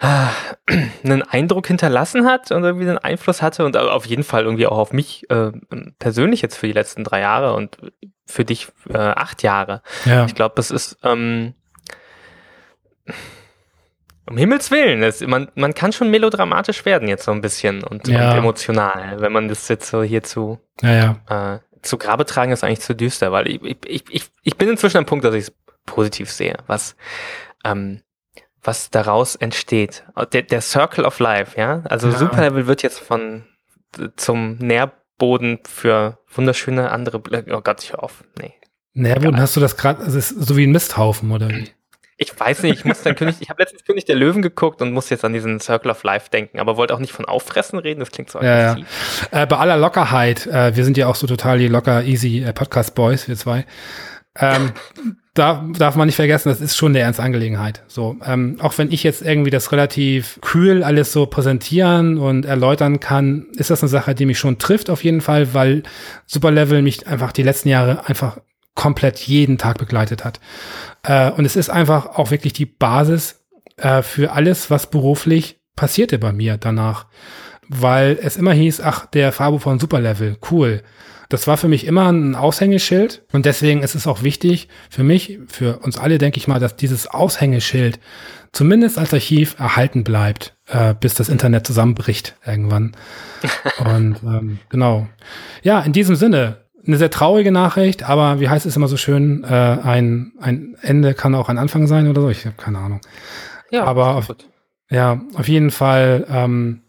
einen 0.00 1.22
Eindruck 1.22 1.66
hinterlassen 1.66 2.24
hat 2.24 2.52
und 2.52 2.62
irgendwie 2.62 2.88
einen 2.88 2.98
Einfluss 2.98 3.42
hatte 3.42 3.64
und 3.64 3.76
auf 3.76 4.06
jeden 4.06 4.22
Fall 4.22 4.44
irgendwie 4.44 4.66
auch 4.66 4.78
auf 4.78 4.92
mich 4.92 5.28
äh, 5.30 5.50
persönlich 5.98 6.40
jetzt 6.40 6.56
für 6.56 6.68
die 6.68 6.72
letzten 6.72 7.02
drei 7.02 7.20
Jahre 7.20 7.54
und 7.54 7.78
für 8.24 8.44
dich 8.44 8.68
äh, 8.88 8.96
acht 8.96 9.42
Jahre. 9.42 9.82
Ja. 10.04 10.26
Ich 10.26 10.34
glaube, 10.34 10.54
das 10.56 10.70
ist 10.70 10.98
ähm, 11.02 11.54
um 14.28 14.36
Himmels 14.36 14.70
Willen, 14.70 15.00
das, 15.00 15.20
man, 15.22 15.50
man 15.54 15.74
kann 15.74 15.92
schon 15.92 16.10
melodramatisch 16.10 16.84
werden 16.84 17.08
jetzt 17.08 17.24
so 17.24 17.32
ein 17.32 17.40
bisschen 17.40 17.82
und, 17.82 18.06
ja. 18.08 18.30
und 18.30 18.38
emotional, 18.38 19.20
wenn 19.20 19.32
man 19.32 19.48
das 19.48 19.68
jetzt 19.68 19.88
so 19.88 20.02
hier 20.02 20.22
zu, 20.22 20.60
ja, 20.82 21.16
ja. 21.28 21.54
Äh, 21.54 21.58
zu 21.82 21.96
Grabe 21.96 22.26
tragen 22.26 22.52
ist 22.52 22.62
eigentlich 22.62 22.80
zu 22.80 22.94
düster, 22.94 23.32
weil 23.32 23.48
ich, 23.48 23.62
ich, 23.86 24.04
ich, 24.10 24.24
ich 24.42 24.56
bin 24.56 24.68
inzwischen 24.68 24.98
am 24.98 25.06
Punkt, 25.06 25.24
dass 25.24 25.34
ich 25.34 25.44
es 25.44 25.52
positiv 25.86 26.30
sehe, 26.30 26.58
was 26.66 26.96
ähm, 27.64 28.02
was 28.68 28.90
daraus 28.90 29.34
entsteht. 29.34 30.04
Der, 30.34 30.42
der 30.42 30.60
Circle 30.60 31.06
of 31.06 31.18
Life, 31.20 31.58
ja. 31.58 31.82
Also 31.88 32.10
ja. 32.10 32.18
Superlevel 32.18 32.66
wird 32.66 32.82
jetzt 32.82 32.98
von 32.98 33.44
zum 34.16 34.56
Nährboden 34.58 35.60
für 35.66 36.18
wunderschöne 36.30 36.90
andere. 36.90 37.22
Oh 37.50 37.60
Gott, 37.62 37.82
ich 37.82 37.92
hör 37.92 38.04
auf. 38.04 38.24
Nee. 38.38 38.52
Nährboden, 38.92 39.36
ja. 39.36 39.40
hast 39.40 39.56
du 39.56 39.60
das 39.60 39.78
gerade, 39.78 40.04
also 40.04 40.18
ist 40.18 40.28
so 40.28 40.56
wie 40.58 40.66
ein 40.66 40.72
Misthaufen, 40.72 41.32
oder 41.32 41.48
wie? 41.48 41.70
Ich 42.18 42.38
weiß 42.38 42.64
nicht, 42.64 42.80
ich 42.80 42.84
muss 42.84 43.02
dann 43.02 43.14
König, 43.14 43.36
ich 43.40 43.48
habe 43.48 43.62
letztens 43.62 43.84
König 43.84 44.04
der 44.04 44.16
Löwen 44.16 44.42
geguckt 44.42 44.82
und 44.82 44.92
muss 44.92 45.08
jetzt 45.08 45.24
an 45.24 45.32
diesen 45.32 45.60
Circle 45.60 45.92
of 45.92 46.02
Life 46.02 46.30
denken, 46.30 46.58
aber 46.58 46.76
wollte 46.76 46.92
auch 46.92 46.98
nicht 46.98 47.12
von 47.12 47.24
Auffressen 47.24 47.78
reden, 47.78 48.00
das 48.00 48.10
klingt 48.10 48.28
so 48.28 48.40
ja, 48.42 48.74
ja. 48.74 48.76
Äh, 49.30 49.46
bei 49.46 49.56
aller 49.56 49.76
Lockerheit, 49.76 50.46
äh, 50.46 50.74
wir 50.74 50.84
sind 50.84 50.96
ja 50.96 51.06
auch 51.06 51.14
so 51.14 51.28
total 51.28 51.58
die 51.58 51.68
locker, 51.68 52.02
easy 52.02 52.42
äh, 52.42 52.52
Podcast-Boys, 52.52 53.28
wir 53.28 53.36
zwei. 53.36 53.64
Ähm, 54.40 54.72
da 55.34 55.64
darf 55.78 55.94
man 55.94 56.06
nicht 56.06 56.16
vergessen, 56.16 56.48
das 56.48 56.60
ist 56.60 56.76
schon 56.76 56.92
eine 56.92 57.00
ernste 57.00 57.22
Angelegenheit. 57.22 57.84
So, 57.86 58.16
ähm, 58.24 58.56
auch 58.60 58.76
wenn 58.76 58.90
ich 58.90 59.04
jetzt 59.04 59.22
irgendwie 59.22 59.50
das 59.50 59.70
relativ 59.70 60.38
kühl 60.40 60.82
alles 60.82 61.12
so 61.12 61.26
präsentieren 61.26 62.18
und 62.18 62.44
erläutern 62.44 62.98
kann, 62.98 63.46
ist 63.56 63.70
das 63.70 63.82
eine 63.82 63.88
Sache, 63.88 64.14
die 64.14 64.26
mich 64.26 64.38
schon 64.38 64.58
trifft 64.58 64.90
auf 64.90 65.04
jeden 65.04 65.20
Fall, 65.20 65.54
weil 65.54 65.84
Superlevel 66.26 66.82
mich 66.82 67.06
einfach 67.06 67.32
die 67.32 67.44
letzten 67.44 67.68
Jahre 67.68 68.08
einfach 68.08 68.38
komplett 68.74 69.18
jeden 69.18 69.58
Tag 69.58 69.78
begleitet 69.78 70.24
hat. 70.24 70.40
Äh, 71.02 71.30
und 71.30 71.44
es 71.44 71.56
ist 71.56 71.70
einfach 71.70 72.18
auch 72.18 72.30
wirklich 72.30 72.52
die 72.52 72.66
Basis 72.66 73.44
äh, 73.76 74.02
für 74.02 74.32
alles, 74.32 74.70
was 74.70 74.90
beruflich 74.90 75.60
passierte 75.76 76.18
bei 76.18 76.32
mir 76.32 76.56
danach. 76.56 77.06
Weil 77.68 78.18
es 78.20 78.36
immer 78.36 78.52
hieß, 78.52 78.80
ach, 78.80 79.06
der 79.06 79.30
Fabo 79.32 79.58
von 79.58 79.78
Superlevel, 79.78 80.38
cool. 80.50 80.82
Das 81.28 81.46
war 81.46 81.58
für 81.58 81.68
mich 81.68 81.86
immer 81.86 82.10
ein 82.10 82.34
Aushängeschild 82.34 83.22
und 83.32 83.44
deswegen 83.44 83.82
ist 83.82 83.94
es 83.94 84.06
auch 84.06 84.22
wichtig 84.22 84.68
für 84.88 85.04
mich, 85.04 85.38
für 85.46 85.78
uns 85.80 85.98
alle, 85.98 86.16
denke 86.16 86.38
ich 86.38 86.48
mal, 86.48 86.58
dass 86.58 86.76
dieses 86.76 87.06
Aushängeschild 87.06 88.00
zumindest 88.52 88.98
als 88.98 89.12
Archiv 89.12 89.58
erhalten 89.58 90.04
bleibt, 90.04 90.56
äh, 90.68 90.94
bis 90.98 91.14
das 91.14 91.28
Internet 91.28 91.66
zusammenbricht 91.66 92.34
irgendwann. 92.46 92.96
und 93.84 94.16
ähm, 94.22 94.58
genau. 94.70 95.06
Ja, 95.62 95.80
in 95.80 95.92
diesem 95.92 96.16
Sinne, 96.16 96.64
eine 96.86 96.96
sehr 96.96 97.10
traurige 97.10 97.52
Nachricht, 97.52 98.08
aber 98.08 98.40
wie 98.40 98.48
heißt 98.48 98.64
es 98.64 98.76
immer 98.76 98.88
so 98.88 98.96
schön, 98.96 99.44
äh, 99.44 99.48
ein, 99.48 100.32
ein 100.40 100.76
Ende 100.80 101.12
kann 101.12 101.34
auch 101.34 101.50
ein 101.50 101.58
Anfang 101.58 101.86
sein 101.86 102.08
oder 102.08 102.22
so, 102.22 102.30
ich 102.30 102.46
habe 102.46 102.56
keine 102.56 102.78
Ahnung. 102.78 103.00
Ja, 103.70 103.84
aber 103.84 104.14
auf, 104.14 104.34
ja, 104.90 105.20
auf 105.34 105.48
jeden 105.48 105.70
Fall 105.70 106.26
ähm, 106.30 106.80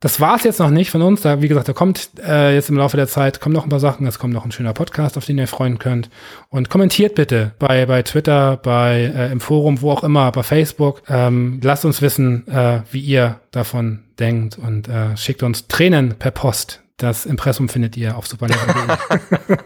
das 0.00 0.20
war 0.20 0.36
es 0.36 0.44
jetzt 0.44 0.60
noch 0.60 0.70
nicht 0.70 0.90
von 0.90 1.02
uns. 1.02 1.22
Da, 1.22 1.42
wie 1.42 1.48
gesagt, 1.48 1.68
da 1.68 1.72
kommt 1.72 2.10
äh, 2.24 2.54
jetzt 2.54 2.70
im 2.70 2.76
Laufe 2.76 2.96
der 2.96 3.08
Zeit 3.08 3.40
kommen 3.40 3.54
noch 3.54 3.64
ein 3.64 3.68
paar 3.68 3.80
Sachen. 3.80 4.06
Es 4.06 4.18
kommt 4.18 4.32
noch 4.32 4.44
ein 4.44 4.52
schöner 4.52 4.72
Podcast, 4.72 5.16
auf 5.16 5.26
den 5.26 5.38
ihr 5.38 5.48
freuen 5.48 5.78
könnt. 5.78 6.08
Und 6.50 6.70
kommentiert 6.70 7.16
bitte 7.16 7.52
bei 7.58 7.84
bei 7.86 8.02
Twitter, 8.02 8.56
bei 8.58 9.12
äh, 9.14 9.32
im 9.32 9.40
Forum, 9.40 9.80
wo 9.80 9.90
auch 9.90 10.04
immer, 10.04 10.30
bei 10.30 10.44
Facebook. 10.44 11.02
Ähm, 11.08 11.60
lasst 11.64 11.84
uns 11.84 12.00
wissen, 12.00 12.46
äh, 12.46 12.82
wie 12.92 13.00
ihr 13.00 13.40
davon 13.50 14.04
denkt 14.20 14.56
und 14.56 14.88
äh, 14.88 15.16
schickt 15.16 15.42
uns 15.42 15.66
Tränen 15.66 16.14
per 16.14 16.30
Post. 16.30 16.80
Das 16.96 17.26
Impressum 17.26 17.68
findet 17.68 17.96
ihr 17.96 18.16
auf 18.16 18.26
superlevel.de. 18.26 19.56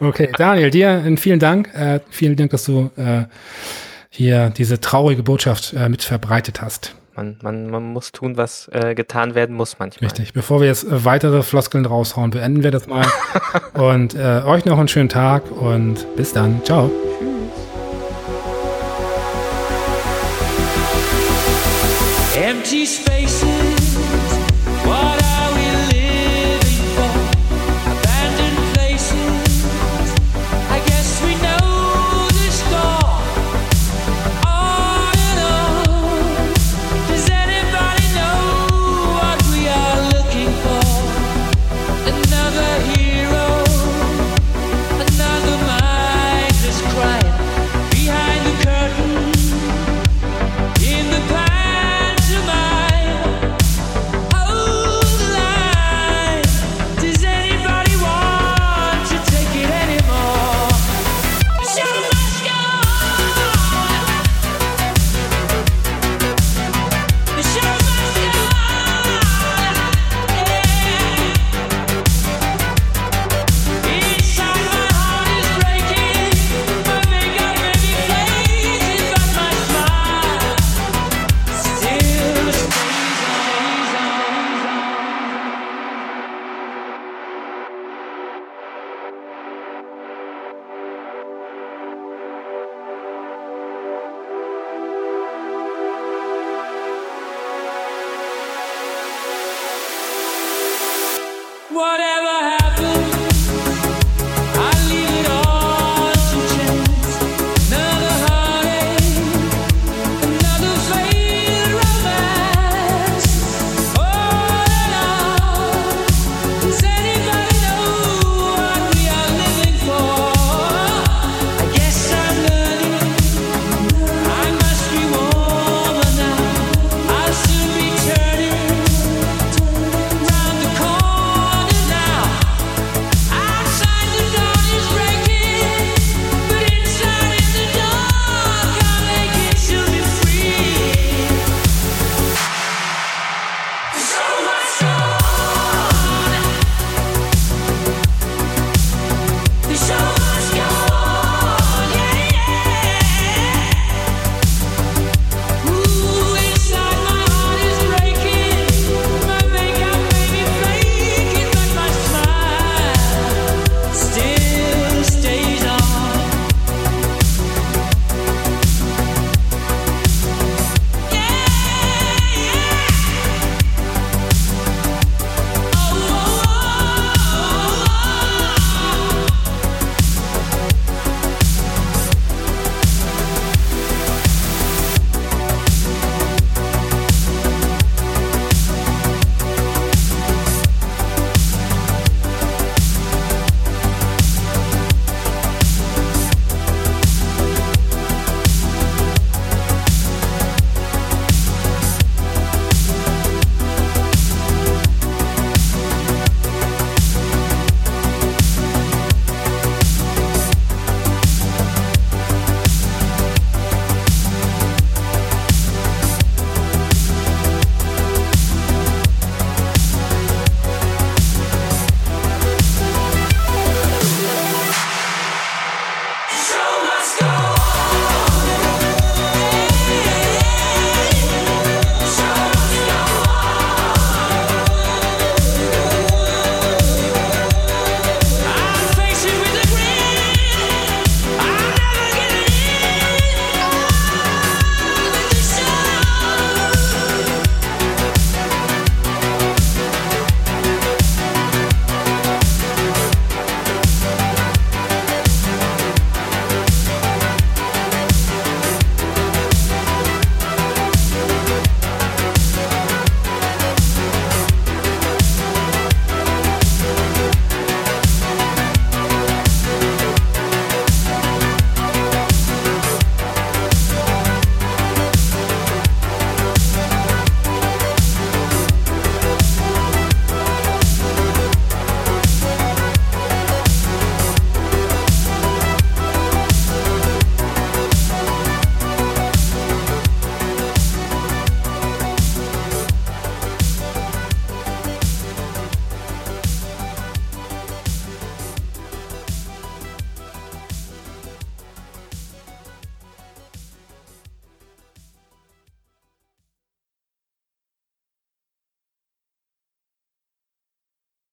okay, 0.06 0.30
Daniel, 0.36 0.70
dir 0.70 1.16
vielen 1.16 1.40
Dank. 1.40 1.74
Äh, 1.74 2.00
vielen 2.10 2.36
Dank, 2.36 2.50
dass 2.50 2.64
du 2.64 2.90
äh, 2.96 3.24
hier 4.10 4.50
diese 4.50 4.80
traurige 4.80 5.22
Botschaft 5.22 5.74
äh, 5.74 5.88
mit 5.88 6.02
verbreitet 6.02 6.62
hast. 6.62 6.94
Man, 7.18 7.36
man, 7.42 7.68
man 7.68 7.82
muss 7.82 8.12
tun, 8.12 8.36
was 8.36 8.70
äh, 8.72 8.94
getan 8.94 9.34
werden 9.34 9.56
muss 9.56 9.80
manchmal. 9.80 10.08
Richtig. 10.08 10.34
Bevor 10.34 10.60
wir 10.60 10.68
jetzt 10.68 10.84
äh, 10.84 11.04
weitere 11.04 11.42
Floskeln 11.42 11.84
raushauen, 11.84 12.30
beenden 12.30 12.62
wir 12.62 12.70
das 12.70 12.86
mal. 12.86 13.04
und 13.74 14.14
äh, 14.14 14.42
euch 14.46 14.64
noch 14.64 14.78
einen 14.78 14.86
schönen 14.86 15.08
Tag 15.08 15.50
und 15.50 16.06
bis 16.14 16.32
dann. 16.32 16.64
Ciao. 16.64 16.88
Empty 22.36 22.86
spaces. 22.86 23.17